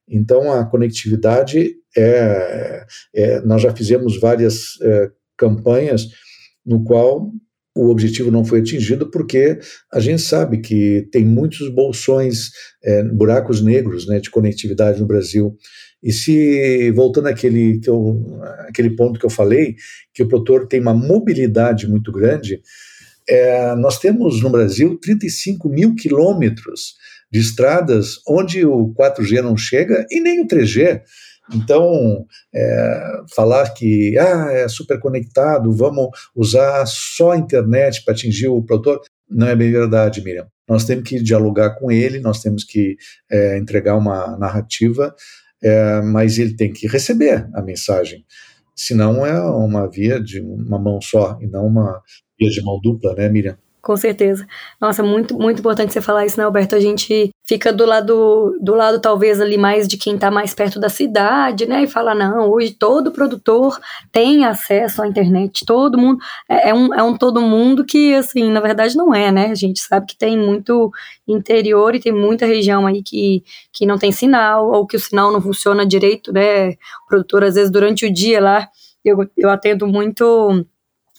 Então, 0.09 0.53
a 0.53 0.67
conectividade 0.67 1.77
é, 1.97 2.85
é 3.15 3.41
nós 3.43 3.63
já 3.63 3.73
fizemos 3.73 4.19
várias 4.19 4.81
é, 4.83 5.11
campanhas 5.39 6.09
no 6.65 6.83
qual 6.83 7.31
o 7.77 7.89
objetivo 7.89 8.33
não 8.33 8.45
foi 8.45 8.61
atingido 8.61 9.09
porque 9.13 9.61
a 9.93 10.01
gente 10.01 10.23
sabe 10.23 10.59
que 10.59 11.07
tem 11.13 11.25
muitos 11.25 11.69
bolsões, 11.69 12.51
é, 12.83 13.05
buracos 13.05 13.63
negros 13.63 14.09
né, 14.09 14.19
de 14.19 14.29
conectividade 14.29 14.99
no 14.99 15.07
Brasil 15.07 15.57
E 16.07 16.13
se, 16.13 16.93
voltando 16.93 17.27
àquele, 17.27 17.81
que 17.81 17.91
eu, 17.91 18.41
àquele 18.69 18.91
ponto 18.91 19.19
que 19.19 19.27
eu 19.27 19.31
falei, 19.31 19.75
que 20.15 20.23
o 20.23 20.29
produtor 20.29 20.69
tem 20.69 20.81
uma 20.81 20.95
mobilidade 20.95 21.89
muito 21.89 22.13
grande, 22.13 22.63
é, 23.29 23.75
nós 23.75 23.99
temos 23.99 24.41
no 24.41 24.49
Brasil 24.49 24.97
35 25.03 25.69
mil 25.69 25.97
quilômetros 25.97 26.95
de 27.29 27.41
estradas 27.41 28.21
onde 28.29 28.65
o 28.65 28.95
4G 28.95 29.43
não 29.43 29.57
chega 29.57 30.07
e 30.09 30.21
nem 30.21 30.41
o 30.41 30.47
3G. 30.47 31.03
Então, 31.53 32.25
é, 32.55 33.21
falar 33.35 33.69
que 33.71 34.17
ah, 34.17 34.53
é 34.53 34.69
super 34.69 35.01
conectado, 35.01 35.73
vamos 35.73 36.11
usar 36.37 36.87
só 36.87 37.33
a 37.33 37.37
internet 37.37 38.05
para 38.05 38.15
atingir 38.15 38.47
o 38.47 38.63
produtor, 38.63 39.01
não 39.29 39.49
é 39.49 39.57
bem 39.57 39.73
verdade, 39.73 40.23
Miriam. 40.23 40.47
Nós 40.69 40.85
temos 40.85 41.09
que 41.09 41.21
dialogar 41.21 41.71
com 41.71 41.91
ele, 41.91 42.21
nós 42.21 42.41
temos 42.41 42.63
que 42.63 42.97
é, 43.29 43.59
entregar 43.59 43.97
uma 43.97 44.37
narrativa, 44.39 45.13
é, 45.67 46.01
mas 46.03 46.39
ele 46.39 46.55
tem 46.55 46.73
que 46.73 46.87
receber 46.87 47.49
a 47.55 47.61
mensagem. 47.61 48.25
Senão 48.75 49.25
é 49.25 49.41
uma 49.41 49.89
via 49.89 50.21
de 50.21 50.41
uma 50.41 50.79
mão 50.79 51.01
só 51.01 51.39
e 51.41 51.47
não 51.47 51.67
uma 51.67 52.01
via 52.39 52.51
de 52.51 52.63
mão 52.63 52.79
dupla, 52.81 53.15
né, 53.15 53.29
Miriam? 53.29 53.57
Com 53.81 53.97
certeza. 53.97 54.47
Nossa, 54.81 55.03
muito, 55.03 55.39
muito 55.39 55.61
importante 55.61 55.93
você 55.93 56.01
falar 56.01 56.27
isso, 56.27 56.39
né, 56.39 56.45
Alberto? 56.45 56.75
A 56.75 56.81
gente 56.81 57.31
fica 57.47 57.73
do 57.73 57.87
lado, 57.87 58.59
do 58.61 58.75
lado 58.75 59.01
talvez 59.01 59.41
ali 59.41 59.57
mais 59.57 59.87
de 59.87 59.97
quem 59.97 60.17
está 60.17 60.31
mais 60.31 60.53
perto 60.53 60.81
da 60.81 60.89
cidade, 60.89 61.65
né? 61.67 61.85
E 61.85 61.87
fala, 61.87 62.15
não, 62.15 62.51
hoje 62.51 62.75
todo 62.75 63.13
produtor 63.13 63.79
tem 64.11 64.45
acesso 64.45 65.01
à 65.01 65.07
internet, 65.07 65.65
todo 65.65 65.97
mundo, 65.97 66.19
é, 66.49 66.71
é, 66.71 66.75
um, 66.75 66.93
é 66.93 67.03
um 67.03 67.17
todo 67.17 67.41
mundo 67.41 67.85
que, 67.85 68.15
assim, 68.15 68.51
na 68.51 68.61
verdade 68.61 68.97
não 68.97 69.15
é, 69.15 69.31
né? 69.31 69.47
A 69.47 69.55
gente 69.55 69.81
sabe 69.81 70.07
que 70.07 70.17
tem 70.17 70.37
muito 70.37 70.91
interior 71.27 71.95
e 71.95 72.01
tem 72.01 72.13
muita 72.13 72.47
região 72.47 72.85
aí 72.87 73.03
que, 73.03 73.45
que 73.73 73.87
não 73.87 73.97
tem 73.97 74.11
sinal, 74.11 74.71
ou 74.73 74.87
que 74.87 74.97
o 74.97 75.01
sinal 75.01 75.33
não 75.33 75.41
funciona 75.41 75.87
direito, 75.87 76.33
né? 76.33 76.71
O 76.71 77.07
produtor, 77.09 77.45
às 77.45 77.55
vezes, 77.55 77.71
durante 77.71 78.07
o 78.07 78.13
dia 78.13 78.41
lá, 78.41 78.69
eu, 79.05 79.19
eu 79.37 79.51
atendo 79.51 79.87
muito 79.87 80.67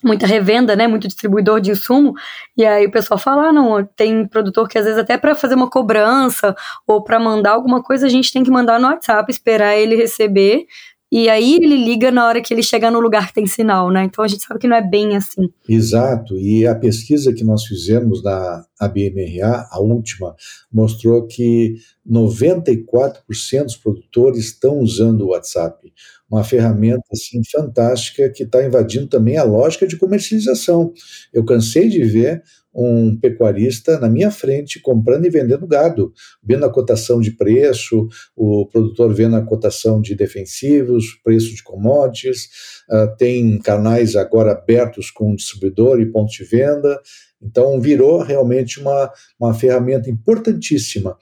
muita 0.03 0.27
revenda, 0.27 0.75
né, 0.75 0.87
muito 0.87 1.07
distribuidor 1.07 1.59
de 1.59 1.71
insumo, 1.71 2.13
e 2.55 2.65
aí 2.65 2.85
o 2.85 2.91
pessoal 2.91 3.17
fala, 3.17 3.49
ah, 3.49 3.53
não, 3.53 3.83
tem 3.95 4.25
produtor 4.27 4.67
que 4.67 4.77
às 4.77 4.85
vezes 4.85 4.99
até 4.99 5.17
para 5.17 5.35
fazer 5.35 5.55
uma 5.55 5.69
cobrança 5.69 6.55
ou 6.85 7.03
para 7.03 7.19
mandar 7.19 7.51
alguma 7.51 7.81
coisa 7.81 8.05
a 8.05 8.09
gente 8.09 8.31
tem 8.31 8.43
que 8.43 8.51
mandar 8.51 8.79
no 8.79 8.87
WhatsApp, 8.87 9.31
esperar 9.31 9.75
ele 9.75 9.95
receber, 9.95 10.65
e 11.09 11.29
aí 11.29 11.55
ele 11.55 11.85
liga 11.85 12.11
na 12.11 12.27
hora 12.27 12.41
que 12.41 12.53
ele 12.53 12.61
chegar 12.61 12.91
no 12.91 12.99
lugar 12.99 13.27
que 13.27 13.33
tem 13.33 13.45
sinal, 13.45 13.89
né? 13.89 14.03
Então 14.03 14.25
a 14.25 14.27
gente 14.27 14.43
sabe 14.43 14.59
que 14.59 14.67
não 14.67 14.75
é 14.75 14.81
bem 14.81 15.15
assim. 15.15 15.49
Exato. 15.67 16.37
E 16.37 16.67
a 16.67 16.75
pesquisa 16.75 17.33
que 17.33 17.45
nós 17.45 17.63
fizemos 17.63 18.21
na 18.21 18.65
ABMRA, 18.77 19.67
a 19.71 19.79
última, 19.79 20.35
mostrou 20.71 21.25
que 21.25 21.75
94% 22.05 23.63
dos 23.63 23.77
produtores 23.77 24.45
estão 24.45 24.79
usando 24.79 25.21
o 25.21 25.29
WhatsApp 25.29 25.93
uma 26.29 26.43
ferramenta 26.43 27.03
assim 27.11 27.41
fantástica 27.49 28.29
que 28.29 28.43
está 28.43 28.65
invadindo 28.65 29.07
também 29.07 29.37
a 29.37 29.43
lógica 29.43 29.87
de 29.87 29.97
comercialização. 29.97 30.93
Eu 31.33 31.45
cansei 31.45 31.87
de 31.89 32.03
ver 32.03 32.43
um 32.77 33.17
pecuarista 33.17 33.99
na 33.99 34.07
minha 34.07 34.29
frente 34.29 34.79
comprando 34.79 35.25
e 35.25 35.31
vendendo 35.31 35.65
gado, 35.65 36.13
vendo 36.43 36.63
a 36.63 36.71
cotação 36.71 37.19
de 37.19 37.31
preço, 37.31 38.07
o 38.35 38.67
produtor 38.67 39.11
vendo 39.15 39.35
a 39.35 39.41
cotação 39.41 39.99
de 39.99 40.13
defensivos, 40.13 41.19
preço 41.23 41.55
de 41.55 41.63
commodities, 41.63 42.47
uh, 42.91 43.17
tem 43.17 43.57
canais 43.57 44.15
agora 44.15 44.51
abertos 44.51 45.09
com 45.09 45.35
distribuidor 45.35 45.99
e 45.99 46.11
ponto 46.11 46.31
de 46.31 46.43
venda, 46.43 47.01
então 47.41 47.81
virou 47.81 48.21
realmente 48.21 48.79
uma, 48.79 49.11
uma 49.39 49.55
ferramenta 49.55 50.07
importantíssima 50.09 51.17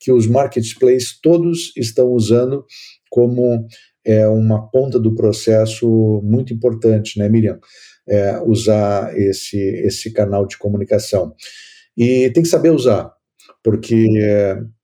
que 0.00 0.10
os 0.10 0.26
marketplaces 0.26 1.18
todos 1.20 1.72
estão 1.76 2.08
usando 2.08 2.64
como 3.08 3.66
é 4.06 4.28
uma 4.28 4.70
ponta 4.70 5.00
do 5.00 5.14
processo 5.14 6.20
muito 6.22 6.54
importante, 6.54 7.18
né, 7.18 7.28
Miriam? 7.28 7.58
É, 8.08 8.40
usar 8.42 9.18
esse, 9.18 9.58
esse 9.58 10.12
canal 10.12 10.46
de 10.46 10.56
comunicação. 10.56 11.34
E 11.96 12.30
tem 12.30 12.42
que 12.44 12.48
saber 12.48 12.70
usar, 12.70 13.10
porque 13.64 14.06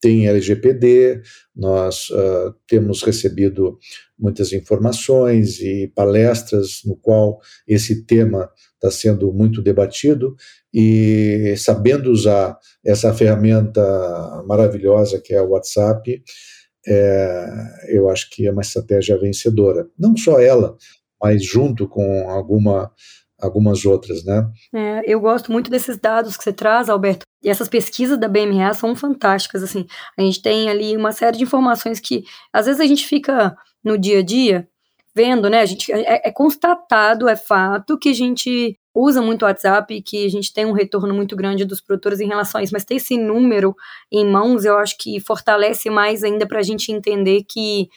tem 0.00 0.26
LGPD, 0.26 1.22
nós 1.54 2.10
uh, 2.10 2.52
temos 2.66 3.00
recebido 3.02 3.78
muitas 4.18 4.52
informações 4.52 5.60
e 5.60 5.92
palestras 5.94 6.80
no 6.84 6.96
qual 6.96 7.38
esse 7.68 8.04
tema 8.04 8.50
está 8.74 8.90
sendo 8.90 9.32
muito 9.32 9.62
debatido 9.62 10.34
e 10.74 11.54
sabendo 11.56 12.10
usar 12.10 12.58
essa 12.84 13.14
ferramenta 13.14 13.82
maravilhosa 14.48 15.20
que 15.20 15.32
é 15.32 15.40
o 15.40 15.50
WhatsApp, 15.50 16.22
é, 16.86 17.46
eu 17.88 18.08
acho 18.08 18.28
que 18.30 18.46
é 18.46 18.52
uma 18.52 18.62
estratégia 18.62 19.18
vencedora. 19.18 19.88
Não 19.98 20.16
só 20.16 20.40
ela, 20.40 20.76
mas 21.22 21.44
junto 21.44 21.88
com 21.88 22.28
alguma, 22.28 22.90
algumas 23.40 23.84
outras, 23.84 24.24
né? 24.24 24.50
É, 24.74 25.02
eu 25.06 25.20
gosto 25.20 25.52
muito 25.52 25.70
desses 25.70 25.96
dados 25.96 26.36
que 26.36 26.44
você 26.44 26.52
traz, 26.52 26.88
Alberto. 26.88 27.24
E 27.42 27.48
essas 27.48 27.68
pesquisas 27.68 28.18
da 28.18 28.28
BMA 28.28 28.72
são 28.74 28.94
fantásticas, 28.94 29.62
assim. 29.62 29.86
A 30.18 30.22
gente 30.22 30.42
tem 30.42 30.68
ali 30.68 30.96
uma 30.96 31.12
série 31.12 31.38
de 31.38 31.44
informações 31.44 32.00
que, 32.00 32.24
às 32.52 32.66
vezes, 32.66 32.80
a 32.80 32.86
gente 32.86 33.06
fica 33.06 33.56
no 33.84 33.98
dia 33.98 34.20
a 34.20 34.22
dia 34.22 34.68
vendo, 35.14 35.50
né? 35.50 35.60
A 35.60 35.66
gente 35.66 35.92
é, 35.92 36.28
é 36.28 36.32
constatado, 36.32 37.28
é 37.28 37.36
fato 37.36 37.98
que 37.98 38.08
a 38.10 38.14
gente 38.14 38.78
usa 38.94 39.22
muito 39.22 39.42
o 39.42 39.46
WhatsApp 39.46 39.94
e 39.94 40.02
que 40.02 40.26
a 40.26 40.28
gente 40.28 40.52
tem 40.52 40.66
um 40.66 40.72
retorno 40.72 41.14
muito 41.14 41.34
grande 41.34 41.64
dos 41.64 41.80
produtores 41.80 42.20
em 42.20 42.28
relação 42.28 42.60
a 42.60 42.64
isso, 42.64 42.72
mas 42.72 42.84
ter 42.84 42.96
esse 42.96 43.16
número 43.16 43.74
em 44.10 44.24
mãos, 44.24 44.64
eu 44.64 44.76
acho 44.78 44.96
que 44.98 45.18
fortalece 45.20 45.88
mais 45.90 46.22
ainda 46.22 46.46
para 46.46 46.60
a 46.60 46.62
gente 46.62 46.92
entender 46.92 47.44
que 47.48 47.88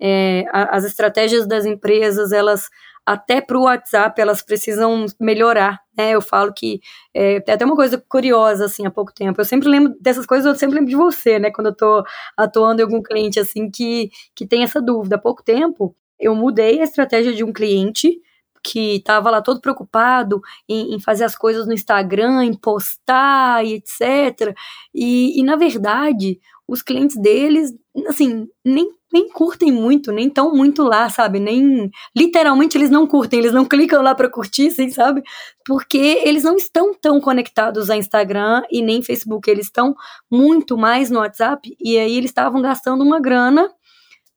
é, 0.00 0.44
as 0.52 0.84
estratégias 0.84 1.46
das 1.46 1.64
empresas, 1.64 2.32
elas 2.32 2.68
até 3.06 3.40
para 3.40 3.58
o 3.58 3.64
WhatsApp 3.64 4.18
elas 4.18 4.42
precisam 4.42 5.04
melhorar, 5.20 5.78
né? 5.96 6.12
Eu 6.12 6.22
falo 6.22 6.52
que 6.54 6.80
é, 7.12 7.38
tem 7.40 7.54
até 7.54 7.64
uma 7.64 7.76
coisa 7.76 8.02
curiosa 8.08 8.64
assim 8.64 8.86
há 8.86 8.90
pouco 8.90 9.12
tempo. 9.12 9.40
Eu 9.40 9.44
sempre 9.44 9.68
lembro 9.68 9.94
dessas 10.00 10.24
coisas, 10.24 10.46
eu 10.46 10.54
sempre 10.54 10.76
lembro 10.76 10.90
de 10.90 10.96
você, 10.96 11.38
né? 11.38 11.50
Quando 11.50 11.66
eu 11.66 11.72
estou 11.72 12.02
atuando 12.36 12.80
em 12.80 12.84
algum 12.84 13.02
cliente 13.02 13.38
assim 13.38 13.70
que, 13.70 14.10
que 14.34 14.46
tem 14.46 14.62
essa 14.62 14.80
dúvida. 14.80 15.16
Há 15.16 15.18
pouco 15.18 15.42
tempo 15.42 15.94
eu 16.18 16.34
mudei 16.34 16.80
a 16.80 16.84
estratégia 16.84 17.34
de 17.34 17.44
um 17.44 17.52
cliente 17.52 18.18
que 18.64 18.96
estava 18.96 19.30
lá 19.30 19.42
todo 19.42 19.60
preocupado 19.60 20.40
em, 20.66 20.94
em, 20.94 21.00
fazer 21.00 21.24
as 21.24 21.36
coisas 21.36 21.66
no 21.66 21.74
Instagram, 21.74 22.42
em 22.44 22.54
postar 22.54 23.64
e 23.64 23.74
etc. 23.74 24.56
E, 24.94 25.38
e, 25.38 25.42
na 25.42 25.54
verdade, 25.54 26.40
os 26.66 26.80
clientes 26.80 27.16
deles, 27.16 27.74
assim, 28.08 28.48
nem, 28.64 28.88
nem 29.12 29.28
curtem 29.28 29.70
muito, 29.70 30.10
nem 30.10 30.28
estão 30.28 30.54
muito 30.54 30.82
lá, 30.82 31.10
sabe? 31.10 31.38
Nem 31.38 31.90
literalmente 32.16 32.78
eles 32.78 32.88
não 32.88 33.06
curtem, 33.06 33.38
eles 33.38 33.52
não 33.52 33.66
clicam 33.66 34.00
lá 34.02 34.14
para 34.14 34.30
curtir, 34.30 34.68
assim, 34.68 34.88
sabe? 34.88 35.22
Porque 35.66 36.22
eles 36.24 36.42
não 36.42 36.56
estão 36.56 36.94
tão 36.94 37.20
conectados 37.20 37.90
a 37.90 37.96
Instagram 37.96 38.62
e 38.70 38.80
nem 38.80 39.02
Facebook, 39.02 39.50
eles 39.50 39.66
estão 39.66 39.94
muito 40.30 40.78
mais 40.78 41.10
no 41.10 41.18
WhatsApp 41.18 41.76
e 41.78 41.98
aí 41.98 42.16
eles 42.16 42.30
estavam 42.30 42.62
gastando 42.62 43.04
uma 43.04 43.20
grana 43.20 43.70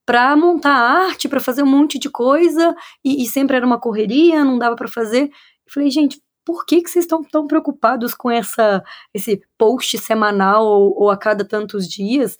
para 0.07 0.37
montar 0.37 0.71
arte, 0.71 1.27
para 1.27 1.41
fazer 1.41 1.61
um 1.61 1.67
monte 1.67 1.99
de 1.99 2.09
coisa, 2.09 2.73
e, 3.03 3.23
e 3.23 3.27
sempre 3.27 3.57
era 3.57 3.65
uma 3.65 3.77
correria, 3.77 4.45
não 4.45 4.57
dava 4.57 4.73
para 4.73 4.87
fazer. 4.87 5.29
Falei, 5.69 5.89
gente, 5.91 6.21
por 6.45 6.65
que, 6.65 6.81
que 6.81 6.89
vocês 6.89 7.03
estão 7.03 7.21
tão 7.21 7.45
preocupados 7.45 8.13
com 8.13 8.31
essa, 8.31 8.81
esse 9.13 9.41
post 9.57 9.97
semanal 9.97 10.65
ou, 10.65 10.93
ou, 10.97 11.09
a 11.09 11.17
cada 11.17 11.43
tantos 11.43 11.85
dias? 11.85 12.37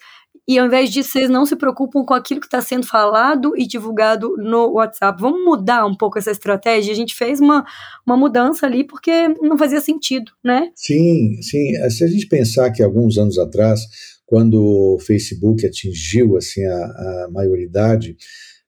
E 0.48 0.58
ao 0.58 0.66
invés 0.66 0.90
disso, 0.90 1.12
vocês 1.12 1.30
não 1.30 1.46
se 1.46 1.58
preocupam 1.58 2.06
com 2.06 2.14
aquilo 2.14 2.40
que 2.40 2.48
está 2.48 2.62
sendo 2.62 2.88
falado 2.88 3.52
e 3.58 3.68
divulgado 3.68 4.38
no 4.38 4.76
WhatsApp. 4.76 5.22
Vamos 5.22 5.44
mudar 5.44 5.86
um 5.86 5.94
pouco 5.94 6.18
essa 6.18 6.32
estratégia? 6.32 6.94
A 6.94 6.96
gente 6.96 7.14
fez 7.14 7.42
uma, 7.42 7.66
uma 8.06 8.16
mudança 8.16 8.66
ali 8.66 8.86
porque 8.86 9.28
não 9.42 9.58
fazia 9.58 9.82
sentido, 9.82 10.32
né? 10.42 10.72
Sim, 10.74 11.42
sim. 11.42 11.90
Se 11.90 12.06
a 12.06 12.08
gente 12.08 12.28
pensar 12.28 12.72
que 12.72 12.82
alguns 12.82 13.18
anos 13.18 13.38
atrás 13.38 13.82
quando 14.28 14.62
o 14.62 15.00
Facebook 15.00 15.66
atingiu 15.66 16.38
assim 16.38 16.64
a, 16.66 16.76
a 16.76 17.30
maioridade, 17.32 18.16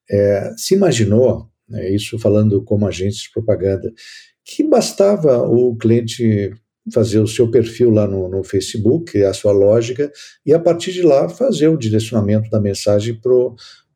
é, 0.09 0.53
se 0.57 0.73
imaginou, 0.73 1.47
né, 1.67 1.93
isso 1.93 2.17
falando 2.17 2.63
como 2.63 2.87
agente 2.87 3.23
de 3.23 3.31
propaganda, 3.31 3.93
que 4.43 4.63
bastava 4.63 5.43
o 5.43 5.75
cliente 5.75 6.51
fazer 6.91 7.19
o 7.19 7.27
seu 7.27 7.51
perfil 7.51 7.91
lá 7.91 8.07
no, 8.07 8.27
no 8.29 8.43
Facebook, 8.43 9.21
a 9.21 9.33
sua 9.33 9.51
lógica, 9.51 10.11
e 10.45 10.53
a 10.53 10.59
partir 10.59 10.91
de 10.91 11.03
lá 11.03 11.29
fazer 11.29 11.67
o 11.67 11.77
direcionamento 11.77 12.49
da 12.49 12.59
mensagem 12.59 13.13
para 13.13 13.31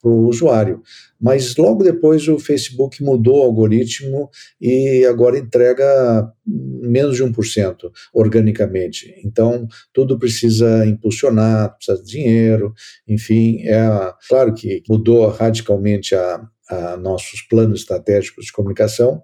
para 0.04 0.12
o 0.12 0.28
usuário. 0.28 0.82
Mas 1.20 1.56
logo 1.56 1.82
depois 1.82 2.28
o 2.28 2.38
Facebook 2.38 3.02
mudou 3.02 3.40
o 3.40 3.44
algoritmo 3.44 4.30
e 4.60 5.06
agora 5.06 5.40
entrega 5.40 6.30
menos 6.46 7.16
de 7.16 7.24
1% 7.24 7.90
organicamente. 8.14 9.16
Então, 9.24 9.66
tudo 9.94 10.20
precisa 10.20 10.86
impulsionar, 10.86 11.78
precisa 11.78 12.04
de 12.04 12.12
dinheiro, 12.12 12.74
enfim, 13.08 13.62
é 13.64 14.14
claro 14.28 14.54
que 14.54 14.84
mudou 14.90 15.30
radicalmente 15.30 16.14
a, 16.14 16.46
a 16.70 16.98
nossos 16.98 17.42
planos 17.42 17.80
estratégicos 17.80 18.46
de 18.46 18.52
comunicação, 18.52 19.24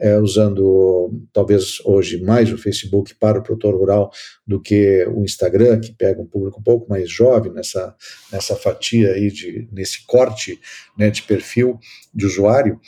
é, 0.00 0.18
usando 0.18 1.12
talvez 1.32 1.78
hoje 1.84 2.20
mais 2.22 2.50
o 2.50 2.58
Facebook 2.58 3.14
para 3.14 3.38
o 3.38 3.42
produtor 3.42 3.74
rural 3.74 4.10
do 4.46 4.60
que 4.60 5.04
o 5.06 5.22
Instagram, 5.22 5.78
que 5.78 5.92
pega 5.92 6.20
um 6.20 6.26
público 6.26 6.58
um 6.58 6.62
pouco 6.62 6.88
mais 6.88 7.10
jovem 7.10 7.52
nessa, 7.52 7.94
nessa 8.32 8.56
fatia 8.56 9.12
aí, 9.12 9.30
de, 9.30 9.68
nesse 9.70 10.06
corte 10.06 10.58
né, 10.96 11.10
de 11.10 11.22
perfil 11.22 11.78
de 12.14 12.24
usuário. 12.24 12.80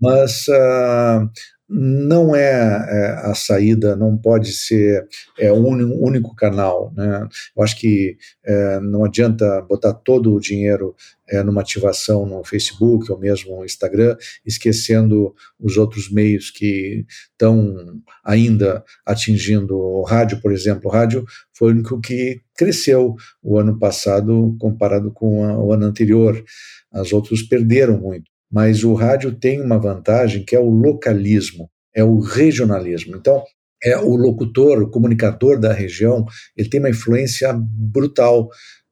Mas 0.00 0.46
uh, 0.48 1.28
não 1.68 2.34
é, 2.34 2.50
é, 2.50 3.10
a 3.30 3.34
saída, 3.34 3.94
não 3.94 4.16
pode 4.16 4.52
ser 4.52 5.06
é, 5.38 5.52
o 5.52 5.56
único, 5.56 6.34
canal. 6.34 6.92
Né? 6.96 7.28
Eu 7.56 7.62
acho 7.62 7.76
que 7.78 8.16
é, 8.44 8.80
não 8.80 9.04
adianta 9.04 9.60
botar 9.62 9.92
todo 9.92 10.34
o 10.34 10.40
dinheiro 10.40 10.94
é, 11.28 11.42
numa 11.42 11.60
ativação 11.60 12.24
no 12.24 12.42
Facebook 12.42 13.12
ou 13.12 13.18
mesmo 13.18 13.56
no 13.56 13.64
Instagram, 13.64 14.16
esquecendo 14.46 15.34
os 15.60 15.76
outros 15.76 16.10
meios 16.10 16.50
que 16.50 17.04
estão 17.32 18.00
ainda 18.24 18.82
atingindo 19.04 19.76
o 19.76 20.02
rádio, 20.04 20.40
por 20.40 20.52
exemplo. 20.52 20.88
O 20.88 20.92
rádio 20.92 21.24
foi 21.52 21.68
o 21.68 21.74
único 21.74 22.00
que 22.00 22.40
cresceu 22.56 23.14
o 23.42 23.58
ano 23.58 23.78
passado 23.78 24.56
comparado 24.58 25.12
com 25.12 25.44
a, 25.44 25.58
o 25.58 25.72
ano 25.72 25.84
anterior. 25.84 26.42
As 26.90 27.12
outras 27.12 27.42
perderam 27.42 27.98
muito 27.98 28.30
mas 28.50 28.84
o 28.84 28.94
rádio 28.94 29.32
tem 29.32 29.60
uma 29.60 29.78
vantagem 29.78 30.44
que 30.44 30.56
é 30.56 30.60
o 30.60 30.70
localismo, 30.70 31.70
é 31.94 32.02
o 32.02 32.18
regionalismo. 32.18 33.16
Então, 33.16 33.42
é 33.82 33.96
o 33.96 34.16
locutor, 34.16 34.82
o 34.82 34.90
comunicador 34.90 35.58
da 35.58 35.72
região, 35.72 36.24
ele 36.56 36.68
tem 36.68 36.80
uma 36.80 36.90
influência 36.90 37.52
brutal 37.56 38.48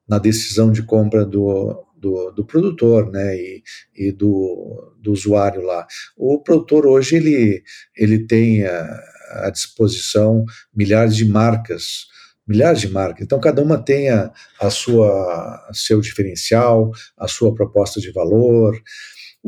na 0.07 0.17
decisão 0.17 0.71
de 0.71 0.83
compra 0.83 1.25
do, 1.25 1.85
do, 1.97 2.31
do 2.31 2.45
produtor 2.45 3.11
né, 3.11 3.35
e, 3.35 3.63
e 3.95 4.11
do, 4.11 4.95
do, 5.01 5.11
usuário 5.11 5.61
lá. 5.61 5.85
O 6.15 6.41
produtor 6.41 6.85
hoje 6.85 7.17
ele, 7.17 7.63
ele 7.95 8.25
tem 8.25 8.65
à, 8.65 8.99
à 9.31 9.49
disposição 9.49 10.45
milhares 10.73 11.15
de 11.17 11.25
marcas, 11.25 12.05
milhares 12.47 12.79
de 12.79 12.87
marcas. 12.87 13.23
Então, 13.23 13.39
cada 13.41 13.61
uma 13.61 13.77
tem 13.77 14.09
a, 14.09 14.31
a 14.61 14.69
sua 14.69 15.69
seu 15.73 15.99
diferencial, 15.99 16.91
a 17.17 17.27
sua 17.27 17.53
proposta 17.53 17.99
de 17.99 18.11
valor 18.11 18.81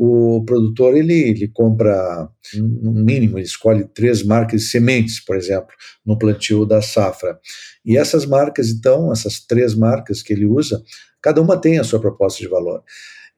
o 0.02 0.42
produtor 0.46 0.96
ele, 0.96 1.12
ele 1.12 1.46
compra 1.46 2.26
no 2.54 3.04
mínimo, 3.04 3.36
ele 3.36 3.44
escolhe 3.44 3.84
três 3.84 4.22
marcas 4.22 4.62
de 4.62 4.66
sementes, 4.68 5.22
por 5.22 5.36
exemplo, 5.36 5.68
no 6.06 6.16
plantio 6.16 6.64
da 6.64 6.80
safra. 6.80 7.38
E 7.84 7.98
essas 7.98 8.24
marcas, 8.24 8.70
então, 8.70 9.12
essas 9.12 9.40
três 9.40 9.74
marcas 9.74 10.22
que 10.22 10.32
ele 10.32 10.46
usa, 10.46 10.82
cada 11.20 11.42
uma 11.42 11.60
tem 11.60 11.78
a 11.78 11.84
sua 11.84 12.00
proposta 12.00 12.40
de 12.40 12.48
valor. 12.48 12.82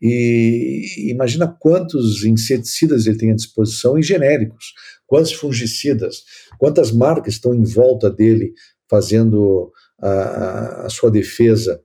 E 0.00 1.10
imagina 1.10 1.48
quantos 1.48 2.24
inseticidas 2.24 3.08
ele 3.08 3.18
tem 3.18 3.32
à 3.32 3.34
disposição 3.34 3.98
e 3.98 4.02
genéricos, 4.02 4.66
quantos 5.04 5.32
fungicidas, 5.32 6.22
quantas 6.60 6.92
marcas 6.92 7.34
estão 7.34 7.52
em 7.52 7.64
volta 7.64 8.08
dele 8.08 8.52
fazendo 8.88 9.72
a, 10.00 10.86
a 10.86 10.88
sua 10.88 11.10
defesa. 11.10 11.80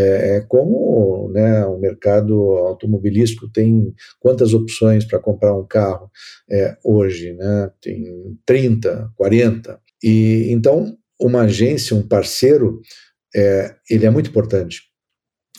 É, 0.00 0.36
é, 0.36 0.40
como 0.42 1.28
né, 1.32 1.66
o 1.66 1.76
mercado 1.76 2.34
automobilístico 2.36 3.50
tem 3.50 3.92
quantas 4.20 4.54
opções 4.54 5.04
para 5.04 5.18
comprar 5.18 5.52
um 5.52 5.66
carro 5.66 6.08
é, 6.48 6.76
hoje, 6.84 7.32
né? 7.32 7.68
Tem 7.82 8.04
30, 8.46 9.10
40. 9.16 9.80
E 10.00 10.52
então 10.52 10.96
uma 11.20 11.42
agência, 11.42 11.96
um 11.96 12.06
parceiro, 12.06 12.80
é, 13.34 13.74
ele 13.90 14.06
é 14.06 14.10
muito 14.10 14.30
importante. 14.30 14.82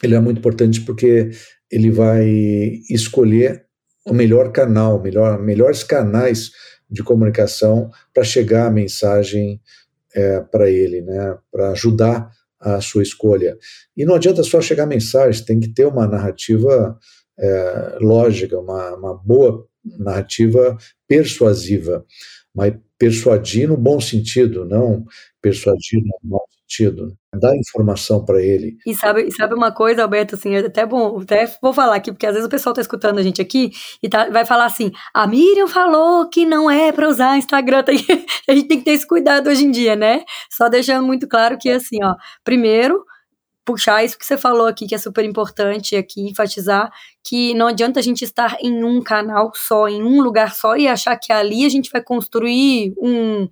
Ele 0.01 0.15
é 0.15 0.19
muito 0.21 0.37
importante 0.37 0.79
porque 0.79 1.31
ele 1.69 1.91
vai 1.91 2.25
escolher 2.89 3.65
o 4.05 4.13
melhor 4.13 4.53
canal, 4.53 5.01
melhor, 5.01 5.37
melhores 5.37 5.83
canais 5.83 6.51
de 6.89 7.03
comunicação 7.03 7.91
para 8.13 8.23
chegar 8.23 8.67
a 8.67 8.71
mensagem 8.71 9.59
é, 10.15 10.39
para 10.39 10.69
ele, 10.69 11.01
né? 11.01 11.37
Para 11.51 11.71
ajudar 11.71 12.38
a 12.59 12.81
sua 12.81 13.03
escolha. 13.03 13.57
E 13.95 14.05
não 14.05 14.15
adianta 14.15 14.43
só 14.43 14.61
chegar 14.61 14.85
mensagem, 14.85 15.45
tem 15.45 15.59
que 15.59 15.69
ter 15.69 15.85
uma 15.85 16.07
narrativa 16.07 16.97
é, 17.37 17.97
lógica, 18.01 18.59
uma, 18.59 18.95
uma 18.95 19.15
boa 19.15 19.65
narrativa 19.97 20.77
persuasiva, 21.07 22.05
mas 22.53 22.73
persuadir 22.97 23.67
no 23.67 23.77
bom 23.77 23.99
sentido, 24.01 24.65
não 24.65 25.05
persuadir 25.41 26.01
no 26.03 26.29
mau 26.29 26.45
sentido. 26.69 27.17
Dar 27.33 27.55
informação 27.55 28.23
para 28.23 28.41
ele. 28.41 28.77
E 28.85 28.95
sabe, 28.95 29.29
sabe 29.31 29.53
uma 29.53 29.71
coisa, 29.71 30.03
Alberto, 30.03 30.35
assim, 30.35 30.55
é 30.55 30.59
até 30.59 30.85
bom, 30.85 31.19
até 31.19 31.45
vou 31.61 31.73
falar 31.73 31.95
aqui, 31.95 32.11
porque 32.11 32.25
às 32.25 32.33
vezes 32.33 32.47
o 32.47 32.49
pessoal 32.49 32.71
está 32.71 32.81
escutando 32.81 33.17
a 33.17 33.23
gente 33.23 33.41
aqui 33.41 33.71
e 34.01 34.09
tá, 34.09 34.29
vai 34.29 34.45
falar 34.45 34.65
assim: 34.65 34.91
a 35.13 35.27
Miriam 35.27 35.67
falou 35.67 36.29
que 36.29 36.45
não 36.45 36.69
é 36.69 36.91
para 36.91 37.09
usar 37.09 37.37
Instagram. 37.37 37.83
a 38.47 38.53
gente 38.53 38.67
tem 38.67 38.79
que 38.79 38.85
ter 38.85 38.91
esse 38.91 39.07
cuidado 39.07 39.49
hoje 39.49 39.65
em 39.65 39.71
dia, 39.71 39.95
né? 39.95 40.23
Só 40.49 40.69
deixando 40.69 41.05
muito 41.05 41.27
claro 41.27 41.57
que, 41.57 41.69
assim, 41.69 41.97
ó, 42.03 42.15
primeiro 42.43 43.03
puxar 43.65 44.03
isso 44.03 44.17
que 44.17 44.25
você 44.25 44.35
falou 44.35 44.65
aqui, 44.65 44.87
que 44.87 44.95
é 44.95 44.97
super 44.97 45.23
importante 45.23 45.95
aqui, 45.95 46.27
enfatizar 46.27 46.91
que 47.23 47.53
não 47.53 47.67
adianta 47.67 47.99
a 47.99 48.03
gente 48.03 48.23
estar 48.23 48.57
em 48.59 48.83
um 48.83 48.99
canal 48.99 49.51
só, 49.53 49.87
em 49.87 50.01
um 50.01 50.21
lugar 50.21 50.55
só 50.55 50.75
e 50.75 50.87
achar 50.87 51.15
que 51.17 51.31
ali 51.31 51.63
a 51.63 51.69
gente 51.69 51.91
vai 51.91 52.01
construir 52.01 52.95
um, 52.97 53.47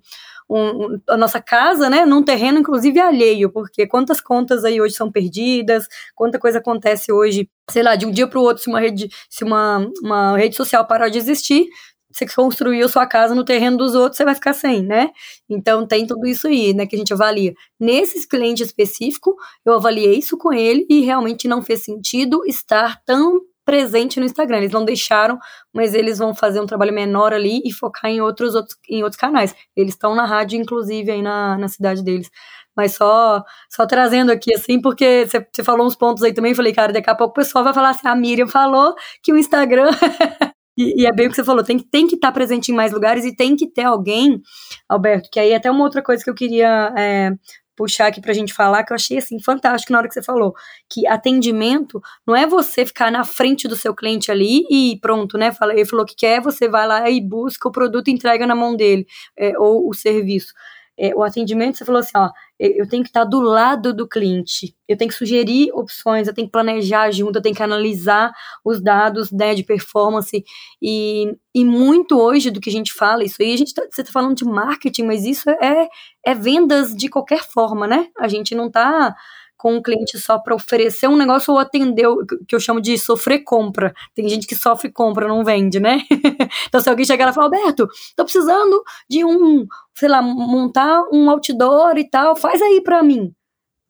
um, 0.48 0.98
a 1.08 1.16
nossa 1.16 1.40
casa, 1.40 1.90
né, 1.90 2.06
num 2.06 2.22
terreno 2.22 2.58
inclusive 2.58 2.98
alheio, 2.98 3.50
porque 3.50 3.86
quantas 3.86 4.20
contas 4.20 4.64
aí 4.64 4.80
hoje 4.80 4.94
são 4.94 5.10
perdidas, 5.10 5.86
quanta 6.14 6.38
coisa 6.38 6.58
acontece 6.58 7.12
hoje, 7.12 7.48
sei 7.70 7.82
lá, 7.82 7.96
de 7.96 8.06
um 8.06 8.10
dia 8.10 8.26
para 8.26 8.38
o 8.38 8.42
outro, 8.42 8.62
se 8.62 8.68
uma 8.68 8.80
rede, 8.80 9.08
se 9.28 9.44
uma, 9.44 9.86
uma 10.02 10.36
rede 10.36 10.56
social 10.56 10.86
parar 10.86 11.08
de 11.08 11.18
existir, 11.18 11.68
você 12.10 12.26
construiu 12.26 12.88
sua 12.88 13.06
casa 13.06 13.34
no 13.34 13.44
terreno 13.44 13.76
dos 13.76 13.94
outros, 13.94 14.16
você 14.16 14.24
vai 14.24 14.34
ficar 14.34 14.54
sem, 14.54 14.82
né? 14.82 15.10
Então 15.48 15.86
tem 15.86 16.06
tudo 16.06 16.26
isso 16.26 16.48
aí, 16.48 16.72
né, 16.72 16.86
que 16.86 16.96
a 16.96 16.98
gente 16.98 17.12
avalia. 17.12 17.52
Nesse 17.78 18.26
cliente 18.26 18.62
específico, 18.62 19.36
eu 19.64 19.74
avaliei 19.74 20.18
isso 20.18 20.36
com 20.38 20.52
ele 20.52 20.86
e 20.88 21.00
realmente 21.02 21.46
não 21.46 21.62
fez 21.62 21.82
sentido 21.84 22.42
estar 22.46 23.00
tão 23.04 23.40
presente 23.68 24.18
no 24.18 24.24
Instagram. 24.24 24.56
Eles 24.56 24.72
não 24.72 24.82
deixaram, 24.82 25.38
mas 25.74 25.92
eles 25.92 26.16
vão 26.16 26.34
fazer 26.34 26.58
um 26.58 26.64
trabalho 26.64 26.90
menor 26.90 27.34
ali 27.34 27.60
e 27.66 27.70
focar 27.70 28.10
em 28.10 28.18
outros, 28.18 28.54
outros, 28.54 28.78
em 28.88 29.02
outros 29.02 29.20
canais. 29.20 29.54
Eles 29.76 29.92
estão 29.92 30.14
na 30.14 30.24
rádio, 30.24 30.58
inclusive, 30.58 31.10
aí 31.10 31.20
na, 31.20 31.58
na 31.58 31.68
cidade 31.68 32.02
deles. 32.02 32.30
Mas 32.74 32.94
só, 32.94 33.44
só 33.68 33.84
trazendo 33.86 34.32
aqui, 34.32 34.54
assim, 34.54 34.80
porque 34.80 35.26
você 35.26 35.62
falou 35.62 35.86
uns 35.86 35.94
pontos 35.94 36.22
aí 36.22 36.32
também, 36.32 36.54
falei, 36.54 36.72
cara, 36.72 36.94
daqui 36.94 37.10
a 37.10 37.14
pouco 37.14 37.32
o 37.32 37.34
pessoal 37.34 37.62
vai 37.62 37.74
falar 37.74 37.90
assim, 37.90 38.08
a 38.08 38.14
Miriam 38.14 38.48
falou 38.48 38.94
que 39.22 39.32
o 39.32 39.36
Instagram 39.36 39.90
E, 40.80 41.02
e, 41.02 41.06
é 41.06 41.12
bem 41.12 41.26
o 41.26 41.30
que 41.30 41.34
você 41.34 41.42
falou, 41.42 41.64
tem, 41.64 41.76
tem 41.80 42.06
que 42.06 42.14
estar 42.14 42.28
tá 42.28 42.32
presente 42.32 42.70
em 42.70 42.74
mais 42.74 42.92
lugares 42.92 43.24
e 43.24 43.34
tem 43.34 43.56
que 43.56 43.66
ter 43.66 43.82
alguém, 43.82 44.40
Alberto, 44.88 45.28
que 45.28 45.40
aí 45.40 45.50
é 45.50 45.56
até 45.56 45.68
uma 45.68 45.82
outra 45.82 46.00
coisa 46.00 46.22
que 46.22 46.30
eu 46.30 46.36
queria 46.36 46.94
é, 46.96 47.32
puxar 47.78 48.08
aqui 48.08 48.20
pra 48.20 48.32
gente 48.32 48.52
falar, 48.52 48.82
que 48.82 48.92
eu 48.92 48.96
achei 48.96 49.18
assim 49.18 49.40
fantástico 49.40 49.92
na 49.92 50.00
hora 50.00 50.08
que 50.08 50.14
você 50.14 50.22
falou, 50.22 50.52
que 50.90 51.06
atendimento 51.06 52.02
não 52.26 52.34
é 52.34 52.44
você 52.44 52.84
ficar 52.84 53.12
na 53.12 53.22
frente 53.22 53.68
do 53.68 53.76
seu 53.76 53.94
cliente 53.94 54.32
ali 54.32 54.66
e 54.68 54.98
pronto, 55.00 55.38
né? 55.38 55.52
Ele 55.70 55.84
falou 55.84 56.04
que 56.04 56.16
quer, 56.16 56.40
você 56.40 56.68
vai 56.68 56.86
lá 56.88 57.08
e 57.08 57.20
busca 57.20 57.68
o 57.68 57.72
produto 57.72 58.08
e 58.08 58.10
entrega 58.12 58.46
na 58.46 58.54
mão 58.56 58.74
dele, 58.74 59.06
é, 59.38 59.56
ou 59.56 59.88
o 59.88 59.94
serviço 59.94 60.52
é, 60.98 61.14
o 61.14 61.22
atendimento, 61.22 61.78
você 61.78 61.84
falou 61.84 62.00
assim, 62.00 62.12
ó, 62.16 62.30
eu 62.58 62.88
tenho 62.88 63.04
que 63.04 63.08
estar 63.08 63.24
do 63.24 63.40
lado 63.40 63.94
do 63.94 64.08
cliente, 64.08 64.74
eu 64.88 64.96
tenho 64.96 65.08
que 65.08 65.16
sugerir 65.16 65.70
opções, 65.72 66.26
eu 66.26 66.34
tenho 66.34 66.48
que 66.48 66.52
planejar 66.52 67.10
junto, 67.12 67.38
eu 67.38 67.42
tenho 67.42 67.54
que 67.54 67.62
analisar 67.62 68.32
os 68.64 68.82
dados 68.82 69.30
né, 69.30 69.54
de 69.54 69.62
performance 69.62 70.44
e, 70.82 71.36
e 71.54 71.64
muito 71.64 72.18
hoje 72.18 72.50
do 72.50 72.60
que 72.60 72.68
a 72.68 72.72
gente 72.72 72.92
fala, 72.92 73.22
isso 73.22 73.36
aí, 73.40 73.52
a 73.52 73.56
gente 73.56 73.72
tá, 73.72 73.82
você 73.88 74.00
está 74.00 74.12
falando 74.12 74.36
de 74.36 74.44
marketing, 74.44 75.04
mas 75.04 75.24
isso 75.24 75.48
é, 75.48 75.88
é 76.26 76.34
vendas 76.34 76.92
de 76.94 77.08
qualquer 77.08 77.44
forma, 77.44 77.86
né? 77.86 78.08
A 78.18 78.26
gente 78.26 78.54
não 78.54 78.66
está 78.66 79.14
com 79.58 79.74
um 79.74 79.82
cliente 79.82 80.16
só 80.18 80.38
para 80.38 80.54
oferecer 80.54 81.08
um 81.08 81.16
negócio 81.16 81.52
ou 81.52 81.58
atender 81.58 82.06
o 82.06 82.24
que 82.46 82.54
eu 82.54 82.60
chamo 82.60 82.80
de 82.80 82.96
sofrer 82.96 83.40
compra. 83.40 83.92
Tem 84.14 84.28
gente 84.28 84.46
que 84.46 84.54
sofre 84.54 84.90
compra, 84.90 85.26
não 85.26 85.44
vende, 85.44 85.80
né? 85.80 85.98
então, 86.68 86.80
se 86.80 86.88
alguém 86.88 87.04
chegar 87.04 87.28
e 87.28 87.34
falar, 87.34 87.46
Alberto, 87.46 87.88
tô 88.16 88.22
precisando 88.22 88.82
de 89.10 89.24
um, 89.24 89.66
sei 89.94 90.08
lá, 90.08 90.22
montar 90.22 91.02
um 91.12 91.28
outdoor 91.28 91.98
e 91.98 92.08
tal, 92.08 92.36
faz 92.36 92.62
aí 92.62 92.80
para 92.82 93.02
mim. 93.02 93.34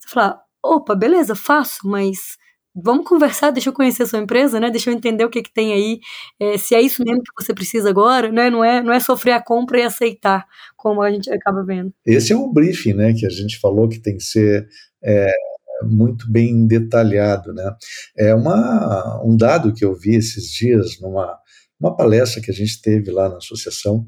Você 0.01 0.09
fala, 0.09 0.41
opa, 0.63 0.95
beleza, 0.95 1.35
faço, 1.35 1.87
mas 1.87 2.39
vamos 2.75 3.07
conversar, 3.07 3.51
deixa 3.51 3.69
eu 3.69 3.75
conhecer 3.75 4.05
a 4.05 4.07
sua 4.07 4.21
empresa, 4.21 4.59
né? 4.59 4.71
Deixa 4.71 4.91
eu 4.91 4.95
entender 4.95 5.25
o 5.25 5.29
que, 5.29 5.43
que 5.43 5.53
tem 5.53 5.75
aí, 5.75 6.01
é, 6.41 6.57
se 6.57 6.75
é 6.75 6.81
isso 6.81 7.05
mesmo 7.05 7.23
que 7.23 7.45
você 7.45 7.53
precisa 7.53 7.91
agora, 7.91 8.33
né? 8.33 8.49
Não 8.49 8.65
é, 8.65 8.83
não 8.83 8.93
é 8.93 9.01
sofrer 9.01 9.33
a 9.33 9.43
compra 9.43 9.81
e 9.81 9.83
aceitar, 9.83 10.47
como 10.77 11.03
a 11.03 11.11
gente 11.11 11.31
acaba 11.31 11.63
vendo. 11.63 11.93
Esse 12.07 12.33
é 12.33 12.37
um 12.37 12.51
briefing, 12.51 12.95
né? 12.95 13.13
Que 13.13 13.27
a 13.27 13.31
gente 13.31 13.59
falou 13.59 13.87
que 13.87 14.01
tem 14.01 14.17
que 14.17 14.23
ser 14.23 14.67
é, 15.03 15.31
muito 15.85 16.31
bem 16.31 16.67
detalhado. 16.67 17.53
Né? 17.53 17.75
É 18.17 18.35
uma, 18.35 19.23
um 19.25 19.37
dado 19.37 19.73
que 19.73 19.85
eu 19.85 19.95
vi 19.95 20.15
esses 20.15 20.51
dias 20.51 21.01
numa 21.01 21.39
uma 21.81 21.97
palestra 21.97 22.43
que 22.43 22.51
a 22.51 22.55
gente 22.55 22.83
teve 22.83 23.09
lá 23.13 23.29
na 23.29 23.37
associação 23.37 24.05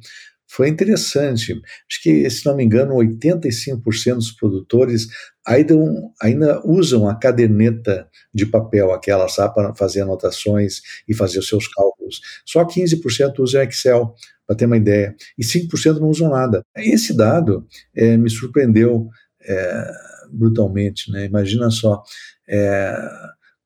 foi 0.51 0.69
interessante. 0.69 1.53
Acho 1.89 2.03
que, 2.03 2.29
se 2.29 2.45
não 2.45 2.57
me 2.57 2.65
engano, 2.65 2.97
85% 2.97 4.15
dos 4.17 4.33
produtores 4.33 5.07
ainda, 5.47 5.75
ainda 6.21 6.61
usam 6.67 7.09
a 7.09 7.15
caderneta 7.15 8.09
de 8.35 8.45
papel, 8.47 8.93
aquela, 8.93 9.29
sabe, 9.29 9.55
para 9.55 9.73
fazer 9.77 10.01
anotações 10.01 10.81
e 11.09 11.15
fazer 11.15 11.39
os 11.39 11.49
seus 11.49 11.69
cálculos. 11.69 12.21
Só 12.45 12.65
15% 12.65 13.39
usam 13.39 13.63
Excel, 13.63 14.13
para 14.45 14.57
ter 14.57 14.67
uma 14.67 14.77
ideia, 14.77 15.15
e 15.39 15.45
5% 15.45 16.01
não 16.01 16.09
usam 16.09 16.31
nada. 16.31 16.63
Esse 16.77 17.17
dado 17.17 17.65
é, 17.95 18.17
me 18.17 18.29
surpreendeu 18.29 19.09
é, 19.43 19.91
brutalmente, 20.33 21.11
né? 21.11 21.27
Imagina 21.27 21.71
só. 21.71 22.03
É, 22.49 22.97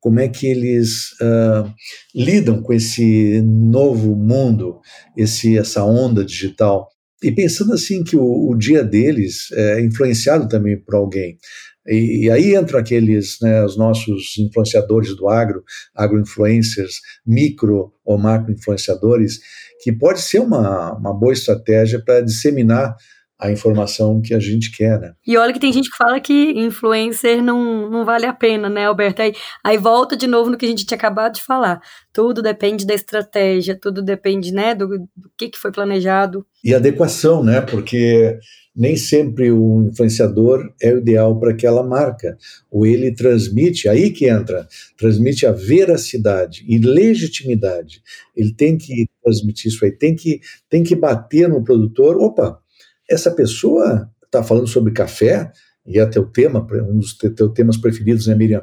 como 0.04 0.20
é 0.20 0.28
que 0.28 0.46
eles 0.46 1.12
uh, 1.12 1.72
lidam 2.14 2.60
com 2.60 2.74
esse 2.74 3.40
novo 3.40 4.14
mundo, 4.14 4.78
esse, 5.16 5.56
essa 5.56 5.82
onda 5.82 6.22
digital. 6.22 6.90
E 7.22 7.32
pensando 7.32 7.72
assim 7.72 8.04
que 8.04 8.14
o, 8.14 8.50
o 8.50 8.54
dia 8.54 8.84
deles 8.84 9.50
é 9.52 9.80
influenciado 9.80 10.46
também 10.46 10.78
por 10.78 10.94
alguém. 10.94 11.38
E, 11.86 12.24
e 12.24 12.30
aí 12.30 12.54
entram 12.54 12.78
aqueles, 12.78 13.38
né, 13.40 13.64
os 13.64 13.78
nossos 13.78 14.36
influenciadores 14.38 15.16
do 15.16 15.26
agro, 15.26 15.62
agroinfluencers, 15.94 17.00
micro 17.26 17.90
ou 18.04 18.18
macro 18.18 18.52
influenciadores, 18.52 19.40
que 19.82 19.90
pode 19.90 20.20
ser 20.20 20.40
uma, 20.40 20.98
uma 20.98 21.18
boa 21.18 21.32
estratégia 21.32 22.02
para 22.04 22.20
disseminar 22.20 22.94
a 23.38 23.50
informação 23.50 24.20
que 24.20 24.32
a 24.32 24.38
gente 24.38 24.70
quer, 24.70 24.98
né? 25.00 25.12
E 25.26 25.36
olha 25.36 25.52
que 25.52 25.58
tem 25.58 25.72
gente 25.72 25.90
que 25.90 25.96
fala 25.96 26.20
que 26.20 26.52
influencer 26.52 27.42
não, 27.42 27.90
não 27.90 28.04
vale 28.04 28.26
a 28.26 28.32
pena, 28.32 28.68
né, 28.68 28.86
Alberto? 28.86 29.22
Aí, 29.22 29.34
aí 29.62 29.76
volta 29.76 30.16
de 30.16 30.26
novo 30.26 30.50
no 30.50 30.56
que 30.56 30.64
a 30.64 30.68
gente 30.68 30.86
tinha 30.86 30.96
acabado 30.96 31.34
de 31.34 31.42
falar. 31.42 31.80
Tudo 32.12 32.40
depende 32.40 32.86
da 32.86 32.94
estratégia, 32.94 33.78
tudo 33.78 34.02
depende, 34.02 34.52
né, 34.52 34.74
do, 34.74 34.86
do 34.88 35.30
que, 35.36 35.48
que 35.48 35.58
foi 35.58 35.72
planejado. 35.72 36.46
E 36.62 36.72
adequação, 36.74 37.42
né? 37.42 37.60
Porque 37.60 38.38
nem 38.74 38.96
sempre 38.96 39.52
o 39.52 39.82
influenciador 39.82 40.72
é 40.80 40.92
o 40.92 40.98
ideal 40.98 41.38
para 41.38 41.50
aquela 41.50 41.82
marca. 41.82 42.36
Ou 42.70 42.86
ele 42.86 43.14
transmite, 43.14 43.88
aí 43.88 44.10
que 44.10 44.28
entra, 44.28 44.66
transmite 44.96 45.44
a 45.44 45.52
veracidade 45.52 46.64
e 46.68 46.78
legitimidade. 46.78 48.02
Ele 48.36 48.52
tem 48.52 48.76
que 48.78 49.06
transmitir 49.22 49.72
isso 49.72 49.84
aí, 49.84 49.92
tem 49.92 50.16
que, 50.16 50.40
tem 50.68 50.82
que 50.82 50.96
bater 50.96 51.48
no 51.48 51.62
produtor. 51.62 52.16
Opa, 52.16 52.58
essa 53.08 53.30
pessoa 53.30 54.10
está 54.24 54.42
falando 54.42 54.66
sobre 54.66 54.92
café, 54.92 55.50
e 55.86 55.98
é 55.98 56.06
teu 56.06 56.24
tema, 56.24 56.66
um 56.88 56.98
dos 56.98 57.16
teus 57.16 57.52
temas 57.52 57.76
preferidos, 57.76 58.26
né, 58.26 58.34
Miriam? 58.34 58.62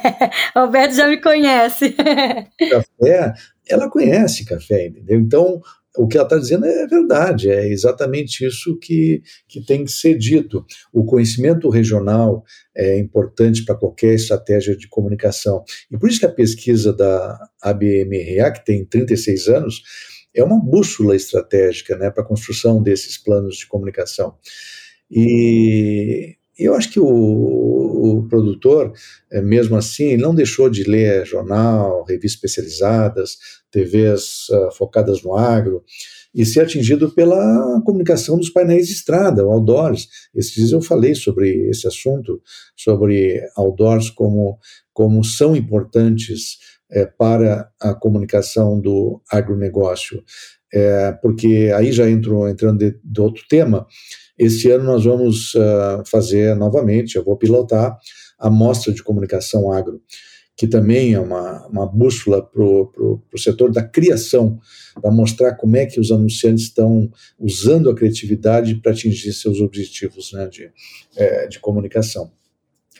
Alberto 0.54 0.96
já 0.96 1.08
me 1.08 1.20
conhece. 1.20 1.94
café, 2.58 3.32
ela 3.68 3.88
conhece 3.88 4.44
café, 4.44 4.88
entendeu? 4.88 5.20
Então, 5.20 5.60
o 5.96 6.06
que 6.06 6.16
ela 6.16 6.26
está 6.26 6.36
dizendo 6.36 6.66
é 6.66 6.86
verdade, 6.86 7.50
é 7.50 7.68
exatamente 7.68 8.44
isso 8.44 8.76
que, 8.78 9.22
que 9.48 9.64
tem 9.64 9.84
que 9.84 9.92
ser 9.92 10.18
dito. 10.18 10.64
O 10.92 11.04
conhecimento 11.04 11.68
regional 11.70 12.44
é 12.76 12.98
importante 12.98 13.64
para 13.64 13.76
qualquer 13.76 14.14
estratégia 14.14 14.76
de 14.76 14.88
comunicação. 14.88 15.62
E 15.90 15.96
por 15.96 16.08
isso 16.08 16.20
que 16.20 16.26
a 16.26 16.32
pesquisa 16.32 16.92
da 16.92 17.38
ABMRA, 17.62 18.52
que 18.52 18.64
tem 18.64 18.84
36 18.84 19.48
anos, 19.48 19.82
é 20.36 20.44
uma 20.44 20.60
bússola 20.60 21.16
estratégica 21.16 21.96
né, 21.96 22.10
para 22.10 22.22
a 22.22 22.26
construção 22.26 22.82
desses 22.82 23.16
planos 23.16 23.56
de 23.56 23.66
comunicação. 23.66 24.34
E 25.10 26.36
eu 26.58 26.74
acho 26.74 26.90
que 26.90 26.98
o, 26.98 27.06
o 27.06 28.26
produtor, 28.28 28.92
é, 29.30 29.42
mesmo 29.42 29.76
assim, 29.76 30.16
não 30.16 30.34
deixou 30.34 30.70
de 30.70 30.84
ler 30.84 31.26
jornal, 31.26 32.04
revistas 32.04 32.32
especializadas, 32.32 33.36
TVs 33.70 34.48
uh, 34.48 34.54
ah, 34.54 34.70
focadas 34.70 35.22
no 35.22 35.34
agro, 35.34 35.84
e 36.34 36.44
ser 36.46 36.60
atingido 36.60 37.10
pela 37.10 37.80
comunicação 37.84 38.38
dos 38.38 38.50
painéis 38.50 38.86
de 38.86 38.94
estrada, 38.94 39.42
outdoors. 39.42 40.08
Esses 40.34 40.54
dias 40.54 40.72
eu 40.72 40.80
falei 40.80 41.14
sobre 41.14 41.68
esse 41.68 41.86
assunto, 41.86 42.40
sobre 42.74 43.40
outdoors, 43.56 44.10
como, 44.10 44.58
como 44.92 45.22
são 45.24 45.54
importantes 45.54 46.58
é, 46.90 47.04
para 47.04 47.70
a 47.80 47.94
comunicação 47.94 48.80
do 48.80 49.20
agronegócio, 49.30 50.22
é, 50.72 51.12
porque 51.12 51.72
aí 51.74 51.92
já 51.92 52.08
entro 52.08 52.48
entrando 52.48 52.78
de, 52.78 52.98
de, 53.02 53.20
outro 53.20 53.44
tema. 53.48 53.86
Este 54.38 54.70
ano 54.70 54.84
nós 54.84 55.04
vamos 55.04 55.54
uh, 55.54 56.02
fazer 56.06 56.54
novamente, 56.54 57.16
eu 57.16 57.24
vou 57.24 57.36
pilotar 57.36 57.96
a 58.38 58.50
mostra 58.50 58.92
de 58.92 59.02
comunicação 59.02 59.72
agro, 59.72 60.02
que 60.56 60.66
também 60.66 61.14
é 61.14 61.20
uma, 61.20 61.66
uma 61.66 61.86
bússola 61.86 62.42
para 62.42 62.62
o 62.62 63.38
setor 63.38 63.70
da 63.72 63.82
criação, 63.82 64.58
para 65.00 65.10
mostrar 65.10 65.54
como 65.54 65.76
é 65.76 65.86
que 65.86 66.00
os 66.00 66.10
anunciantes 66.10 66.64
estão 66.64 67.10
usando 67.38 67.90
a 67.90 67.94
criatividade 67.94 68.74
para 68.76 68.92
atingir 68.92 69.32
seus 69.32 69.60
objetivos 69.60 70.32
né, 70.32 70.46
de, 70.48 70.70
é, 71.16 71.46
de 71.46 71.58
comunicação. 71.58 72.30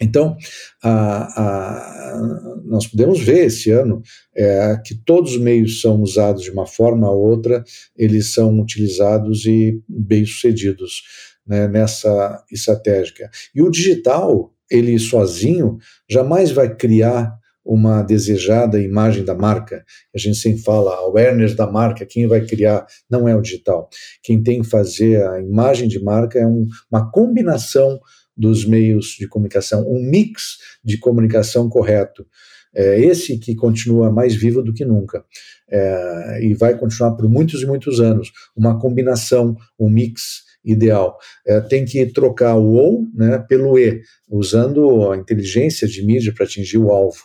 Então, 0.01 0.37
a, 0.83 1.43
a, 1.43 2.61
nós 2.65 2.87
podemos 2.87 3.21
ver 3.21 3.47
esse 3.47 3.71
ano 3.71 4.03
é, 4.37 4.77
que 4.85 4.95
todos 4.95 5.33
os 5.33 5.41
meios 5.41 5.81
são 5.81 6.03
usados 6.03 6.43
de 6.43 6.51
uma 6.51 6.67
forma 6.67 7.11
ou 7.11 7.25
outra, 7.25 7.65
eles 7.97 8.33
são 8.33 8.61
utilizados 8.61 9.47
e 9.47 9.81
bem-sucedidos 9.89 11.03
né, 11.47 11.69
nessa 11.69 12.45
estratégia. 12.51 13.31
E 13.55 13.63
o 13.63 13.71
digital, 13.71 14.53
ele 14.71 14.99
sozinho, 14.99 15.79
jamais 16.09 16.51
vai 16.51 16.75
criar 16.75 17.33
uma 17.65 18.03
desejada 18.03 18.81
imagem 18.81 19.25
da 19.25 19.35
marca. 19.35 19.85
A 20.15 20.19
gente 20.19 20.39
sempre 20.39 20.63
fala, 20.63 20.95
awareness 20.95 21.55
da 21.55 21.67
marca, 21.67 22.07
quem 22.07 22.27
vai 22.27 22.43
criar 22.43 22.87
não 23.11 23.29
é 23.29 23.35
o 23.35 23.43
digital. 23.43 23.89
Quem 24.23 24.41
tem 24.41 24.63
que 24.63 24.69
fazer 24.69 25.27
a 25.27 25.41
imagem 25.41 25.89
de 25.89 26.03
marca 26.03 26.39
é 26.39 26.47
um, 26.47 26.67
uma 26.91 27.11
combinação 27.11 27.99
dos 28.37 28.67
meios 28.67 29.17
de 29.19 29.27
comunicação, 29.27 29.87
um 29.89 30.01
mix 30.01 30.59
de 30.85 30.99
comunicação 30.99 31.69
correto. 31.69 32.27
É 32.75 33.01
esse 33.01 33.39
que 33.39 33.55
continua 33.55 34.13
mais 34.13 34.35
vivo 34.35 34.63
do 34.63 34.75
que 34.75 34.85
nunca. 34.85 35.25
É, 35.71 36.41
e 36.43 36.55
vai 36.55 36.77
continuar 36.77 37.13
por 37.13 37.29
muitos 37.29 37.63
e 37.63 37.67
muitos 37.67 38.01
anos. 38.01 38.31
Uma 38.55 38.79
combinação, 38.79 39.57
um 39.79 39.89
mix 39.89 40.45
ideal. 40.63 41.17
É, 41.47 41.61
tem 41.61 41.85
que 41.85 42.05
trocar 42.07 42.57
o 42.57 42.73
ou 42.73 43.07
né, 43.15 43.39
pelo 43.49 43.79
e, 43.79 44.03
usando 44.29 45.11
a 45.11 45.17
inteligência 45.17 45.89
de 45.89 46.05
mídia 46.05 46.35
para 46.35 46.45
atingir 46.45 46.77
o 46.77 46.91
alvo. 46.91 47.23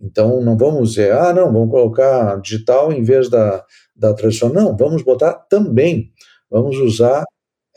Então, 0.00 0.42
não 0.42 0.56
vamos 0.56 0.90
dizer, 0.90 1.12
ah, 1.12 1.32
não, 1.32 1.52
vamos 1.52 1.70
colocar 1.70 2.40
digital 2.40 2.92
em 2.92 3.02
vez 3.02 3.30
da, 3.30 3.64
da 3.94 4.12
tradicional. 4.12 4.64
Não, 4.64 4.76
vamos 4.76 5.02
botar 5.02 5.32
também. 5.32 6.10
Vamos 6.50 6.76
usar 6.78 7.24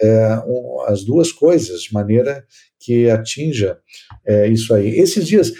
é, 0.02 0.40
um, 0.48 0.82
as 0.88 1.04
duas 1.04 1.32
coisas 1.32 1.84
de 1.84 1.94
maneira 1.94 2.46
que 2.84 3.10
atinja 3.10 3.78
é, 4.26 4.48
isso 4.48 4.74
aí. 4.74 5.00
Esses 5.00 5.28
dias, 5.28 5.52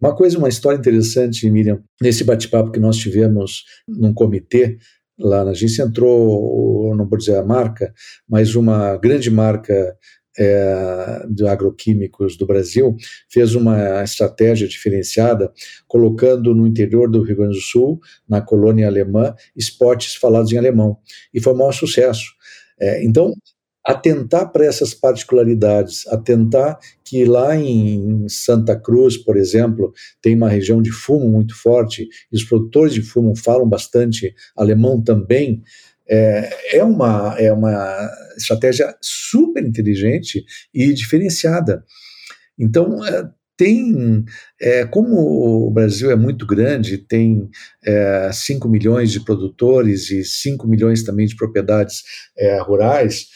uma 0.00 0.14
coisa, 0.14 0.38
uma 0.38 0.48
história 0.48 0.78
interessante, 0.78 1.48
Miriam, 1.50 1.82
nesse 2.00 2.22
bate-papo 2.22 2.70
que 2.70 2.80
nós 2.80 2.96
tivemos 2.96 3.64
num 3.88 4.12
comitê 4.12 4.78
lá 5.18 5.44
na 5.44 5.52
agência, 5.52 5.82
entrou, 5.82 6.94
não 6.94 7.08
vou 7.08 7.18
dizer 7.18 7.36
a 7.36 7.44
marca, 7.44 7.92
mas 8.28 8.54
uma 8.54 8.96
grande 8.98 9.30
marca 9.30 9.96
é, 10.38 11.26
de 11.30 11.46
agroquímicos 11.46 12.36
do 12.36 12.46
Brasil 12.46 12.94
fez 13.30 13.54
uma 13.54 14.02
estratégia 14.04 14.68
diferenciada, 14.68 15.50
colocando 15.88 16.54
no 16.54 16.66
interior 16.66 17.10
do 17.10 17.22
Rio 17.22 17.36
Grande 17.36 17.54
do 17.54 17.62
Sul, 17.62 17.98
na 18.28 18.42
colônia 18.42 18.86
alemã, 18.86 19.34
esportes 19.56 20.14
falados 20.14 20.52
em 20.52 20.58
alemão. 20.58 20.98
E 21.32 21.40
foi 21.40 21.54
um 21.54 21.56
maior 21.56 21.72
sucesso. 21.72 22.26
É, 22.78 23.02
então, 23.02 23.32
atentar 23.86 24.50
para 24.50 24.66
essas 24.66 24.92
particularidades, 24.92 26.06
atentar 26.08 26.76
que 27.04 27.24
lá 27.24 27.54
em 27.54 28.28
Santa 28.28 28.74
Cruz, 28.74 29.16
por 29.16 29.36
exemplo, 29.36 29.92
tem 30.20 30.34
uma 30.34 30.48
região 30.48 30.82
de 30.82 30.90
fumo 30.90 31.28
muito 31.28 31.54
forte, 31.54 32.08
e 32.32 32.36
os 32.36 32.42
produtores 32.42 32.92
de 32.92 33.02
fumo 33.02 33.36
falam 33.36 33.68
bastante 33.68 34.34
alemão 34.56 35.00
também, 35.00 35.62
é, 36.08 36.78
é, 36.78 36.84
uma, 36.84 37.36
é 37.38 37.52
uma 37.52 38.10
estratégia 38.36 38.92
super 39.00 39.64
inteligente 39.64 40.44
e 40.74 40.92
diferenciada. 40.92 41.84
Então, 42.58 43.04
é, 43.06 43.30
tem, 43.56 44.24
é, 44.60 44.84
como 44.84 45.16
o 45.66 45.70
Brasil 45.70 46.10
é 46.10 46.16
muito 46.16 46.44
grande, 46.44 46.98
tem 46.98 47.48
é, 47.84 48.30
5 48.32 48.68
milhões 48.68 49.12
de 49.12 49.24
produtores 49.24 50.10
e 50.10 50.24
5 50.24 50.66
milhões 50.66 51.04
também 51.04 51.26
de 51.26 51.36
propriedades 51.36 52.02
é, 52.36 52.60
rurais, 52.60 53.26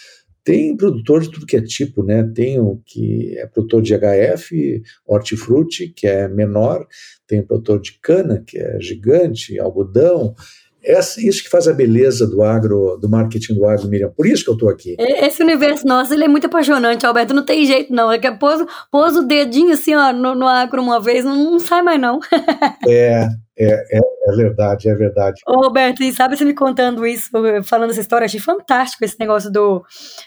tem 0.51 0.76
produtor 0.76 1.20
de 1.20 1.30
tudo 1.30 1.46
que 1.46 1.57
é 1.57 1.62
tipo, 1.62 2.03
né? 2.03 2.24
Tem 2.34 2.59
o 2.59 2.82
que 2.84 3.38
é 3.38 3.46
produtor 3.46 3.80
de 3.80 3.94
HF, 3.94 4.82
hortifruti, 5.07 5.90
que 5.90 6.09
é 6.09 6.26
menor, 6.26 6.88
tem 7.24 7.40
produtor 7.40 7.80
de 7.80 7.96
cana, 8.03 8.42
que 8.44 8.59
é 8.59 8.80
gigante, 8.80 9.61
algodão. 9.61 10.34
É 10.83 10.99
isso 10.99 11.43
que 11.43 11.51
faz 11.51 11.68
a 11.68 11.72
beleza 11.72 12.26
do 12.26 12.43
agro, 12.43 12.97
do 13.01 13.09
marketing 13.09 13.55
do 13.55 13.66
agro, 13.66 13.89
Miriam. 13.89 14.11
Por 14.11 14.26
isso 14.26 14.45
que 14.45 14.51
eu 14.51 14.55
estou 14.55 14.68
aqui. 14.68 14.97
Esse 14.99 15.43
universo 15.43 15.87
nosso, 15.87 16.14
ele 16.14 16.24
é 16.24 16.28
muito 16.28 16.47
apaixonante, 16.47 17.05
Alberto. 17.05 17.35
Não 17.35 17.45
tem 17.45 17.66
jeito, 17.66 17.93
não. 17.93 18.11
É 18.11 18.18
que 18.18 18.31
pôs, 18.33 18.64
pôs 18.91 19.16
o 19.16 19.26
dedinho 19.26 19.72
assim, 19.72 19.95
ó, 19.95 20.12
no, 20.12 20.35
no 20.35 20.49
agro 20.49 20.83
uma 20.83 21.01
vez, 21.01 21.24
não, 21.24 21.37
não 21.37 21.59
sai 21.59 21.83
mais, 21.83 22.01
não. 22.01 22.18
é, 22.89 23.28
É, 23.61 23.99
é, 23.99 23.99
é, 23.99 24.37
verdade, 24.37 24.89
é 24.89 24.95
verdade. 24.95 25.43
Ô, 25.47 25.61
Roberto, 25.61 26.03
e 26.03 26.11
sabe 26.14 26.35
você 26.35 26.47
me 26.47 26.55
contando 26.55 27.07
isso, 27.07 27.31
falando 27.62 27.91
essa 27.91 28.01
história, 28.01 28.24
achei 28.24 28.41
fantástico 28.41 29.05
esse 29.05 29.20
negócio 29.20 29.53
do, 29.53 29.85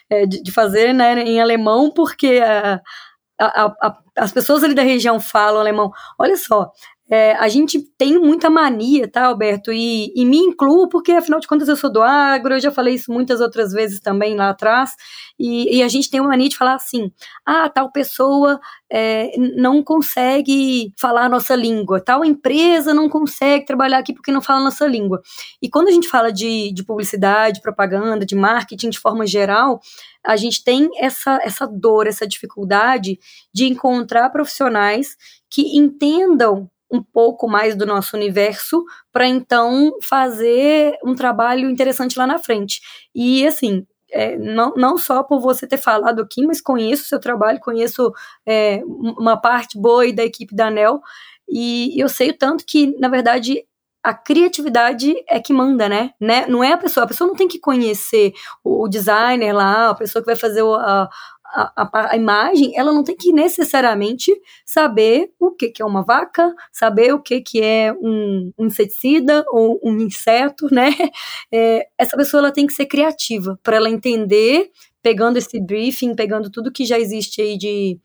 é, 0.07 0.27
de, 0.27 0.43
de, 0.43 0.51
fazer 0.51 0.93
né, 0.93 1.19
em 1.23 1.41
alemão, 1.41 1.91
porque 1.91 2.39
a, 2.45 2.79
a, 3.39 3.65
a, 3.81 3.97
as 4.17 4.31
pessoas 4.31 4.63
ali 4.63 4.75
da 4.75 4.83
região 4.83 5.19
falam 5.19 5.59
alemão. 5.59 5.91
Olha 6.19 6.37
só, 6.37 6.71
é, 7.15 7.35
a 7.35 7.47
gente 7.47 7.79
tem 7.95 8.17
muita 8.17 8.49
mania, 8.49 9.07
tá, 9.07 9.27
Alberto? 9.27 9.71
E, 9.71 10.11
e, 10.15 10.25
me 10.25 10.37
incluo 10.37 10.89
porque, 10.89 11.11
afinal 11.11 11.39
de 11.39 11.45
contas, 11.45 11.67
eu 11.67 11.75
sou 11.75 11.93
do 11.93 12.01
agro, 12.01 12.55
eu 12.55 12.59
já 12.59 12.71
falei 12.71 12.95
isso 12.95 13.13
muitas 13.13 13.39
outras 13.39 13.71
vezes 13.71 13.99
também 13.99 14.35
lá 14.35 14.49
atrás, 14.49 14.95
e, 15.37 15.77
e 15.77 15.83
a 15.83 15.87
gente 15.87 16.09
tem 16.09 16.19
uma 16.19 16.29
mania 16.29 16.49
de 16.49 16.57
falar 16.57 16.73
assim: 16.73 17.11
ah, 17.45 17.69
tal 17.69 17.91
pessoa 17.91 18.59
é, 18.91 19.29
não 19.37 19.83
consegue 19.83 20.91
falar 20.99 21.25
a 21.25 21.29
nossa 21.29 21.55
língua, 21.55 22.03
tal 22.03 22.25
empresa 22.25 22.95
não 22.95 23.07
consegue 23.07 23.63
trabalhar 23.63 23.99
aqui 23.99 24.11
porque 24.11 24.31
não 24.31 24.41
fala 24.41 24.61
a 24.61 24.63
nossa 24.63 24.87
língua. 24.87 25.21
E 25.61 25.69
quando 25.69 25.89
a 25.89 25.91
gente 25.91 26.07
fala 26.07 26.33
de, 26.33 26.73
de 26.73 26.83
publicidade, 26.83 27.61
propaganda, 27.61 28.25
de 28.25 28.35
marketing 28.35 28.89
de 28.89 28.99
forma 28.99 29.27
geral, 29.27 29.79
a 30.25 30.35
gente 30.35 30.63
tem 30.63 30.89
essa, 30.97 31.39
essa 31.43 31.67
dor, 31.67 32.07
essa 32.07 32.25
dificuldade 32.25 33.19
de 33.53 33.65
encontrar 33.65 34.31
profissionais 34.31 35.15
que 35.47 35.77
entendam 35.77 36.71
um 36.93 37.01
pouco 37.01 37.47
mais 37.47 37.75
do 37.75 37.87
nosso 37.87 38.15
universo 38.15 38.85
para 39.11 39.27
então 39.27 39.91
fazer 40.03 40.95
um 41.03 41.15
trabalho 41.15 41.67
interessante 41.67 42.19
lá 42.19 42.27
na 42.27 42.37
frente. 42.37 42.81
E 43.15 43.45
assim, 43.47 43.85
é, 44.11 44.37
não, 44.37 44.75
não 44.75 44.95
só 44.95 45.23
por 45.23 45.41
você 45.41 45.65
ter 45.65 45.77
falado 45.77 46.21
aqui, 46.21 46.45
mas 46.45 46.61
conheço 46.61 47.03
o 47.03 47.07
seu 47.07 47.19
trabalho, 47.19 47.59
conheço 47.59 48.13
é, 48.45 48.83
uma 48.85 49.35
parte 49.35 49.75
boa 49.75 50.13
da 50.13 50.23
equipe 50.23 50.55
da 50.55 50.67
ANEL, 50.67 51.01
e 51.49 51.99
eu 51.99 52.07
sei 52.07 52.29
o 52.29 52.37
tanto 52.37 52.63
que, 52.65 52.95
na 52.99 53.09
verdade, 53.09 53.65
a 54.03 54.13
criatividade 54.13 55.15
é 55.27 55.39
que 55.39 55.51
manda, 55.51 55.89
né? 55.89 56.11
né? 56.19 56.45
Não 56.47 56.63
é 56.63 56.73
a 56.73 56.77
pessoa, 56.77 57.05
a 57.05 57.07
pessoa 57.07 57.27
não 57.27 57.35
tem 57.35 57.47
que 57.47 57.59
conhecer 57.59 58.33
o 58.63 58.87
designer 58.87 59.53
lá, 59.53 59.89
a 59.89 59.95
pessoa 59.95 60.21
que 60.21 60.27
vai 60.27 60.35
fazer 60.35 60.61
o, 60.61 60.75
a, 60.75 61.09
a, 61.53 62.11
a, 62.11 62.17
imagem, 62.17 62.73
ela 62.75 62.91
não 62.91 63.03
tem 63.03 63.15
que 63.15 63.31
necessariamente 63.31 64.31
saber 64.65 65.31
o 65.39 65.51
que, 65.51 65.69
que 65.69 65.81
é 65.81 65.85
uma 65.85 66.03
vaca, 66.03 66.53
saber 66.71 67.13
o 67.13 67.21
que, 67.21 67.41
que 67.41 67.61
é 67.61 67.93
um, 67.93 68.51
um 68.57 68.65
inseticida 68.65 69.45
ou 69.49 69.79
um 69.83 69.97
inseto, 69.99 70.67
né? 70.73 70.89
É, 71.51 71.87
essa 71.99 72.17
pessoa 72.17 72.41
ela 72.41 72.51
tem 72.51 72.65
que 72.65 72.73
ser 72.73 72.87
criativa 72.87 73.59
para 73.61 73.77
ela 73.77 73.89
entender, 73.89 74.71
pegando 75.03 75.37
esse 75.37 75.59
briefing, 75.61 76.15
pegando 76.15 76.49
tudo 76.49 76.71
que 76.71 76.83
já 76.83 76.97
existe 76.97 77.41
aí 77.41 77.57
de 77.57 77.99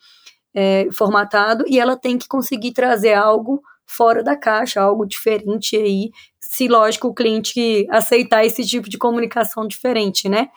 é, 0.55 0.89
formatado, 0.93 1.65
e 1.67 1.81
ela 1.81 1.97
tem 1.97 2.19
que 2.19 2.29
conseguir 2.29 2.73
trazer 2.73 3.15
algo 3.15 3.63
fora 3.87 4.23
da 4.23 4.37
caixa, 4.37 4.83
algo 4.83 5.07
diferente 5.07 5.77
aí, 5.77 6.11
se 6.39 6.69
lógico 6.69 7.09
o 7.09 7.15
cliente 7.15 7.87
aceitar 7.91 8.45
esse 8.45 8.67
tipo 8.67 8.89
de 8.89 8.99
comunicação 8.99 9.67
diferente, 9.67 10.29
né? 10.29 10.49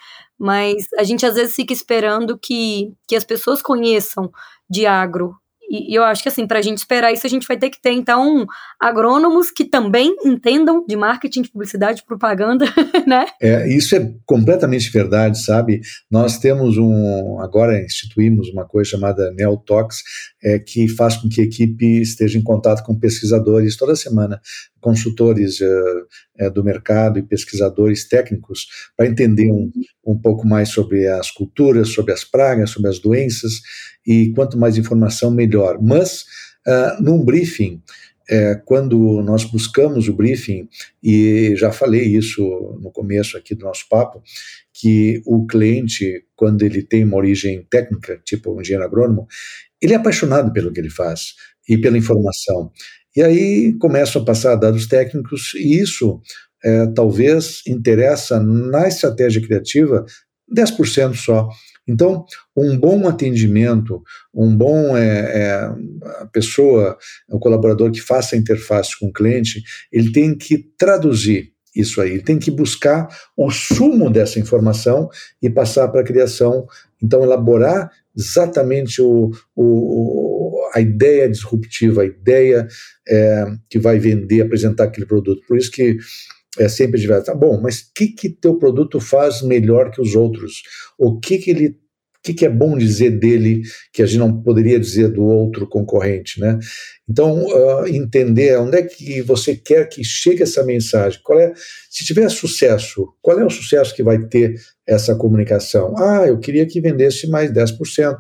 Mas 0.42 0.88
a 0.98 1.04
gente 1.04 1.24
às 1.24 1.36
vezes 1.36 1.54
fica 1.54 1.72
esperando 1.72 2.36
que, 2.36 2.92
que 3.08 3.16
as 3.16 3.24
pessoas 3.24 3.62
conheçam 3.62 4.32
de 4.68 4.88
agro 4.88 5.36
e, 5.72 5.96
eu 5.96 6.04
acho 6.04 6.22
que 6.22 6.28
assim, 6.28 6.46
para 6.46 6.60
a 6.60 6.62
gente 6.62 6.80
esperar 6.80 7.14
isso, 7.14 7.26
a 7.26 7.30
gente 7.30 7.48
vai 7.48 7.58
ter 7.58 7.70
que 7.70 7.82
ter, 7.82 7.94
então, 7.94 8.46
agrônomos 8.78 9.50
que 9.50 9.64
também 9.64 10.14
entendam 10.26 10.86
de 10.86 10.98
marketing, 10.98 11.44
de 11.44 11.50
publicidade, 11.50 12.00
de 12.00 12.06
propaganda, 12.06 12.66
né? 13.08 13.26
É, 13.42 13.74
isso 13.74 13.96
é 13.96 14.14
completamente 14.26 14.92
verdade, 14.92 15.42
sabe? 15.42 15.80
Nós 16.12 16.38
temos 16.38 16.78
um, 16.78 17.40
agora 17.40 17.82
instituímos 17.82 18.50
uma 18.50 18.66
coisa 18.66 18.90
chamada 18.90 19.32
Neotox, 19.32 20.02
é, 20.44 20.60
que 20.60 20.90
faz 20.90 21.16
com 21.16 21.30
que 21.30 21.40
a 21.40 21.46
equipe 21.46 22.02
esteja 22.02 22.38
em 22.38 22.44
contato 22.44 22.84
com 22.84 23.00
pesquisadores 23.00 23.78
toda 23.78 23.96
semana, 23.96 24.42
consultores 24.82 25.62
uh, 25.62 26.52
do 26.52 26.64
mercado 26.64 27.20
e 27.20 27.24
pesquisadores 27.24 28.08
técnicos, 28.10 28.66
para 28.98 29.08
entender 29.08 29.50
um, 29.52 29.72
um 30.06 30.18
pouco 30.18 30.48
mais 30.48 30.70
sobre 30.70 31.08
as 31.08 31.30
culturas, 31.30 31.90
sobre 31.90 32.14
as 32.14 32.24
pragas, 32.24 32.70
sobre 32.70 32.90
as 32.90 33.00
doenças, 33.00 33.62
e 34.06 34.32
quanto 34.34 34.58
mais 34.58 34.78
informação, 34.78 35.32
melhor. 35.32 35.80
Mas, 35.82 36.26
uh, 36.68 37.02
num 37.02 37.24
briefing, 37.24 37.82
é, 38.30 38.56
quando 38.56 39.22
nós 39.22 39.44
buscamos 39.44 40.08
o 40.08 40.14
briefing, 40.14 40.68
e 41.04 41.54
já 41.58 41.72
falei 41.72 42.04
isso 42.16 42.42
no 42.82 42.90
começo 42.90 43.38
aqui 43.38 43.54
do 43.54 43.66
nosso 43.66 43.86
papo, 43.90 44.24
que 44.74 45.22
o 45.26 45.46
cliente, 45.46 46.24
quando 46.34 46.64
ele 46.64 46.82
tem 46.82 47.04
uma 47.04 47.18
origem 47.18 47.68
técnica, 47.70 48.22
tipo 48.24 48.56
um 48.56 48.62
engenheiro 48.62 48.86
agrônomo, 48.86 49.28
ele 49.82 49.94
é 49.94 49.98
apaixonado 49.98 50.54
pelo 50.54 50.72
que 50.72 50.80
ele 50.80 50.90
faz 50.90 51.34
e 51.68 51.78
pela 51.78 51.98
informação. 51.98 52.72
E 53.14 53.22
aí 53.22 53.74
começam 53.74 54.22
a 54.22 54.26
passar 54.26 54.56
dados 54.56 54.88
técnicos, 54.88 55.54
e 55.56 55.82
isso 55.82 56.22
é, 56.64 56.88
talvez 56.88 57.62
interessa 57.68 58.40
na 58.40 58.88
estratégia 58.88 59.42
criativa 59.42 60.06
10% 60.54 61.16
só. 61.16 61.50
Então, 61.88 62.26
um 62.56 62.78
bom 62.78 63.08
atendimento, 63.08 64.02
um 64.34 64.56
bom 64.56 64.96
é, 64.96 65.02
é, 65.04 65.72
pessoa, 66.32 66.98
o 67.30 67.40
colaborador 67.40 67.92
que 67.92 68.02
faça 68.02 68.36
a 68.36 68.40
interface 68.40 68.98
com 69.00 69.08
o 69.08 69.14
cliente, 69.14 69.64
ele 69.92 70.12
tem 70.12 70.38
que 70.38 70.70
traduzir 70.78 71.52
isso 71.76 72.02
aí, 72.02 72.12
ele 72.12 72.24
tem 72.24 72.38
que 72.38 72.52
buscar 72.52 73.08
o 73.36 73.50
sumo 73.50 74.10
dessa 74.10 74.40
informação 74.40 75.10
e 75.42 75.50
passar 75.50 75.88
para 75.88 76.02
a 76.02 76.06
criação. 76.06 76.68
Então, 77.02 77.24
elaborar 77.24 77.90
exatamente 78.16 79.02
o, 79.02 79.32
o, 79.56 80.70
a 80.74 80.82
ideia 80.82 81.30
disruptiva, 81.30 82.02
a 82.02 82.06
ideia 82.06 82.68
é, 83.08 83.46
que 83.70 83.80
vai 83.80 83.98
vender, 83.98 84.42
apresentar 84.42 84.84
aquele 84.84 85.06
produto. 85.06 85.42
Por 85.48 85.58
isso 85.58 85.72
que 85.72 85.98
é 86.60 86.68
sempre 86.68 87.00
diverso. 87.00 87.26
Tá 87.26 87.36
bom, 87.36 87.60
mas 87.62 87.80
o 87.80 87.86
que 87.96 88.08
que 88.08 88.30
teu 88.30 88.58
produto 88.58 89.00
faz 89.00 89.42
melhor 89.42 89.92
que 89.92 90.02
os 90.02 90.16
outros? 90.16 90.64
O 90.98 91.20
que 91.20 91.38
que 91.38 91.52
ele 91.52 91.82
o 92.22 92.24
que, 92.24 92.36
que, 92.36 92.46
é 92.46 92.50
bom 92.50 92.78
dizer 92.78 93.18
dele 93.18 93.64
que 93.92 94.04
a 94.04 94.06
gente 94.06 94.20
não 94.20 94.44
poderia 94.44 94.80
dizer 94.80 95.10
do 95.10 95.24
outro 95.24 95.68
concorrente, 95.68 96.40
né? 96.40 96.60
Então, 97.10 97.48
uh, 97.48 97.88
entender 97.88 98.60
onde 98.60 98.78
é 98.78 98.84
que 98.84 99.24
você 99.24 99.56
quer 99.56 99.90
que 99.90 100.04
chegue 100.04 100.44
essa 100.44 100.64
mensagem, 100.64 101.20
qual 101.24 101.40
é, 101.40 101.52
se 101.90 102.06
tiver 102.06 102.30
sucesso, 102.30 103.08
qual 103.24 103.40
é 103.40 103.44
o 103.44 103.50
sucesso 103.50 103.96
que 103.96 104.04
vai 104.04 104.20
ter 104.28 104.54
essa 104.86 105.16
comunicação? 105.16 105.96
Ah, 105.98 106.28
eu 106.28 106.38
queria 106.38 106.68
que 106.68 106.80
vendesse 106.80 107.28
mais 107.28 107.52
10% 107.52 108.18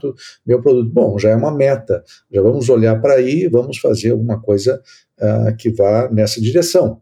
meu 0.47 0.59
produto. 0.63 0.91
Bom, 0.91 1.19
já 1.19 1.29
é 1.29 1.35
uma 1.35 1.55
meta, 1.55 2.03
já 2.33 2.41
vamos 2.41 2.69
olhar 2.69 2.99
para 2.99 3.13
aí, 3.13 3.47
vamos 3.47 3.77
fazer 3.77 4.09
alguma 4.09 4.41
coisa 4.41 4.81
uh, 5.19 5.55
que 5.55 5.69
vá 5.69 6.09
nessa 6.11 6.41
direção. 6.41 6.99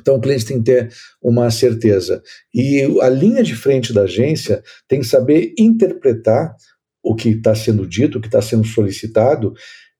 Então 0.00 0.16
o 0.16 0.20
cliente 0.20 0.46
tem 0.46 0.58
que 0.58 0.64
ter 0.64 0.92
uma 1.22 1.50
certeza. 1.50 2.22
E 2.54 2.82
a 3.00 3.08
linha 3.08 3.42
de 3.42 3.54
frente 3.54 3.92
da 3.92 4.02
agência 4.02 4.62
tem 4.88 5.00
que 5.00 5.06
saber 5.06 5.54
interpretar 5.58 6.54
o 7.02 7.14
que 7.14 7.30
está 7.30 7.54
sendo 7.54 7.86
dito, 7.86 8.18
o 8.18 8.20
que 8.20 8.28
está 8.28 8.42
sendo 8.42 8.66
solicitado 8.66 9.52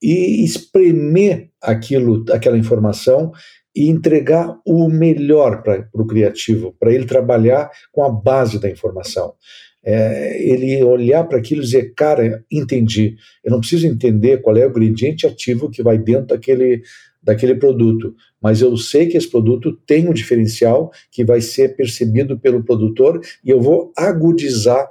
e 0.02 0.44
espremer 0.44 1.50
aquilo, 1.62 2.24
aquela 2.30 2.58
informação 2.58 3.32
e 3.74 3.88
entregar 3.88 4.58
o 4.66 4.88
melhor 4.88 5.62
para 5.62 5.88
o 5.94 6.06
criativo, 6.06 6.74
para 6.78 6.92
ele 6.92 7.04
trabalhar 7.04 7.70
com 7.92 8.02
a 8.02 8.10
base 8.10 8.58
da 8.58 8.68
informação. 8.68 9.34
É, 9.82 10.42
ele 10.42 10.82
olhar 10.84 11.24
para 11.24 11.38
aquilo 11.38 11.62
e 11.62 11.64
dizer, 11.64 11.94
cara, 11.94 12.44
entendi. 12.50 13.16
Eu 13.42 13.50
não 13.50 13.60
preciso 13.60 13.86
entender 13.86 14.42
qual 14.42 14.56
é 14.56 14.66
o 14.66 14.70
ingrediente 14.70 15.26
ativo 15.26 15.70
que 15.70 15.82
vai 15.82 15.96
dentro 15.96 16.26
daquele, 16.26 16.82
daquele 17.22 17.54
produto, 17.54 18.14
mas 18.42 18.60
eu 18.60 18.76
sei 18.76 19.06
que 19.06 19.16
esse 19.16 19.30
produto 19.30 19.72
tem 19.86 20.08
um 20.08 20.12
diferencial 20.12 20.90
que 21.10 21.24
vai 21.24 21.40
ser 21.40 21.76
percebido 21.76 22.38
pelo 22.38 22.62
produtor 22.62 23.20
e 23.44 23.50
eu 23.50 23.60
vou 23.60 23.92
agudizar 23.96 24.88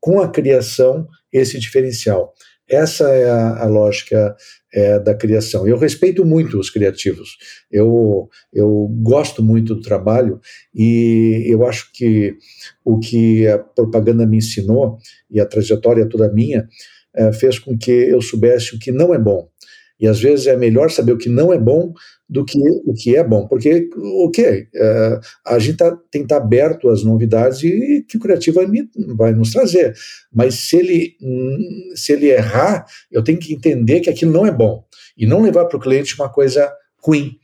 com 0.00 0.20
a 0.20 0.28
criação 0.28 1.06
esse 1.32 1.58
diferencial. 1.58 2.34
Essa 2.68 3.08
é 3.10 3.28
a, 3.28 3.64
a 3.64 3.66
lógica 3.66 4.34
é, 4.72 4.98
da 4.98 5.14
criação. 5.14 5.66
Eu 5.66 5.76
respeito 5.76 6.24
muito 6.24 6.58
os 6.58 6.70
criativos. 6.70 7.36
Eu, 7.70 8.28
eu 8.52 8.88
gosto 9.02 9.42
muito 9.42 9.74
do 9.74 9.82
trabalho 9.82 10.40
e 10.74 11.44
eu 11.46 11.66
acho 11.66 11.90
que 11.92 12.36
o 12.84 12.98
que 12.98 13.46
a 13.46 13.58
propaganda 13.58 14.26
me 14.26 14.38
ensinou 14.38 14.98
e 15.30 15.40
a 15.40 15.46
trajetória 15.46 16.08
toda 16.08 16.32
minha 16.32 16.66
é, 17.14 17.32
fez 17.32 17.58
com 17.58 17.76
que 17.76 17.90
eu 17.90 18.22
soubesse 18.22 18.74
o 18.74 18.78
que 18.78 18.90
não 18.90 19.12
é 19.12 19.18
bom 19.18 19.51
e 20.00 20.08
às 20.08 20.20
vezes 20.20 20.46
é 20.46 20.56
melhor 20.56 20.90
saber 20.90 21.12
o 21.12 21.18
que 21.18 21.28
não 21.28 21.52
é 21.52 21.58
bom 21.58 21.92
do 22.28 22.44
que 22.44 22.58
o 22.86 22.94
que 22.94 23.16
é 23.16 23.22
bom, 23.22 23.46
porque, 23.46 23.88
ok, 24.24 24.66
é, 24.74 25.20
a 25.46 25.58
gente 25.58 25.76
tá, 25.76 25.90
tem 26.10 26.22
que 26.22 26.26
estar 26.26 26.40
tá 26.40 26.44
aberto 26.44 26.88
às 26.88 27.04
novidades 27.04 27.62
e 27.62 28.04
que 28.08 28.16
o 28.16 28.20
criativo 28.20 28.56
vai, 28.56 28.66
me, 28.66 28.88
vai 29.16 29.32
nos 29.32 29.50
trazer. 29.50 29.94
Mas 30.32 30.54
se 30.54 30.76
ele, 30.76 31.16
se 31.94 32.12
ele 32.12 32.30
errar, 32.30 32.86
eu 33.10 33.22
tenho 33.22 33.38
que 33.38 33.52
entender 33.52 34.00
que 34.00 34.10
aquilo 34.10 34.32
não 34.32 34.46
é 34.46 34.50
bom 34.50 34.84
e 35.16 35.26
não 35.26 35.42
levar 35.42 35.66
para 35.66 35.76
o 35.76 35.80
cliente 35.80 36.14
uma 36.14 36.28
coisa 36.28 36.72
ruim, 37.04 37.36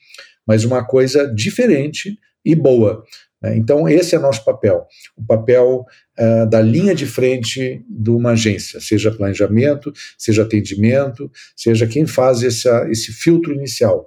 mas 0.46 0.64
uma 0.64 0.84
coisa 0.84 1.26
diferente 1.34 2.18
e 2.44 2.55
boa. 2.55 3.05
Né? 3.43 3.57
Então, 3.57 3.89
esse 3.89 4.14
é 4.14 4.18
nosso 4.18 4.45
papel, 4.45 4.86
o 5.16 5.24
papel 5.24 5.86
uh, 6.18 6.49
da 6.49 6.61
linha 6.61 6.95
de 6.95 7.07
frente 7.07 7.84
de 7.89 8.11
uma 8.11 8.32
agência, 8.32 8.80
seja 8.80 9.12
planejamento, 9.12 9.93
seja 10.16 10.43
atendimento, 10.43 11.30
seja 11.57 11.86
quem 11.86 12.07
faz 12.07 12.43
essa, 12.43 12.89
esse 12.91 13.12
filtro 13.12 13.53
inicial. 13.55 14.07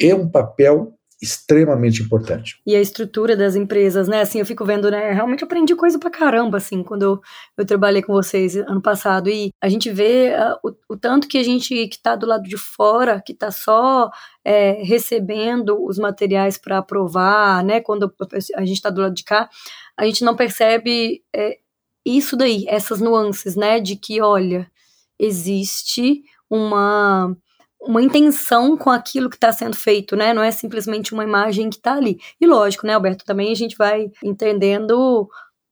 É 0.00 0.14
um 0.14 0.28
papel 0.28 0.97
extremamente 1.20 2.02
importante. 2.02 2.60
E 2.64 2.76
a 2.76 2.80
estrutura 2.80 3.36
das 3.36 3.56
empresas, 3.56 4.06
né? 4.06 4.20
Assim, 4.20 4.38
eu 4.38 4.46
fico 4.46 4.64
vendo, 4.64 4.90
né? 4.90 5.12
Realmente 5.12 5.42
aprendi 5.42 5.74
coisa 5.74 5.98
pra 5.98 6.10
caramba, 6.10 6.58
assim, 6.58 6.82
quando 6.82 7.02
eu, 7.02 7.20
eu 7.56 7.66
trabalhei 7.66 8.02
com 8.02 8.12
vocês 8.12 8.56
ano 8.56 8.80
passado. 8.80 9.28
E 9.28 9.50
a 9.60 9.68
gente 9.68 9.90
vê 9.90 10.32
uh, 10.34 10.68
o, 10.68 10.94
o, 10.94 10.96
tanto 10.96 11.26
que 11.26 11.36
a 11.36 11.42
gente 11.42 11.88
que 11.88 12.00
tá 12.00 12.14
do 12.14 12.26
lado 12.26 12.44
de 12.44 12.56
fora, 12.56 13.20
que 13.20 13.34
tá 13.34 13.50
só 13.50 14.10
é, 14.44 14.82
recebendo 14.82 15.84
os 15.84 15.98
materiais 15.98 16.56
para 16.56 16.78
aprovar, 16.78 17.64
né? 17.64 17.80
Quando 17.80 18.12
a 18.54 18.64
gente 18.64 18.80
tá 18.80 18.90
do 18.90 19.00
lado 19.00 19.14
de 19.14 19.24
cá, 19.24 19.48
a 19.96 20.06
gente 20.06 20.24
não 20.24 20.36
percebe 20.36 21.22
é, 21.34 21.58
isso 22.06 22.36
daí, 22.36 22.64
essas 22.68 23.00
nuances, 23.00 23.56
né? 23.56 23.80
De 23.80 23.96
que, 23.96 24.20
olha, 24.20 24.70
existe 25.18 26.22
uma 26.48 27.36
uma 27.80 28.02
intenção 28.02 28.76
com 28.76 28.90
aquilo 28.90 29.30
que 29.30 29.36
está 29.36 29.52
sendo 29.52 29.76
feito, 29.76 30.16
né? 30.16 30.34
Não 30.34 30.42
é 30.42 30.50
simplesmente 30.50 31.12
uma 31.12 31.24
imagem 31.24 31.70
que 31.70 31.76
está 31.76 31.94
ali. 31.94 32.18
E 32.40 32.46
lógico, 32.46 32.86
né, 32.86 32.94
Alberto, 32.94 33.24
também 33.24 33.52
a 33.52 33.54
gente 33.54 33.76
vai 33.76 34.10
entendendo 34.22 35.28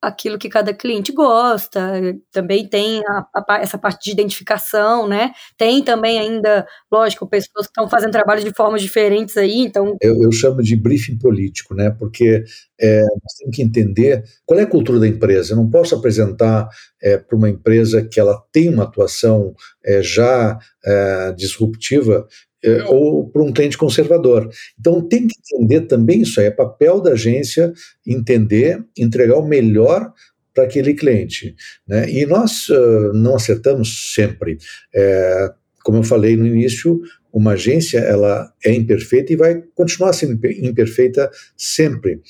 aquilo 0.07 0.39
que 0.39 0.49
cada 0.49 0.73
cliente 0.73 1.13
gosta, 1.13 2.01
também 2.33 2.69
tem 2.69 3.03
a, 3.07 3.27
a, 3.35 3.59
essa 3.61 3.77
parte 3.77 4.05
de 4.05 4.13
identificação, 4.13 5.09
né? 5.09 5.33
Tem 5.59 5.83
também 5.83 6.19
ainda, 6.19 6.67
lógico, 6.91 7.29
pessoas 7.29 7.67
que 7.67 7.73
estão 7.73 7.89
fazendo 7.89 8.13
trabalhos 8.13 8.45
de 8.45 8.53
formas 8.53 8.81
diferentes 8.81 9.37
aí, 9.37 9.59
então... 9.59 9.97
Eu, 10.01 10.23
eu 10.23 10.33
chamo 10.33 10.63
de 10.63 10.77
briefing 10.77 11.19
político, 11.19 11.75
né? 11.75 11.91
Porque 11.91 12.45
é, 12.81 13.01
nós 13.01 13.33
temos 13.39 13.57
que 13.57 13.63
entender 13.63 14.23
qual 14.45 14.61
é 14.61 14.63
a 14.63 14.67
cultura 14.67 15.01
da 15.01 15.09
empresa. 15.09 15.53
Eu 15.53 15.57
não 15.57 15.69
posso 15.69 15.95
apresentar 15.95 16.69
é, 17.03 17.17
para 17.17 17.37
uma 17.37 17.49
empresa 17.49 18.07
que 18.07 18.21
ela 18.21 18.41
tem 18.53 18.69
uma 18.69 18.85
atuação 18.85 19.55
é, 19.85 20.03
já 20.03 20.59
é, 20.85 21.33
disruptiva 21.33 22.27
é, 22.65 22.85
ou 22.85 23.29
para 23.29 23.43
um 23.43 23.53
cliente 23.53 23.79
conservador. 23.79 24.49
Então 24.79 25.01
tem 25.01 25.27
que 25.27 25.35
entender 25.53 25.83
também 25.83 26.23
isso 26.23 26.41
aí, 26.41 26.47
é 26.47 26.51
papel 26.51 27.01
da 27.01 27.13
agência 27.13 27.73
entender, 28.07 28.83
entregar 28.97 29.37
o 29.37 29.47
melhor 29.47 30.13
para 30.55 30.65
aquele 30.65 30.95
cliente. 30.95 31.55
Né? 31.87 32.11
E 32.11 32.25
nós 32.25 32.69
uh, 32.69 33.13
não 33.13 33.37
acertamos 33.37 34.15
sempre. 34.15 34.59
É, 34.95 35.53
como 35.85 35.99
eu 35.99 36.03
falei 36.03 36.35
no 36.35 36.47
início, 36.47 37.01
uma 37.33 37.53
agência 37.53 37.99
ela 37.99 38.51
é 38.65 38.73
imperfeita 38.73 39.33
e 39.33 39.37
vai 39.37 39.63
continuar 39.75 40.13
sendo 40.15 40.33
imperfeita 40.35 41.31
sempre 41.57 42.21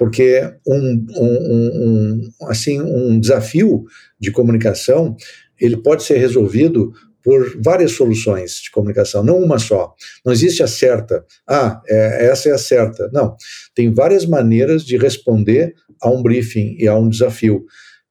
porque 0.00 0.50
um, 0.66 1.06
um, 1.14 1.82
um, 1.84 2.30
assim 2.48 2.80
um 2.80 3.20
desafio 3.20 3.84
de 4.18 4.30
comunicação 4.30 5.14
ele 5.60 5.76
pode 5.76 6.04
ser 6.04 6.16
resolvido 6.16 6.94
por 7.22 7.60
várias 7.62 7.92
soluções 7.92 8.60
de 8.62 8.70
comunicação, 8.70 9.22
não 9.22 9.38
uma 9.38 9.58
só. 9.58 9.94
Não 10.24 10.32
existe 10.32 10.62
a 10.62 10.66
certa. 10.66 11.24
Ah, 11.48 11.80
é, 11.88 12.26
essa 12.26 12.48
é 12.48 12.52
a 12.52 12.58
certa. 12.58 13.10
Não. 13.12 13.36
Tem 13.74 13.92
várias 13.92 14.24
maneiras 14.26 14.84
de 14.84 14.96
responder 14.96 15.74
a 16.00 16.08
um 16.10 16.22
briefing 16.22 16.76
e 16.78 16.88
a 16.88 16.96
um 16.96 17.08
desafio. 17.08 17.64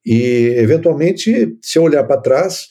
E, 0.05 0.53
eventualmente, 0.57 1.57
se 1.61 1.77
eu 1.77 1.83
olhar 1.83 2.03
para 2.03 2.21
trás, 2.21 2.67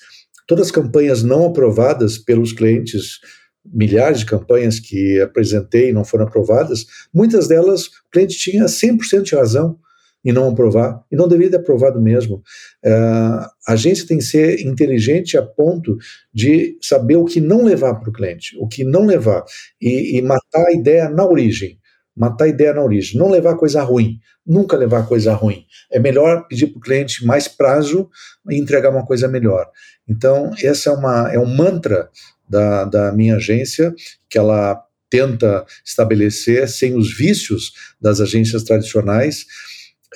todas 0.47 0.67
as 0.67 0.73
campanhas 0.73 1.23
não 1.23 1.47
aprovadas 1.47 2.19
pelos 2.19 2.53
clientes, 2.53 3.19
milhares 3.65 4.21
de 4.21 4.27
campanhas 4.27 4.81
que 4.81 5.21
apresentei 5.21 5.91
e 5.91 5.93
não 5.93 6.05
foram 6.05 6.25
aprovadas, 6.25 6.87
muitas 7.13 7.49
delas 7.49 7.87
o 7.87 8.11
cliente 8.13 8.39
tinha 8.39 8.65
100% 8.65 9.23
de 9.23 9.35
razão 9.35 9.79
e 10.25 10.33
não 10.33 10.51
aprovar, 10.51 11.03
e 11.11 11.17
não 11.17 11.29
deveria 11.29 11.53
ter 11.53 11.57
aprovado 11.59 12.01
mesmo. 12.01 12.43
Uh, 12.85 13.47
a 13.67 13.73
agência 13.73 14.07
tem 14.07 14.19
que 14.19 14.25
ser 14.25 14.61
inteligente 14.61 15.37
a 15.37 15.43
ponto 15.43 15.97
de 16.33 16.77
saber 16.83 17.17
o 17.17 17.25
que 17.25 17.41
não 17.41 17.65
levar 17.65 17.95
para 17.95 18.11
o 18.11 18.13
cliente, 18.13 18.57
o 18.59 18.67
que 18.67 18.85
não 18.85 19.07
levar, 19.07 19.45
e, 19.81 20.19
e, 20.19 20.23
matar 20.23 20.67
a 20.67 20.73
ideia 20.73 21.09
na 21.09 21.25
origem. 21.25 21.79
Matar 22.17 22.47
a 22.47 22.49
ideia 22.49 22.75
na 22.75 22.83
origem, 22.83 23.17
não 23.17 23.31
levar 23.31 23.55
coisa 23.57 23.81
ruim, 23.83 24.19
nunca 24.45 24.77
levar 24.77 25.07
coisa 25.07 25.33
ruim. 25.35 25.65
É 25.91 26.01
melhor 26.01 26.49
pedir 26.49 26.67
para 26.67 26.79
o 26.79 26.81
cliente 26.81 27.25
mais 27.25 27.47
prazo 27.47 28.11
e 28.51 28.59
entregar 28.59 28.91
uma 28.91 29.07
coisa 29.07 29.29
melhor. 29.29 29.71
Então, 30.09 30.51
esse 30.61 30.89
é, 30.89 30.93
uma, 30.93 31.33
é 31.33 31.39
um 31.39 31.47
mantra 31.47 32.09
da, 32.49 32.85
da 32.85 33.13
minha 33.13 33.37
agência, 33.37 33.95
que 34.29 34.37
ela 34.37 34.83
tenta 35.11 35.65
estabelecer 35.85 36.69
sem 36.69 36.97
os 36.97 37.17
vícios 37.17 37.73
das 38.01 38.21
agências 38.21 38.63
tradicionais, 38.63 39.47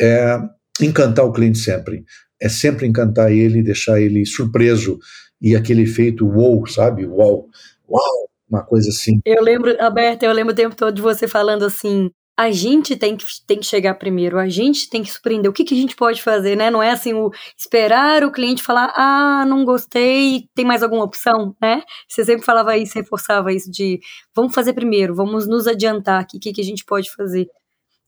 é 0.01 0.39
encantar 0.81 1.25
o 1.25 1.33
cliente 1.33 1.59
sempre. 1.59 2.05
É 2.41 2.49
sempre 2.49 2.87
encantar 2.87 3.31
ele, 3.31 3.63
deixar 3.63 4.01
ele 4.01 4.27
surpreso 4.27 4.99
e 5.41 5.55
aquele 5.57 5.83
efeito 5.83 6.27
wow, 6.27 6.67
sabe? 6.67 7.07
Wow, 7.07 7.49
wow, 7.89 8.29
uma 8.49 8.65
coisa 8.65 8.91
assim. 8.91 9.21
Eu 9.25 9.43
lembro, 9.43 9.77
Alberto, 9.81 10.25
eu 10.25 10.33
lembro 10.33 10.53
o 10.53 10.57
tempo 10.57 10.75
todo 10.75 10.95
de 10.95 11.03
você 11.03 11.29
falando 11.29 11.65
assim, 11.65 12.11
a 12.37 12.51
gente 12.51 12.97
tem 12.97 13.17
que, 13.17 13.25
tem 13.47 13.59
que 13.59 13.67
chegar 13.67 13.95
primeiro, 13.95 14.39
a 14.39 14.49
gente 14.49 14.89
tem 14.89 15.03
que 15.03 15.11
surpreender. 15.11 15.51
O 15.51 15.55
que, 15.55 15.65
que 15.65 15.75
a 15.75 15.77
gente 15.77 15.95
pode 15.95 16.23
fazer, 16.23 16.57
né? 16.57 16.71
Não 16.71 16.83
é 16.83 16.91
assim 16.91 17.13
o 17.13 17.31
esperar 17.59 18.25
o 18.25 18.33
cliente 18.33 18.63
falar, 18.63 18.93
ah, 18.97 19.45
não 19.47 19.65
gostei, 19.65 20.49
tem 20.55 20.65
mais 20.65 20.83
alguma 20.83 21.05
opção, 21.05 21.55
né? 21.61 21.83
Você 22.09 22.25
sempre 22.25 22.45
falava 22.45 22.77
isso, 22.77 22.95
reforçava 22.95 23.53
isso 23.53 23.71
de 23.71 24.01
vamos 24.35 24.55
fazer 24.55 24.73
primeiro, 24.73 25.15
vamos 25.15 25.47
nos 25.47 25.67
adiantar 25.67 26.21
aqui, 26.21 26.39
o 26.39 26.41
que, 26.41 26.53
que 26.53 26.61
a 26.61 26.65
gente 26.65 26.85
pode 26.85 27.11
fazer. 27.13 27.47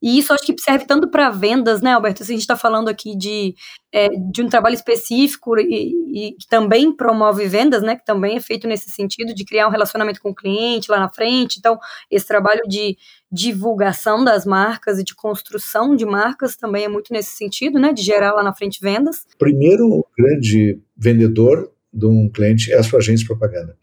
E 0.04 0.18
isso 0.18 0.34
acho 0.34 0.44
que 0.44 0.54
serve 0.60 0.84
tanto 0.84 1.08
para 1.08 1.30
vendas, 1.30 1.80
né, 1.80 1.94
Alberto? 1.94 2.22
Se 2.22 2.30
a 2.30 2.34
gente 2.34 2.42
está 2.42 2.58
falando 2.58 2.90
aqui 2.90 3.16
de, 3.16 3.54
é, 3.90 4.10
de 4.10 4.42
um 4.42 4.50
trabalho 4.50 4.74
específico 4.74 5.58
e, 5.58 5.94
e, 6.12 6.32
que 6.32 6.46
também 6.46 6.94
promove 6.94 7.48
vendas, 7.48 7.82
né? 7.82 7.96
Que 7.96 8.04
também 8.04 8.36
é 8.36 8.40
feito 8.40 8.68
nesse 8.68 8.90
sentido 8.90 9.34
de 9.34 9.46
criar 9.46 9.66
um 9.66 9.70
relacionamento 9.70 10.20
com 10.20 10.28
o 10.28 10.34
cliente 10.34 10.90
lá 10.90 11.00
na 11.00 11.08
frente. 11.08 11.58
Então, 11.58 11.78
esse 12.10 12.26
trabalho 12.26 12.60
de 12.68 12.98
divulgação 13.32 14.22
das 14.22 14.44
marcas 14.44 14.98
e 14.98 15.04
de 15.04 15.14
construção 15.14 15.96
de 15.96 16.04
marcas 16.04 16.54
também 16.54 16.84
é 16.84 16.88
muito 16.88 17.10
nesse 17.10 17.34
sentido, 17.34 17.80
né? 17.80 17.90
De 17.90 18.02
gerar 18.02 18.34
lá 18.34 18.42
na 18.42 18.54
frente 18.54 18.80
vendas. 18.82 19.24
Primeiro, 19.38 20.04
grande 20.18 20.82
vendedor 20.94 21.72
de 21.90 22.04
um 22.04 22.28
cliente 22.28 22.70
é 22.70 22.76
a 22.76 22.82
sua 22.82 22.98
agência 22.98 23.22
de 23.22 23.28
propaganda. 23.28 23.74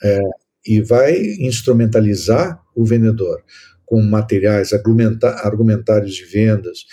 É, 0.00 0.20
e 0.64 0.80
vai 0.80 1.16
instrumentalizar 1.40 2.62
o 2.76 2.84
vendedor 2.84 3.42
com 3.84 4.00
materiais, 4.02 4.72
argumentários 4.72 6.14
de 6.14 6.24
vendas 6.24 6.84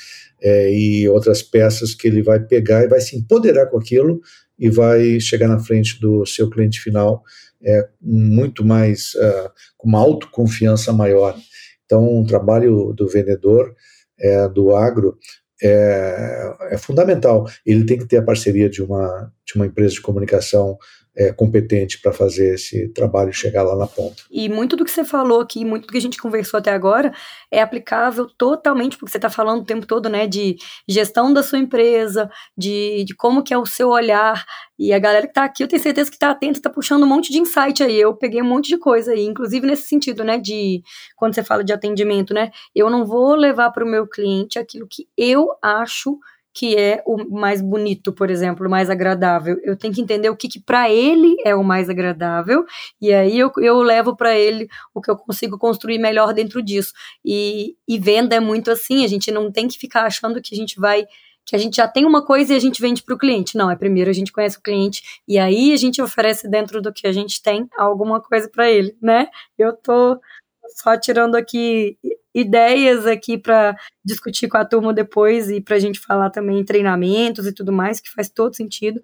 é, 0.41 0.73
e 0.73 1.07
outras 1.07 1.41
peças 1.41 1.93
que 1.93 2.07
ele 2.07 2.21
vai 2.21 2.39
pegar 2.39 2.83
e 2.83 2.87
vai 2.87 2.99
se 2.99 3.15
empoderar 3.15 3.67
com 3.67 3.77
aquilo 3.77 4.21
e 4.57 4.69
vai 4.69 5.19
chegar 5.19 5.47
na 5.47 5.59
frente 5.59 5.99
do 5.99 6.25
seu 6.25 6.49
cliente 6.49 6.79
final 6.79 7.23
é, 7.63 7.87
muito 8.01 8.65
mais, 8.65 9.13
uh, 9.15 9.51
com 9.77 9.87
uma 9.87 9.99
autoconfiança 9.99 10.91
maior. 10.91 11.37
Então, 11.85 12.19
o 12.19 12.25
trabalho 12.25 12.93
do 12.93 13.07
vendedor, 13.07 13.75
é, 14.19 14.47
do 14.47 14.75
agro, 14.75 15.17
é, 15.61 16.55
é, 16.71 16.77
fundamental. 16.77 17.47
Ele 17.65 17.85
tem 17.85 17.97
que 17.97 18.07
ter 18.07 18.17
a 18.17 18.23
parceria 18.23 18.69
de 18.69 18.81
uma, 18.81 19.31
de 19.45 19.55
uma 19.55 19.65
empresa 19.65 19.93
de 19.93 20.01
comunicação 20.01 20.77
é, 21.15 21.31
competente 21.33 21.99
para 22.01 22.13
fazer 22.13 22.55
esse 22.55 22.87
trabalho 22.89 23.33
chegar 23.33 23.63
lá 23.63 23.75
na 23.75 23.87
ponta. 23.87 24.23
E 24.31 24.47
muito 24.47 24.75
do 24.75 24.85
que 24.85 24.91
você 24.91 25.03
falou 25.03 25.41
aqui, 25.41 25.65
muito 25.65 25.87
do 25.87 25.91
que 25.91 25.97
a 25.97 26.01
gente 26.01 26.17
conversou 26.17 26.57
até 26.57 26.71
agora, 26.71 27.13
é 27.51 27.61
aplicável 27.61 28.27
totalmente, 28.37 28.97
porque 28.97 29.11
você 29.11 29.17
está 29.17 29.29
falando 29.29 29.61
o 29.61 29.65
tempo 29.65 29.85
todo, 29.85 30.07
né, 30.07 30.25
de 30.25 30.55
gestão 30.87 31.33
da 31.33 31.43
sua 31.43 31.59
empresa, 31.59 32.29
de, 32.57 33.03
de 33.03 33.13
como 33.13 33.43
que 33.43 33.53
é 33.53 33.57
o 33.57 33.65
seu 33.65 33.89
olhar, 33.89 34.45
e 34.79 34.93
a 34.93 34.99
galera 34.99 35.27
que 35.27 35.31
está 35.31 35.43
aqui, 35.43 35.63
eu 35.63 35.67
tenho 35.67 35.81
certeza 35.81 36.09
que 36.09 36.15
está 36.15 36.31
atenta, 36.31 36.59
está 36.59 36.69
puxando 36.69 37.03
um 37.03 37.07
monte 37.07 37.31
de 37.31 37.39
insight 37.39 37.83
aí, 37.83 37.99
eu 37.99 38.15
peguei 38.15 38.41
um 38.41 38.47
monte 38.47 38.69
de 38.69 38.77
coisa 38.77 39.11
aí, 39.11 39.25
inclusive 39.25 39.67
nesse 39.67 39.87
sentido, 39.87 40.23
né, 40.23 40.37
de, 40.37 40.81
quando 41.15 41.35
você 41.35 41.43
fala 41.43 41.63
de 41.63 41.73
atendimento, 41.73 42.33
né, 42.33 42.51
eu 42.73 42.89
não 42.89 43.05
vou 43.05 43.35
levar 43.35 43.71
para 43.71 43.83
o 43.83 43.87
meu 43.87 44.07
cliente 44.07 44.57
aquilo 44.57 44.87
que 44.89 45.07
eu 45.17 45.49
acho 45.61 46.17
que 46.53 46.75
é 46.75 47.01
o 47.05 47.29
mais 47.29 47.61
bonito, 47.61 48.11
por 48.13 48.29
exemplo, 48.29 48.67
o 48.67 48.69
mais 48.69 48.89
agradável. 48.89 49.57
Eu 49.63 49.77
tenho 49.77 49.93
que 49.93 50.01
entender 50.01 50.29
o 50.29 50.35
que, 50.35 50.47
que 50.47 50.59
para 50.59 50.89
ele 50.89 51.35
é 51.45 51.55
o 51.55 51.63
mais 51.63 51.89
agradável, 51.89 52.65
e 53.01 53.13
aí 53.13 53.37
eu, 53.37 53.51
eu 53.57 53.81
levo 53.81 54.15
para 54.15 54.37
ele 54.37 54.67
o 54.93 55.01
que 55.01 55.09
eu 55.09 55.17
consigo 55.17 55.57
construir 55.57 55.99
melhor 55.99 56.33
dentro 56.33 56.61
disso. 56.61 56.93
E, 57.23 57.75
e 57.87 57.97
venda 57.97 58.35
é 58.35 58.39
muito 58.39 58.71
assim, 58.71 59.03
a 59.05 59.07
gente 59.07 59.31
não 59.31 59.51
tem 59.51 59.67
que 59.67 59.77
ficar 59.77 60.03
achando 60.03 60.41
que 60.41 60.53
a 60.53 60.57
gente 60.57 60.79
vai 60.79 61.05
que 61.43 61.55
a 61.55 61.59
gente 61.59 61.77
já 61.77 61.87
tem 61.87 62.05
uma 62.05 62.23
coisa 62.23 62.53
e 62.53 62.55
a 62.55 62.59
gente 62.59 62.79
vende 62.79 63.01
para 63.01 63.15
o 63.15 63.17
cliente. 63.17 63.57
Não, 63.57 63.69
é 63.69 63.75
primeiro 63.75 64.09
a 64.09 64.13
gente 64.13 64.31
conhece 64.31 64.57
o 64.59 64.61
cliente 64.61 65.01
e 65.27 65.39
aí 65.39 65.73
a 65.73 65.75
gente 65.75 66.01
oferece 66.01 66.47
dentro 66.47 66.81
do 66.81 66.93
que 66.93 67.07
a 67.07 67.11
gente 67.11 67.41
tem 67.41 67.67
alguma 67.77 68.21
coisa 68.21 68.49
para 68.49 68.69
ele, 68.69 68.95
né? 69.01 69.27
Eu 69.57 69.75
tô 69.75 70.19
só 70.75 70.97
tirando 70.97 71.35
aqui 71.35 71.97
ideias 72.33 73.05
aqui 73.05 73.37
para 73.37 73.75
discutir 74.03 74.47
com 74.47 74.57
a 74.57 74.65
turma 74.65 74.93
depois 74.93 75.49
e 75.49 75.61
para 75.61 75.75
a 75.75 75.79
gente 75.79 75.99
falar 75.99 76.29
também 76.29 76.59
em 76.59 76.65
treinamentos 76.65 77.45
e 77.45 77.53
tudo 77.53 77.71
mais, 77.71 77.99
que 77.99 78.09
faz 78.09 78.29
todo 78.29 78.55
sentido. 78.55 79.01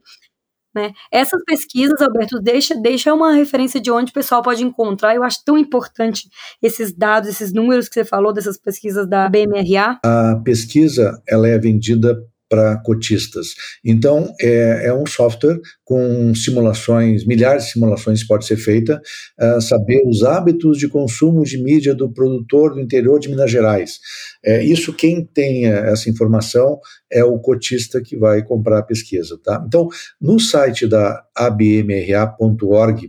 Né? 0.75 0.93
Essas 1.11 1.43
pesquisas, 1.43 1.99
Alberto, 2.01 2.39
deixa, 2.39 2.75
deixa 2.75 3.13
uma 3.13 3.33
referência 3.33 3.81
de 3.81 3.89
onde 3.89 4.11
o 4.11 4.13
pessoal 4.13 4.43
pode 4.43 4.63
encontrar. 4.63 5.15
Eu 5.15 5.23
acho 5.23 5.43
tão 5.43 5.57
importante 5.57 6.29
esses 6.61 6.93
dados, 6.93 7.29
esses 7.29 7.51
números 7.51 7.87
que 7.87 7.95
você 7.95 8.05
falou 8.05 8.31
dessas 8.31 8.57
pesquisas 8.57 9.07
da 9.07 9.27
BMRA. 9.27 9.99
A 10.05 10.39
pesquisa 10.43 11.19
ela 11.27 11.47
é 11.47 11.57
vendida 11.57 12.15
para 12.49 12.77
cotistas. 12.77 13.55
Então, 13.83 14.33
é, 14.41 14.87
é, 14.87 14.93
um 14.93 15.05
software 15.05 15.59
com 15.83 16.33
simulações, 16.35 17.25
milhares 17.25 17.65
de 17.65 17.71
simulações 17.71 18.25
pode 18.25 18.45
ser 18.45 18.57
feita, 18.57 19.01
uh, 19.39 19.61
saber 19.61 20.01
os 20.05 20.23
hábitos 20.23 20.77
de 20.77 20.87
consumo 20.87 21.43
de 21.43 21.61
mídia 21.61 21.95
do 21.95 22.11
produtor 22.11 22.73
do 22.73 22.81
interior 22.81 23.19
de 23.19 23.29
Minas 23.29 23.51
Gerais. 23.51 23.99
É, 24.43 24.63
isso, 24.63 24.93
quem 24.93 25.25
tem 25.25 25.65
essa 25.65 26.09
informação 26.09 26.79
é 27.11 27.23
o 27.23 27.39
cotista 27.39 28.01
que 28.01 28.17
vai 28.17 28.43
comprar 28.43 28.79
a 28.79 28.83
pesquisa. 28.83 29.39
Tá? 29.43 29.63
Então, 29.65 29.87
no 30.19 30.39
site 30.39 30.87
da 30.87 31.23
abmra.org.br 31.35 33.07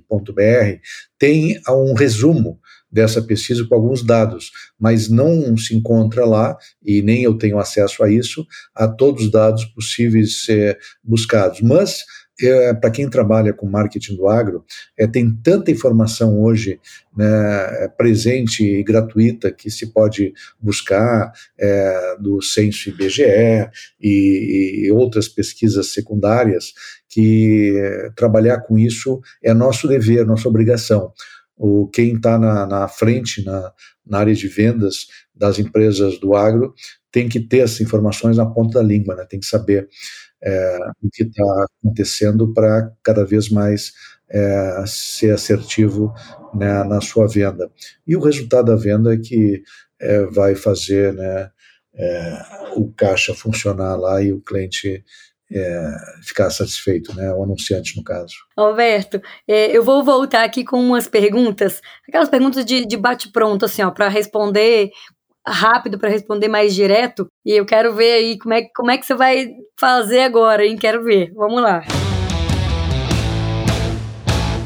tem 1.19 1.61
um 1.69 1.95
resumo 1.95 2.59
dessa 2.91 3.21
pesquisa 3.21 3.67
com 3.67 3.75
alguns 3.75 4.03
dados, 4.03 4.51
mas 4.79 5.09
não 5.09 5.57
se 5.57 5.75
encontra 5.75 6.25
lá, 6.25 6.57
e 6.85 7.03
nem 7.03 7.23
eu 7.23 7.35
tenho 7.35 7.59
acesso 7.59 8.03
a 8.03 8.11
isso, 8.11 8.47
a 8.75 8.89
todos 8.89 9.25
os 9.25 9.31
dados 9.31 9.65
possíveis 9.67 10.45
ser 10.45 10.79
buscados. 11.05 11.61
Mas, 11.61 12.05
é, 12.41 12.73
para 12.73 12.91
quem 12.91 13.11
trabalha 13.11 13.53
com 13.53 13.69
marketing 13.69 14.17
do 14.17 14.29
agro, 14.29 14.65
é, 14.97 15.07
tem 15.07 15.31
tanta 15.43 15.71
informação 15.71 16.41
hoje 16.41 16.81
né, 17.17 17.89
presente 17.97 18.65
e 18.65 18.83
gratuita 18.83 19.51
que 19.51 19.71
se 19.71 19.93
pode 19.93 20.33
buscar 20.61 21.33
é, 21.59 22.17
do 22.21 22.41
censo 22.41 22.91
IBGE 22.91 23.69
e, 24.01 24.85
e 24.87 24.93
outras 24.93 25.29
pesquisas 25.29 25.93
secundárias 25.93 26.73
que 27.09 27.75
é, 27.77 28.11
trabalhar 28.15 28.61
com 28.61 28.79
isso 28.79 29.21
é 29.43 29.53
nosso 29.53 29.89
dever, 29.89 30.25
nossa 30.25 30.49
obrigação 30.49 31.13
o 31.59 31.89
quem 31.89 32.15
está 32.15 32.39
na, 32.39 32.67
na, 32.67 32.89
frente 32.89 33.45
na, 33.45 33.73
na, 34.07 34.19
área 34.19 34.35
de 34.35 34.47
vendas 34.47 35.09
das 35.35 35.59
empresas 35.59 36.19
do 36.19 36.35
agro 36.35 36.73
tem 37.11 37.29
que 37.29 37.41
ter 37.41 37.59
essas 37.59 37.81
informações 37.81 38.37
na 38.37 38.47
ponta 38.47 38.79
da 38.79 38.85
língua, 38.85 39.17
né? 39.17 39.27
tem 39.29 39.41
que 39.41 39.47
saber 39.47 39.89
é, 40.43 40.79
o 41.03 41.11
que 41.11 41.25
está 41.25 41.67
acontecendo 41.83 42.53
para 42.53 42.93
cada 43.03 43.25
vez 43.25 43.49
mais 43.49 43.93
é, 44.31 44.85
ser 44.87 45.33
assertivo 45.33 46.13
né, 46.55 46.85
na 46.85 47.01
sua 47.01 47.27
venda. 47.27 47.71
E 48.07 48.15
o 48.15 48.21
resultado 48.21 48.67
da 48.67 48.77
venda 48.77 49.15
é 49.15 49.19
que 49.19 49.63
é, 50.01 50.25
vai 50.27 50.55
fazer 50.55 51.13
né, 51.15 51.51
é, 51.95 52.43
o 52.77 52.93
caixa 52.93 53.35
funcionar 53.35 53.97
lá 53.97 54.23
e 54.23 54.33
o 54.33 54.41
cliente 54.41 55.05
é, 55.53 55.97
ficar 56.23 56.51
satisfeito, 56.51 57.15
né? 57.15 57.33
O 57.33 57.43
anunciante, 57.43 57.97
no 57.97 58.05
caso. 58.05 58.35
Alberto, 58.57 59.21
é, 59.47 59.77
eu 59.77 59.83
vou 59.83 60.05
voltar 60.05 60.45
aqui 60.45 60.65
com 60.65 60.79
umas 60.81 61.09
perguntas, 61.09 61.81
aquelas 62.07 62.29
perguntas 62.29 62.65
de, 62.65 62.87
de 62.87 62.97
bate-pronto, 62.97 63.65
assim, 63.65 63.83
ó, 63.83 63.91
para 63.91 64.09
responder 64.09 64.91
rápido, 65.47 65.99
para 65.99 66.11
responder 66.11 66.49
mais 66.49 66.75
direto. 66.75 67.27
E 67.45 67.53
eu 67.53 67.65
quero 67.65 67.95
ver 67.95 68.13
aí 68.13 68.39
como 68.39 68.55
é, 68.55 68.63
como 68.75 68.91
é 68.91 68.99
que 68.99 69.07
você 69.07 69.15
vai 69.15 69.49
fazer 69.79 70.21
agora, 70.21 70.67
hein? 70.67 70.77
Quero 70.77 71.03
ver. 71.03 71.33
Vamos 71.35 71.63
lá. 71.63 71.83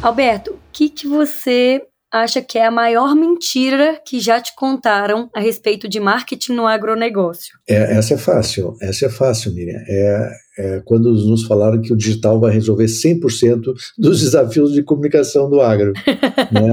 Alberto, 0.03 0.55
o 0.55 0.59
que, 0.73 0.89
que 0.89 1.07
você 1.07 1.81
acha 2.13 2.43
que 2.43 2.59
é 2.59 2.67
a 2.67 2.71
maior 2.71 3.15
mentira 3.15 4.01
que 4.05 4.21
já 4.21 4.41
te 4.41 4.55
contaram 4.55 5.31
a 5.35 5.41
respeito 5.41 5.89
de 5.89 5.99
marketing 5.99 6.53
no 6.53 6.67
agronegócio? 6.67 7.57
É, 7.67 7.97
essa 7.97 8.15
é 8.15 8.19
fácil, 8.19 8.77
essa 8.83 9.07
é 9.07 9.09
fácil, 9.09 9.55
Miriam. 9.55 9.81
É, 9.89 10.31
é, 10.59 10.81
quando 10.85 11.13
nos 11.13 11.45
falaram 11.45 11.81
que 11.81 11.93
o 11.93 11.97
digital 11.97 12.39
vai 12.39 12.53
resolver 12.53 12.87
100% 12.87 13.73
dos 13.99 14.21
desafios 14.21 14.73
de 14.73 14.83
comunicação 14.83 15.49
do 15.49 15.61
agro. 15.61 15.93
né? 16.53 16.73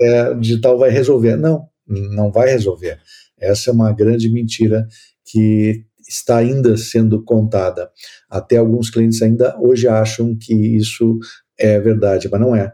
é, 0.00 0.30
o 0.30 0.40
digital 0.40 0.78
vai 0.78 0.90
resolver. 0.90 1.36
Não, 1.36 1.66
não 1.86 2.30
vai 2.30 2.50
resolver. 2.50 2.98
Essa 3.38 3.70
é 3.70 3.72
uma 3.72 3.92
grande 3.92 4.30
mentira 4.30 4.86
que 5.24 5.84
está 6.08 6.38
ainda 6.38 6.76
sendo 6.76 7.22
contada. 7.22 7.90
Até 8.28 8.58
alguns 8.58 8.90
clientes 8.90 9.20
ainda 9.22 9.56
hoje 9.58 9.88
acham 9.88 10.36
que 10.36 10.54
isso 10.54 11.18
é 11.58 11.80
verdade, 11.80 12.28
mas 12.30 12.40
não 12.40 12.54
é. 12.54 12.72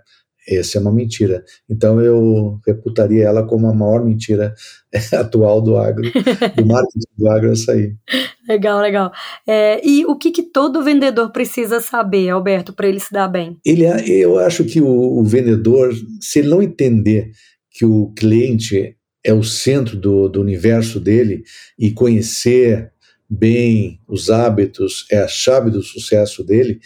Essa 0.48 0.78
é 0.78 0.80
uma 0.80 0.92
mentira. 0.92 1.44
Então 1.68 2.00
eu 2.00 2.58
reputaria 2.66 3.24
ela 3.24 3.46
como 3.46 3.66
a 3.66 3.74
maior 3.74 4.04
mentira 4.04 4.54
atual 5.12 5.60
do 5.60 5.76
agro, 5.76 6.10
do 6.56 6.66
marketing 6.66 7.06
do 7.16 7.28
agro 7.28 7.52
essa 7.52 7.72
aí. 7.72 7.94
Legal, 8.48 8.80
legal. 8.80 9.12
É, 9.46 9.80
e 9.86 10.04
o 10.06 10.16
que, 10.16 10.30
que 10.30 10.42
todo 10.42 10.82
vendedor 10.82 11.30
precisa 11.30 11.80
saber, 11.80 12.30
Alberto, 12.30 12.72
para 12.72 12.88
ele 12.88 12.98
se 12.98 13.12
dar 13.12 13.28
bem? 13.28 13.58
Ele, 13.64 13.84
eu 14.08 14.38
acho 14.38 14.64
que 14.64 14.80
o, 14.80 15.18
o 15.18 15.24
vendedor, 15.24 15.92
se 16.20 16.40
ele 16.40 16.48
não 16.48 16.62
entender 16.62 17.30
que 17.70 17.84
o 17.84 18.12
cliente 18.14 18.96
é 19.24 19.32
o 19.32 19.42
centro 19.42 19.96
do, 19.96 20.28
do 20.28 20.40
universo 20.40 20.98
dele 20.98 21.44
e 21.78 21.90
conhecer 21.92 22.90
bem 23.28 24.00
os 24.08 24.28
hábitos 24.28 25.06
é 25.10 25.18
a 25.18 25.28
chave 25.28 25.70
do 25.70 25.82
sucesso 25.82 26.42
dele, 26.42 26.80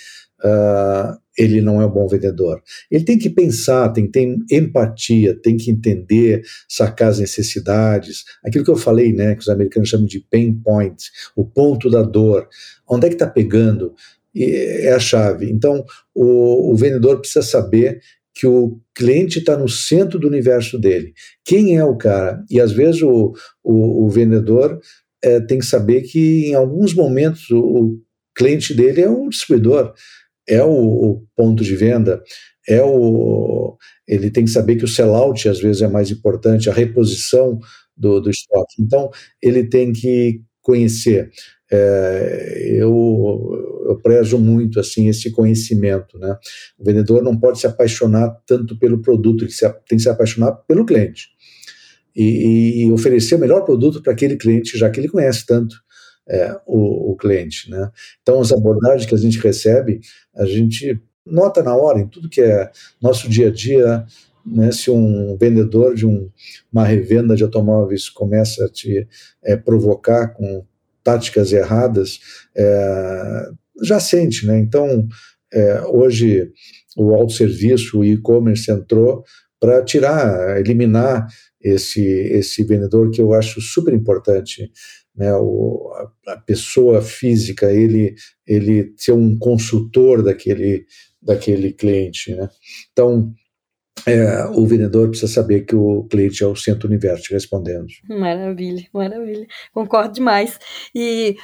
uh, 0.45 1.17
ele 1.37 1.61
não 1.61 1.81
é 1.81 1.87
um 1.87 1.91
bom 1.91 2.07
vendedor. 2.07 2.63
Ele 2.91 3.05
tem 3.05 3.19
que 3.19 3.31
pensar, 3.31 3.89
tem 3.91 4.07
que 4.07 4.13
ter 4.13 4.37
empatia, 4.51 5.39
tem 5.41 5.57
que 5.57 5.71
entender, 5.71 6.43
sacar 6.69 7.09
as 7.09 7.19
necessidades, 7.19 8.25
aquilo 8.45 8.65
que 8.65 8.71
eu 8.71 8.77
falei, 8.77 9.13
né, 9.13 9.35
que 9.35 9.43
os 9.43 9.49
americanos 9.49 9.89
chamam 9.89 10.07
de 10.07 10.21
pain 10.31 10.55
point, 10.55 11.03
o 11.37 11.45
ponto 11.45 11.91
da 11.91 12.03
dor, 12.03 12.49
onde 12.89 13.07
é 13.07 13.09
que 13.09 13.17
está 13.17 13.27
pegando, 13.27 13.95
é 14.37 14.93
a 14.93 14.99
chave. 14.99 15.51
Então, 15.51 15.85
o, 16.15 16.73
o 16.73 16.77
vendedor 16.77 17.21
precisa 17.21 17.43
saber 17.43 18.01
que 18.35 18.47
o 18.47 18.81
cliente 18.95 19.39
está 19.39 19.57
no 19.57 19.69
centro 19.69 20.19
do 20.19 20.27
universo 20.27 20.77
dele. 20.77 21.15
Quem 21.45 21.77
é 21.77 21.85
o 21.85 21.97
cara? 21.97 22.45
E 22.51 22.61
às 22.61 22.73
vezes 22.73 23.01
o, 23.01 23.33
o, 23.63 24.05
o 24.05 24.09
vendedor 24.09 24.81
é, 25.23 25.41
tem 25.41 25.61
que 25.61 25.65
saber 25.65 26.03
que 26.03 26.49
em 26.49 26.55
alguns 26.55 26.93
momentos 26.95 27.49
o, 27.51 27.61
o 27.61 28.01
cliente 28.35 28.75
dele 28.75 29.03
é 29.03 29.09
um 29.09 29.29
distribuidor 29.29 29.95
é 30.49 30.63
o, 30.63 30.71
o, 30.71 31.27
ponto 31.37 31.63
de 31.63 31.75
venda, 31.75 32.23
é 32.69 32.83
o 32.83 33.77
ele 34.07 34.31
tem 34.31 34.45
que 34.45 34.51
saber 34.51 34.77
que 34.77 34.85
o 34.85 34.89
sellout 34.89 35.49
às 35.49 35.61
vezes 35.61 35.83
é 35.83 35.89
mais 35.89 36.11
importante, 36.11 36.69
a 36.69 36.73
reposição 36.73 37.59
do, 37.97 38.21
do 38.21 38.31
estoque. 38.31 38.75
Então 38.81 39.11
ele 39.43 39.65
tem 39.65 39.93
que 39.93 40.43
conhecer. 40.61 41.31
É, 41.73 42.69
eu, 42.77 43.85
eu 43.89 43.99
prezo 44.03 44.39
muito 44.39 44.79
assim 44.79 45.09
esse 45.09 45.31
conhecimento, 45.31 46.19
né? 46.19 46.37
O 46.79 46.85
vendedor 46.85 47.23
não 47.23 47.39
pode 47.39 47.59
se 47.59 47.67
apaixonar 47.67 48.31
tanto 48.47 48.79
pelo 48.79 49.01
produto, 49.01 49.45
ele 49.45 49.51
se, 49.51 49.69
tem 49.89 49.97
que 49.97 50.03
se 50.03 50.09
apaixonar 50.09 50.53
pelo 50.69 50.85
cliente 50.85 51.29
e, 52.15 52.85
e 52.85 52.93
oferecer 52.93 53.35
o 53.35 53.39
melhor 53.39 53.65
produto 53.65 54.03
para 54.03 54.13
aquele 54.13 54.37
cliente, 54.37 54.79
já 54.79 54.89
que 54.89 55.01
ele 55.01 55.09
conhece 55.09 55.45
tanto 55.47 55.77
é, 56.29 56.59
o, 56.67 57.13
o, 57.13 57.17
cliente. 57.17 57.71
Né? 57.71 57.91
Então, 58.23 58.41
as 58.41 58.53
abordagens 58.53 59.07
que 59.07 59.15
a 59.15 59.19
gente 59.19 59.39
recebe, 59.39 60.01
a 60.35 60.45
gente 60.45 61.01
nota 61.25 61.63
na 61.63 61.75
hora, 61.75 62.01
em 62.01 62.09
tudo 62.09 62.29
que 62.29 62.41
é 62.41 62.71
nosso 63.01 63.29
dia 63.29 63.49
a 63.49 63.51
dia, 63.51 64.05
né, 64.45 64.71
se 64.73 64.91
um 64.91 65.37
vendedor 65.39 65.95
de 65.95 66.07
um, 66.07 66.31
uma 66.71 66.85
revenda 66.85 67.35
de 67.35 67.43
automóveis 67.43 68.11
começa 68.11 68.67
a 68.67 68.69
te 68.69 69.09
é, 69.43 69.57
provocar 69.57 70.29
com 70.29 70.65
táticas 71.03 71.53
erradas, 71.53 72.19
é, 72.55 73.49
já 73.83 73.99
sente, 73.99 74.47
né? 74.47 74.59
Então, 74.59 75.07
é, 75.53 75.83
hoje 75.83 76.51
o 76.97 77.15
autosserviço, 77.15 77.99
o 77.99 78.05
e-commerce 78.05 78.71
entrou 78.71 79.25
para 79.59 79.83
tirar, 79.83 80.59
eliminar 80.59 81.27
esse, 81.61 82.03
esse 82.03 82.63
vendedor 82.63 83.11
que 83.11 83.21
eu 83.21 83.33
acho 83.33 83.61
super 83.61 83.95
importante 83.95 84.71
né, 85.17 85.33
o, 85.35 85.93
a, 86.27 86.37
pessoa 86.39 87.01
física, 87.01 87.71
ele, 87.71 88.15
ele 88.47 88.93
ser 88.97 89.13
um 89.13 89.39
consultor 89.39 90.23
daquele, 90.23 90.87
daquele 91.23 91.73
cliente. 91.73 92.35
Né? 92.35 92.49
Então, 92.93 93.33
é, 94.07 94.45
o 94.47 94.67
vendedor 94.67 95.09
precisa 95.09 95.33
saber 95.33 95.65
que 95.65 95.75
o 95.75 96.05
cliente 96.05 96.43
é 96.43 96.47
o 96.47 96.57
centro 96.57 96.89
universo 96.89 97.33
respondendo. 97.33 97.87
Maravilha, 98.09 98.87
maravilha. 98.93 99.47
Concordo 99.73 100.15
demais. 100.15 100.59
E 100.95 101.37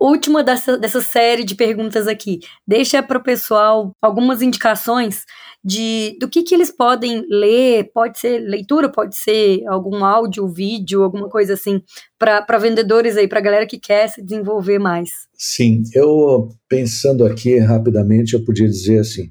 última 0.00 0.42
dessa, 0.42 0.78
dessa 0.78 1.00
série 1.00 1.44
de 1.44 1.54
perguntas 1.54 2.06
aqui. 2.06 2.40
Deixa 2.66 3.02
para 3.02 3.18
o 3.18 3.22
pessoal 3.22 3.92
algumas 4.00 4.42
indicações 4.42 5.24
de 5.64 6.16
do 6.20 6.28
que, 6.28 6.42
que 6.42 6.54
eles 6.54 6.70
podem 6.70 7.24
ler, 7.28 7.90
pode 7.92 8.18
ser 8.18 8.38
leitura, 8.38 8.90
pode 8.90 9.16
ser 9.16 9.60
algum 9.66 10.04
áudio, 10.04 10.48
vídeo, 10.48 11.02
alguma 11.02 11.28
coisa 11.28 11.54
assim, 11.54 11.82
para 12.18 12.58
vendedores 12.58 13.16
aí, 13.16 13.28
para 13.28 13.40
galera 13.40 13.66
que 13.66 13.78
quer 13.78 14.08
se 14.08 14.22
desenvolver 14.22 14.78
mais. 14.78 15.10
Sim, 15.34 15.82
eu 15.94 16.48
pensando 16.68 17.24
aqui 17.24 17.58
rapidamente, 17.58 18.34
eu 18.34 18.44
podia 18.44 18.68
dizer 18.68 19.00
assim: 19.00 19.28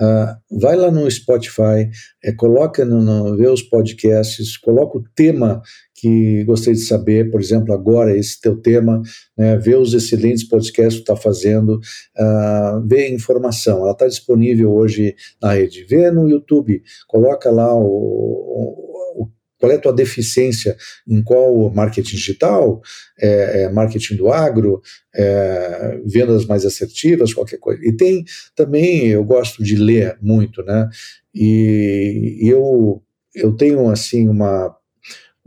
uh, 0.00 0.58
vai 0.60 0.76
lá 0.76 0.90
no 0.90 1.10
Spotify, 1.10 1.88
é, 2.22 2.32
coloca 2.32 2.84
no, 2.84 3.00
no, 3.00 3.36
vê 3.36 3.48
os 3.48 3.62
podcasts, 3.62 4.56
coloca 4.56 4.98
o 4.98 5.04
tema 5.14 5.62
que 6.00 6.44
gostei 6.44 6.72
de 6.72 6.80
saber, 6.80 7.30
por 7.30 7.40
exemplo, 7.40 7.74
agora 7.74 8.16
esse 8.16 8.40
teu 8.40 8.56
tema, 8.56 9.02
né, 9.36 9.56
ver 9.58 9.76
os 9.76 9.92
excelentes 9.92 10.44
podcasts 10.44 10.94
que 10.94 11.02
está 11.02 11.14
fazendo, 11.14 11.78
uh, 12.18 12.86
ver 12.86 13.12
informação, 13.12 13.82
ela 13.82 13.92
está 13.92 14.06
disponível 14.06 14.72
hoje 14.72 15.14
na 15.42 15.52
rede, 15.52 15.84
vê 15.84 16.10
no 16.10 16.28
YouTube, 16.28 16.82
coloca 17.06 17.50
lá 17.50 17.74
o, 17.74 17.82
o 17.82 19.28
qual 19.60 19.70
é 19.70 19.74
a 19.74 19.78
tua 19.78 19.92
deficiência 19.92 20.74
em 21.06 21.22
qual 21.22 21.70
marketing 21.70 22.16
digital, 22.16 22.80
é, 23.20 23.64
é, 23.64 23.68
marketing 23.68 24.16
do 24.16 24.32
agro, 24.32 24.80
é, 25.14 26.00
vendas 26.06 26.46
mais 26.46 26.64
assertivas, 26.64 27.34
qualquer 27.34 27.58
coisa. 27.58 27.80
E 27.84 27.92
tem 27.94 28.24
também, 28.56 29.08
eu 29.08 29.22
gosto 29.22 29.62
de 29.62 29.76
ler 29.76 30.16
muito, 30.22 30.62
né? 30.62 30.88
E, 31.34 32.38
e 32.40 32.48
eu, 32.48 33.02
eu 33.34 33.54
tenho, 33.54 33.90
assim, 33.90 34.30
uma 34.30 34.74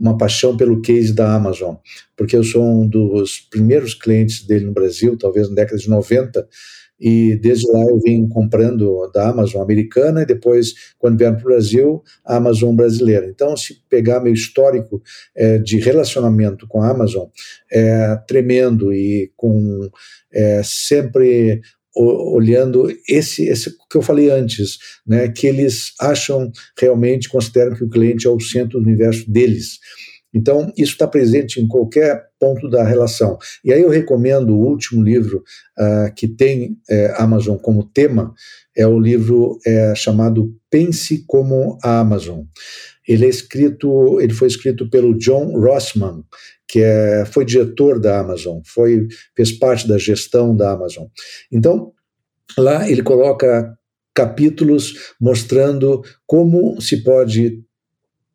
uma 0.04 0.18
paixão 0.18 0.54
pelo 0.54 0.82
case 0.82 1.14
da 1.14 1.34
Amazon, 1.34 1.76
porque 2.14 2.36
eu 2.36 2.44
sou 2.44 2.62
um 2.62 2.86
dos 2.86 3.40
primeiros 3.40 3.94
clientes 3.94 4.46
dele 4.46 4.66
no 4.66 4.72
Brasil, 4.72 5.16
talvez 5.16 5.48
na 5.48 5.54
década 5.54 5.78
de 5.78 5.88
90, 5.88 6.46
e 7.00 7.36
desde 7.36 7.70
lá 7.72 7.82
eu 7.84 7.98
vim 7.98 8.28
comprando 8.28 9.10
da 9.12 9.30
Amazon 9.30 9.62
americana 9.62 10.22
e 10.22 10.26
depois, 10.26 10.74
quando 10.98 11.18
vieram 11.18 11.36
para 11.36 11.44
o 11.44 11.48
Brasil, 11.48 12.02
a 12.24 12.36
Amazon 12.36 12.76
brasileira. 12.76 13.26
Então, 13.26 13.56
se 13.56 13.82
pegar 13.88 14.20
meu 14.20 14.32
histórico 14.32 15.02
é, 15.34 15.58
de 15.58 15.78
relacionamento 15.78 16.68
com 16.68 16.82
a 16.82 16.90
Amazon, 16.90 17.26
é 17.72 18.16
tremendo 18.28 18.92
e 18.92 19.32
com 19.36 19.88
é, 20.30 20.62
sempre 20.62 21.62
olhando 21.96 22.88
esse, 23.08 23.46
esse 23.46 23.70
que 23.90 23.96
eu 23.96 24.02
falei 24.02 24.30
antes, 24.30 24.78
né, 25.06 25.28
que 25.28 25.46
eles 25.46 25.92
acham 26.00 26.50
realmente, 26.78 27.28
consideram 27.28 27.76
que 27.76 27.84
o 27.84 27.88
cliente 27.88 28.26
é 28.26 28.30
o 28.30 28.40
centro 28.40 28.80
do 28.80 28.84
universo 28.84 29.30
deles. 29.30 29.78
Então, 30.34 30.72
isso 30.76 30.92
está 30.92 31.06
presente 31.06 31.60
em 31.60 31.68
qualquer 31.68 32.20
ponto 32.40 32.68
da 32.68 32.82
relação. 32.82 33.38
E 33.64 33.72
aí 33.72 33.80
eu 33.80 33.88
recomendo 33.88 34.50
o 34.50 34.66
último 34.66 35.00
livro 35.00 35.44
uh, 35.78 36.12
que 36.16 36.26
tem 36.26 36.76
é, 36.90 37.14
Amazon 37.16 37.56
como 37.56 37.84
tema, 37.84 38.34
é 38.76 38.84
o 38.84 38.98
livro 38.98 39.56
é, 39.64 39.94
chamado 39.94 40.52
Pense 40.68 41.24
como 41.26 41.78
a 41.84 42.00
Amazon. 42.00 42.40
Ele 43.06 43.26
é 43.26 43.28
escrito, 43.28 44.20
ele 44.20 44.32
foi 44.32 44.48
escrito 44.48 44.88
pelo 44.88 45.16
John 45.16 45.58
Rossman, 45.58 46.24
que 46.66 46.80
é, 46.80 47.24
foi 47.26 47.44
diretor 47.44 48.00
da 48.00 48.18
Amazon, 48.20 48.60
foi, 48.64 49.06
fez 49.36 49.52
parte 49.52 49.86
da 49.86 49.98
gestão 49.98 50.56
da 50.56 50.72
Amazon. 50.72 51.06
Então, 51.52 51.92
lá 52.56 52.88
ele 52.88 53.02
coloca 53.02 53.76
capítulos 54.14 55.14
mostrando 55.20 56.02
como 56.26 56.80
se 56.80 57.02
pode 57.02 57.62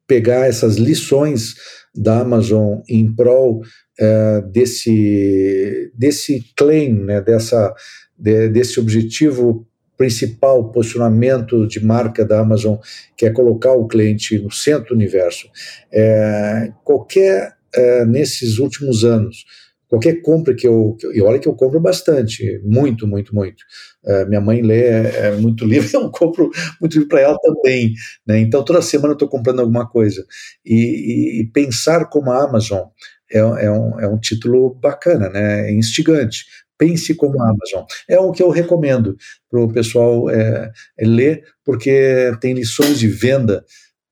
pegar 0.06 0.48
essas 0.48 0.78
lições 0.78 1.56
da 1.96 2.22
Amazon 2.22 2.80
em 2.90 3.14
prol 3.14 3.62
é, 4.00 4.42
desse, 4.42 5.92
desse 5.96 6.44
claim, 6.58 6.94
né, 6.94 7.22
dessa, 7.22 7.74
de, 8.18 8.50
desse 8.50 8.80
objetivo 8.80 9.69
principal 10.00 10.72
posicionamento 10.72 11.68
de 11.68 11.86
marca 11.86 12.24
da 12.24 12.40
Amazon, 12.40 12.78
que 13.18 13.26
é 13.26 13.30
colocar 13.32 13.74
o 13.74 13.86
cliente 13.86 14.40
no 14.40 14.50
centro 14.50 14.90
do 14.90 14.96
universo. 14.96 15.50
É, 15.92 16.72
qualquer, 16.86 17.54
é, 17.76 18.06
nesses 18.06 18.60
últimos 18.60 19.04
anos, 19.04 19.44
qualquer 19.90 20.22
compra 20.22 20.56
que 20.56 20.66
eu, 20.66 20.96
e 21.14 21.22
olha 21.22 21.38
que 21.38 21.50
eu 21.50 21.54
compro 21.54 21.82
bastante, 21.82 22.62
muito, 22.64 23.06
muito, 23.06 23.36
muito. 23.36 23.62
É, 24.06 24.24
minha 24.24 24.40
mãe 24.40 24.62
lê 24.62 24.86
é 24.86 25.36
muito 25.36 25.66
livro, 25.66 25.90
eu 25.94 26.10
compro 26.10 26.50
muito 26.80 26.94
livro 26.94 27.10
para 27.10 27.20
ela 27.20 27.38
também. 27.42 27.94
Né? 28.26 28.40
Então, 28.40 28.64
toda 28.64 28.82
semana 28.82 29.10
eu 29.12 29.16
estou 29.16 29.28
comprando 29.28 29.60
alguma 29.60 29.86
coisa. 29.86 30.26
E, 30.66 30.76
e, 30.76 31.42
e, 31.42 31.52
pensar 31.52 32.06
como 32.06 32.32
a 32.32 32.42
Amazon 32.42 32.84
é, 33.30 33.40
é, 33.40 33.70
um, 33.70 34.00
é 34.00 34.08
um 34.08 34.18
título 34.18 34.76
bacana, 34.76 35.28
né? 35.28 35.70
é 35.70 35.74
instigante. 35.74 36.46
Pense 36.80 37.14
como 37.14 37.40
a 37.42 37.50
Amazon. 37.50 37.84
É 38.08 38.18
o 38.20 38.32
que 38.32 38.42
eu 38.42 38.50
recomendo 38.50 39.16
para 39.52 39.62
o 39.62 39.72
pessoal 39.72 40.30
é, 40.30 40.72
é 40.98 41.06
ler, 41.06 41.44
porque 41.64 42.32
tem 42.40 42.54
lições 42.54 42.98
de 42.98 43.08
venda 43.08 43.64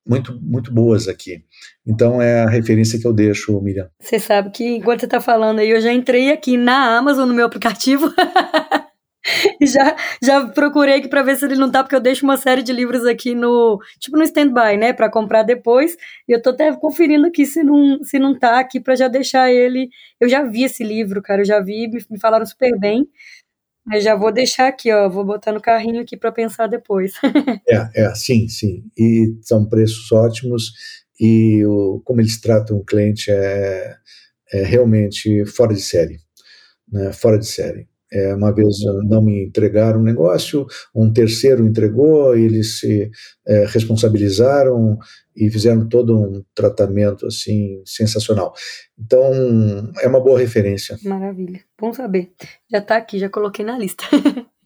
muito, 0.06 0.40
muito 0.42 0.72
boas 0.72 1.08
aqui. 1.08 1.44
Então 1.86 2.22
é 2.22 2.42
a 2.42 2.50
referência 2.50 3.00
que 3.00 3.08
eu 3.08 3.14
deixo, 3.14 3.60
Miriam. 3.62 3.90
Você 4.02 4.20
sabe 4.20 4.52
que 4.52 4.64
enquanto 4.64 5.00
você 5.00 5.06
está 5.06 5.22
falando 5.22 5.60
aí, 5.60 5.70
eu 5.70 5.82
já 5.82 5.92
entrei 5.92 6.32
aqui 6.32 6.58
na 6.58 6.98
Amazon, 6.98 7.28
no 7.28 7.34
meu 7.34 7.46
aplicativo. 7.46 8.14
já, 9.62 9.96
já 10.22 10.48
procurei 10.48 10.96
aqui 10.96 11.08
para 11.08 11.24
ver 11.24 11.36
se 11.36 11.46
ele 11.46 11.56
não 11.56 11.72
tá, 11.72 11.84
porque 11.84 11.96
eu 11.96 12.00
deixo 12.00 12.24
uma 12.26 12.38
série 12.38 12.64
de 12.64 12.72
livros 12.72 13.06
aqui 13.06 13.36
no, 13.36 13.80
tipo 14.00 14.18
no 14.18 14.24
standby, 14.24 14.78
né, 14.78 14.94
para 14.94 15.10
comprar 15.10 15.44
depois. 15.44 15.96
E 16.28 16.32
eu 16.34 16.42
tô 16.42 16.52
até 16.52 16.74
conferindo 16.76 17.28
aqui 17.28 17.46
se 17.46 17.64
não, 17.64 18.04
se 18.04 18.20
não 18.20 18.38
tá 18.38 18.60
aqui 18.60 18.80
para 18.80 18.96
já 18.96 19.08
deixar 19.08 19.52
ele. 19.52 19.90
Eu 20.20 20.30
já 20.30 20.44
vi 20.44 20.64
esse 20.64 20.84
livro, 20.84 21.22
cara, 21.22 21.42
eu 21.42 21.46
já 21.46 21.60
vi, 21.60 21.88
me, 21.88 22.00
me 22.10 22.20
falaram 22.20 22.46
super 22.46 22.78
bem. 22.80 23.08
Mas 23.86 24.04
já 24.04 24.16
vou 24.16 24.34
deixar 24.34 24.68
aqui, 24.68 24.92
ó, 24.92 25.08
vou 25.08 25.24
botar 25.24 25.54
no 25.54 25.62
carrinho 25.62 26.02
aqui 26.02 26.18
para 26.18 26.30
pensar 26.30 26.68
depois. 26.68 27.14
é, 27.70 28.04
é, 28.04 28.16
sim, 28.16 28.48
sim. 28.50 28.84
E 28.98 29.38
são 29.42 29.66
preços 29.66 30.12
ótimos 30.12 30.74
e 31.18 31.66
o, 31.66 32.02
como 32.04 32.20
eles 32.20 32.40
tratam 32.42 32.78
o 32.78 32.84
cliente 32.84 33.32
é, 33.32 33.96
é 34.52 34.64
realmente 34.64 35.46
fora 35.46 35.74
de 35.74 35.82
série, 35.82 36.20
né? 36.92 37.14
Fora 37.14 37.40
de 37.40 37.46
série. 37.46 37.88
É, 38.12 38.34
uma 38.34 38.54
vez 38.54 38.78
não 39.10 39.22
me 39.22 39.46
entregaram 39.46 40.00
um 40.00 40.04
negócio, 40.04 40.66
um 40.96 41.12
terceiro 41.12 41.66
entregou, 41.66 42.36
eles 42.36 42.80
se 42.80 43.12
é, 43.46 43.66
responsabilizaram 43.66 44.98
e 45.36 45.50
fizeram 45.52 45.88
todo 45.88 46.18
um 46.18 46.44
tratamento 46.56 47.28
assim 47.28 47.82
sensacional. 47.86 48.54
Então 48.98 49.92
é 50.02 50.08
uma 50.08 50.22
boa 50.22 50.40
referência. 50.40 50.98
Maravilha, 51.04 51.60
bom 51.80 51.94
saber. 51.94 52.32
Já 52.72 52.80
está 52.80 52.98
aqui, 52.98 53.20
já 53.20 53.30
coloquei 53.30 53.66
na 53.66 53.78
lista. 53.78 54.04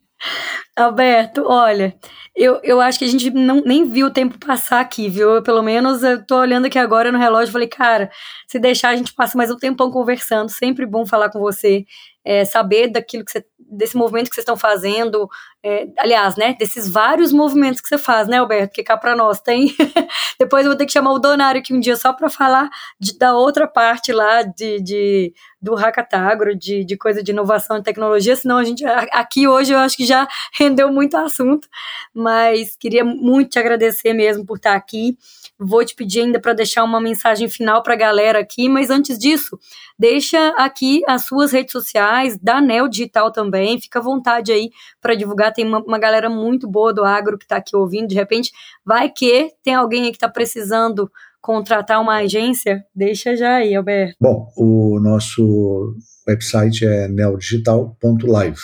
Alberto, 0.78 1.44
olha, 1.46 1.96
eu, 2.36 2.60
eu 2.64 2.80
acho 2.80 2.98
que 2.98 3.06
a 3.06 3.08
gente 3.08 3.30
não, 3.30 3.62
nem 3.62 3.90
viu 3.90 4.08
o 4.08 4.12
tempo 4.12 4.38
passar 4.40 4.80
aqui, 4.80 5.10
viu? 5.10 5.30
Eu, 5.30 5.44
pelo 5.44 5.62
menos 5.62 6.02
eu 6.02 6.26
tô 6.26 6.38
olhando 6.40 6.66
aqui 6.66 6.80
agora 6.80 7.12
no 7.12 7.18
relógio 7.18 7.50
e 7.50 7.52
falei, 7.52 7.68
cara, 7.68 8.10
se 8.48 8.58
deixar 8.58 8.90
a 8.90 8.96
gente 8.96 9.14
passa 9.14 9.38
mais 9.38 9.52
um 9.52 9.58
tempão 9.58 9.92
conversando, 9.92 10.50
sempre 10.50 10.86
bom 10.86 11.06
falar 11.06 11.30
com 11.30 11.40
você 11.40 11.86
é, 12.24 12.46
saber 12.46 12.90
daquilo 12.90 13.26
que 13.26 13.32
você, 13.32 13.46
desse 13.60 13.96
movimento 13.96 14.30
que 14.30 14.36
vocês 14.36 14.44
estão 14.44 14.58
fazendo, 14.58 15.30
é, 15.64 15.88
aliás, 15.98 16.36
né, 16.36 16.56
desses 16.60 16.90
vários 16.90 17.32
movimentos 17.32 17.82
que 17.82 17.88
você 17.88 17.98
faz, 17.98 18.28
né, 18.28 18.38
Alberto, 18.38 18.74
que 18.74 18.84
cá 18.84 18.98
para 18.98 19.16
nós 19.16 19.40
tem. 19.40 19.76
Depois 20.40 20.66
eu 20.66 20.72
vou 20.72 20.78
ter 20.78 20.86
que 20.86 20.92
chamar 20.92 21.14
o 21.14 21.20
Donário 21.20 21.62
aqui 21.62 21.74
um 21.74 21.80
dia 21.80 21.96
só 21.96 22.14
para 22.14 22.30
falar 22.30 22.70
de, 23.00 23.18
da 23.18 23.36
outra 23.36 23.68
parte 23.68 24.12
lá 24.12 24.44
de, 24.44 24.82
de 24.82 25.34
do 25.62 25.76
Hackatagro, 25.76 26.56
de, 26.56 26.84
de 26.84 26.98
coisa 26.98 27.22
de 27.22 27.32
inovação 27.32 27.78
e 27.78 27.84
tecnologia, 27.84 28.36
senão 28.36 28.58
a 28.58 28.64
gente, 28.64 28.84
aqui 28.86 29.48
hoje 29.48 29.74
eu 29.74 29.80
acho 29.80 29.96
que 29.96 30.06
já 30.06 30.28
rendeu 30.58 30.92
muito 30.92 31.16
assunto, 31.16 31.68
mas 32.14 32.76
queria 32.76 33.06
muito 33.06 33.52
te 33.52 33.60
agradecer 33.60 34.14
mesmo 34.14 34.46
por 34.46 34.58
estar 34.58 34.76
aqui. 34.76 35.18
Vou 35.60 35.86
te 35.86 35.94
pedir 35.94 36.22
ainda 36.22 36.40
para 36.40 36.54
deixar 36.54 36.84
uma 36.84 37.00
mensagem 37.00 37.48
final 37.48 37.84
para 37.84 37.94
a 37.94 37.98
galera 37.98 38.40
aqui, 38.40 38.68
mas 38.68 38.90
antes 38.90 39.20
disso, 39.20 39.60
deixa 39.98 40.50
aqui 40.58 41.04
as 41.08 41.26
suas 41.26 41.52
redes 41.52 41.72
sociais, 41.72 42.36
da 42.38 42.60
Neo 42.60 42.90
Digital 42.90 43.32
também, 43.32 43.80
fica 43.80 44.00
à 44.00 44.02
vontade 44.02 44.52
aí 44.52 44.72
para 45.00 45.14
divulgar. 45.14 45.54
Tem 45.54 45.66
uma, 45.66 45.78
uma, 45.78 46.00
galera 46.00 46.30
muito 46.30 46.68
boa 46.68 46.92
do 46.92 47.04
agro 47.04 47.38
que 47.38 47.46
está 47.46 47.58
aqui 47.58 47.76
ouvindo. 47.76 48.08
De 48.08 48.16
repente, 48.16 48.52
vai 48.84 49.10
que 49.10 49.52
tem 49.64 49.76
alguém 49.76 50.06
aí 50.06 50.10
que 50.10 50.18
está 50.18 50.28
precisando 50.28 51.12
contratar 51.42 52.00
uma 52.02 52.18
agência, 52.18 52.86
deixa 52.96 53.36
já 53.36 53.56
aí, 53.56 53.74
Alberto. 53.74 54.16
Bom, 54.20 54.52
o 54.56 55.00
nosso 55.00 55.96
website 56.28 56.86
é 56.86 57.08
neodigital.live. 57.08 58.60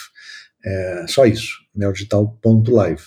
É 0.64 1.06
só 1.08 1.26
isso, 1.26 1.60
neodigital.live. 1.76 3.04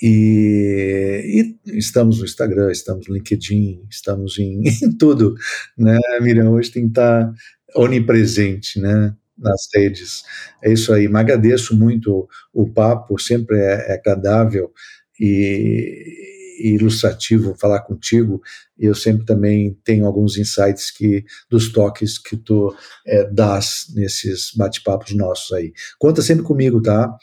E, 0.00 1.56
e, 1.66 1.78
estamos 1.78 2.18
no 2.18 2.24
Instagram, 2.24 2.70
estamos 2.70 3.08
no 3.08 3.14
LinkedIn, 3.14 3.84
estamos 3.90 4.38
em, 4.38 4.62
em 4.82 4.92
tudo, 4.96 5.34
né, 5.76 5.98
Miriam? 6.20 6.50
Hoje 6.50 6.70
tem 6.70 6.84
que 6.84 6.90
estar 6.90 7.32
onipresente, 7.74 8.80
né? 8.80 9.14
nas 9.38 9.68
redes. 9.74 10.24
É 10.62 10.72
isso 10.72 10.92
aí. 10.92 11.08
Mas 11.08 11.22
agradeço 11.22 11.76
muito 11.76 12.28
o 12.52 12.68
papo, 12.68 13.18
sempre 13.18 13.58
é, 13.58 13.92
é 13.92 13.94
agradável 13.94 14.72
e, 15.18 15.26
e, 15.26 16.37
ilustrativo 16.58 17.54
falar 17.58 17.80
contigo. 17.80 18.40
Eu 18.78 18.94
sempre 18.94 19.24
também 19.24 19.76
tenho 19.84 20.06
alguns 20.06 20.36
insights 20.36 20.90
que 20.90 21.24
dos 21.50 21.72
toques 21.72 22.18
que 22.18 22.36
tu 22.36 22.74
é, 23.06 23.30
dás 23.30 23.86
nesses 23.94 24.52
bate-papos 24.54 25.14
nossos 25.14 25.52
aí. 25.52 25.72
Conta 25.98 26.22
sempre 26.22 26.44
comigo, 26.44 26.80
tá? 26.80 27.14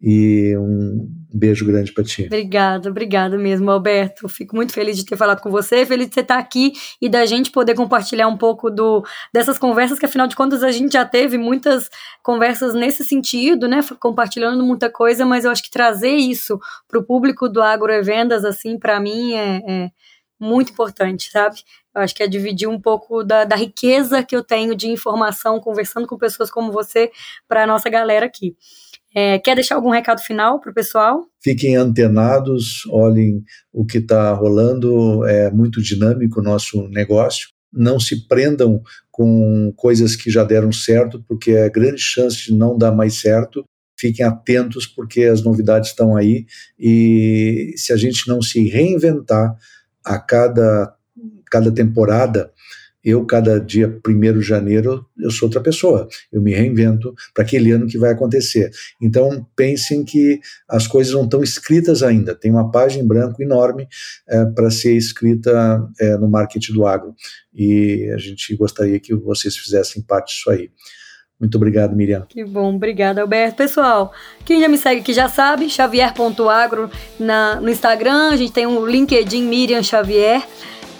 E 0.00 0.56
um 0.58 1.08
beijo 1.32 1.64
grande 1.64 1.92
para 1.92 2.04
ti. 2.04 2.24
Obrigada, 2.26 2.90
obrigada 2.90 3.38
mesmo, 3.38 3.70
Alberto. 3.70 4.28
Fico 4.28 4.54
muito 4.54 4.72
feliz 4.72 4.96
de 4.96 5.04
ter 5.04 5.16
falado 5.16 5.40
com 5.40 5.50
você, 5.50 5.86
feliz 5.86 6.08
de 6.08 6.14
você 6.14 6.20
estar 6.20 6.38
aqui 6.38 6.72
e 7.00 7.08
da 7.08 7.24
gente 7.24 7.50
poder 7.50 7.74
compartilhar 7.74 8.28
um 8.28 8.36
pouco 8.36 8.70
do, 8.70 9.04
dessas 9.32 9.58
conversas, 9.58 9.98
que 9.98 10.06
afinal 10.06 10.26
de 10.26 10.36
contas 10.36 10.62
a 10.62 10.70
gente 10.70 10.92
já 10.92 11.04
teve 11.04 11.38
muitas 11.38 11.88
conversas 12.22 12.74
nesse 12.74 13.02
sentido, 13.02 13.66
né? 13.66 13.80
Compartilhando 13.98 14.64
muita 14.64 14.90
coisa, 14.90 15.24
mas 15.24 15.44
eu 15.44 15.50
acho 15.50 15.62
que 15.62 15.70
trazer 15.70 16.14
isso 16.14 16.60
para 16.86 16.98
o 16.98 17.04
público 17.04 17.48
do 17.48 17.62
Agro 17.62 17.90
e 17.90 18.02
Vendas, 18.02 18.44
assim, 18.44 18.78
para 18.78 19.00
mim 19.00 19.32
é, 19.32 19.62
é 19.66 19.90
muito 20.38 20.72
importante, 20.72 21.30
sabe? 21.30 21.62
Eu 21.94 22.02
acho 22.02 22.14
que 22.14 22.22
é 22.22 22.26
dividir 22.26 22.68
um 22.68 22.80
pouco 22.80 23.22
da, 23.22 23.44
da 23.44 23.56
riqueza 23.56 24.22
que 24.22 24.34
eu 24.34 24.42
tenho 24.42 24.74
de 24.74 24.88
informação 24.88 25.60
conversando 25.60 26.06
com 26.06 26.18
pessoas 26.18 26.50
como 26.50 26.72
você 26.72 27.10
para 27.48 27.62
a 27.62 27.66
nossa 27.66 27.88
galera 27.88 28.26
aqui. 28.26 28.56
É, 29.14 29.38
quer 29.38 29.54
deixar 29.54 29.76
algum 29.76 29.90
recado 29.90 30.20
final 30.20 30.60
para 30.60 30.72
o 30.72 30.74
pessoal? 30.74 31.24
Fiquem 31.42 31.76
antenados, 31.76 32.84
olhem 32.90 33.44
o 33.72 33.86
que 33.86 33.98
está 33.98 34.32
rolando, 34.32 35.24
é 35.24 35.50
muito 35.52 35.80
dinâmico 35.80 36.40
o 36.40 36.42
nosso 36.42 36.88
negócio. 36.88 37.48
Não 37.72 38.00
se 38.00 38.26
prendam 38.26 38.82
com 39.10 39.72
coisas 39.76 40.16
que 40.16 40.30
já 40.30 40.42
deram 40.42 40.72
certo, 40.72 41.24
porque 41.28 41.52
é 41.52 41.70
grande 41.70 42.00
chance 42.00 42.44
de 42.46 42.54
não 42.54 42.76
dar 42.76 42.90
mais 42.90 43.14
certo. 43.20 43.64
Fiquem 43.96 44.26
atentos, 44.26 44.86
porque 44.86 45.22
as 45.22 45.44
novidades 45.44 45.90
estão 45.90 46.16
aí 46.16 46.46
e 46.76 47.72
se 47.76 47.92
a 47.92 47.96
gente 47.96 48.26
não 48.26 48.42
se 48.42 48.68
reinventar 48.68 49.54
a 50.04 50.18
cada, 50.18 50.92
cada 51.48 51.72
temporada, 51.72 52.52
eu, 53.04 53.24
cada 53.26 53.60
dia 53.60 54.00
1 54.06 54.38
de 54.38 54.40
janeiro, 54.40 55.04
eu 55.18 55.30
sou 55.30 55.46
outra 55.46 55.60
pessoa. 55.60 56.08
Eu 56.32 56.40
me 56.40 56.54
reinvento 56.54 57.14
para 57.34 57.44
aquele 57.44 57.70
ano 57.70 57.86
que 57.86 57.98
vai 57.98 58.10
acontecer. 58.12 58.70
Então, 59.00 59.46
pensem 59.54 60.04
que 60.04 60.40
as 60.68 60.86
coisas 60.86 61.12
não 61.12 61.24
estão 61.24 61.42
escritas 61.42 62.02
ainda. 62.02 62.34
Tem 62.34 62.50
uma 62.50 62.70
página 62.70 63.04
em 63.04 63.06
branco 63.06 63.42
enorme 63.42 63.86
é, 64.28 64.44
para 64.46 64.70
ser 64.70 64.96
escrita 64.96 65.86
é, 66.00 66.16
no 66.16 66.28
marketing 66.28 66.72
do 66.72 66.86
agro. 66.86 67.14
E 67.52 68.10
a 68.14 68.18
gente 68.18 68.56
gostaria 68.56 68.98
que 68.98 69.14
vocês 69.14 69.56
fizessem 69.56 70.02
parte 70.02 70.34
disso 70.34 70.50
aí. 70.50 70.70
Muito 71.38 71.56
obrigado, 71.56 71.94
Miriam. 71.96 72.24
Que 72.28 72.44
bom, 72.44 72.74
obrigada, 72.74 73.20
Alberto. 73.20 73.56
Pessoal, 73.56 74.12
quem 74.44 74.60
já 74.60 74.68
me 74.68 74.78
segue 74.78 75.00
aqui 75.00 75.12
já 75.12 75.28
sabe, 75.28 75.68
xavier.agro 75.68 76.90
no 77.60 77.68
Instagram, 77.68 78.30
a 78.30 78.36
gente 78.36 78.52
tem 78.52 78.66
um 78.66 78.86
LinkedIn 78.86 79.42
Miriam 79.42 79.82
Xavier. 79.82 80.46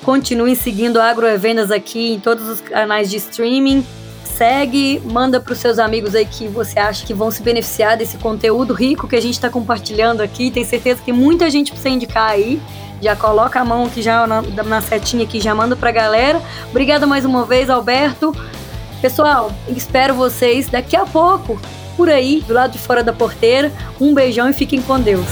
Continuem 0.04 0.54
seguindo 0.54 1.00
Agroevendas 1.00 1.70
aqui 1.70 2.12
em 2.12 2.20
todos 2.20 2.46
os 2.46 2.60
canais 2.60 3.08
de 3.08 3.16
streaming. 3.16 3.84
Segue, 4.22 5.00
manda 5.02 5.40
para 5.40 5.54
os 5.54 5.58
seus 5.58 5.78
amigos 5.78 6.14
aí 6.14 6.26
que 6.26 6.46
você 6.46 6.78
acha 6.78 7.06
que 7.06 7.14
vão 7.14 7.30
se 7.30 7.42
beneficiar 7.42 7.96
desse 7.96 8.18
conteúdo 8.18 8.74
rico 8.74 9.08
que 9.08 9.16
a 9.16 9.20
gente 9.20 9.34
está 9.34 9.48
compartilhando 9.48 10.20
aqui. 10.20 10.50
Tem 10.50 10.62
certeza 10.62 11.00
que 11.02 11.10
muita 11.10 11.48
gente 11.48 11.70
precisa 11.70 11.88
indicar 11.88 12.30
aí. 12.30 12.60
Já 13.00 13.16
coloca 13.16 13.58
a 13.58 13.64
mão 13.64 13.86
aqui 13.86 14.02
já 14.02 14.26
na, 14.26 14.42
na 14.42 14.80
setinha 14.82 15.24
aqui, 15.24 15.40
já 15.40 15.54
manda 15.54 15.74
para 15.74 15.88
a 15.88 15.92
galera. 15.92 16.42
Obrigada 16.68 17.06
mais 17.06 17.24
uma 17.24 17.46
vez, 17.46 17.70
Alberto. 17.70 18.36
Pessoal, 19.00 19.52
espero 19.68 20.14
vocês 20.14 20.68
daqui 20.68 20.96
a 20.96 21.06
pouco 21.06 21.58
por 21.96 22.10
aí, 22.10 22.44
do 22.46 22.52
lado 22.52 22.72
de 22.72 22.78
fora 22.78 23.02
da 23.02 23.12
porteira. 23.12 23.72
Um 23.98 24.12
beijão 24.12 24.50
e 24.50 24.52
fiquem 24.52 24.82
com 24.82 25.00
Deus. 25.00 25.26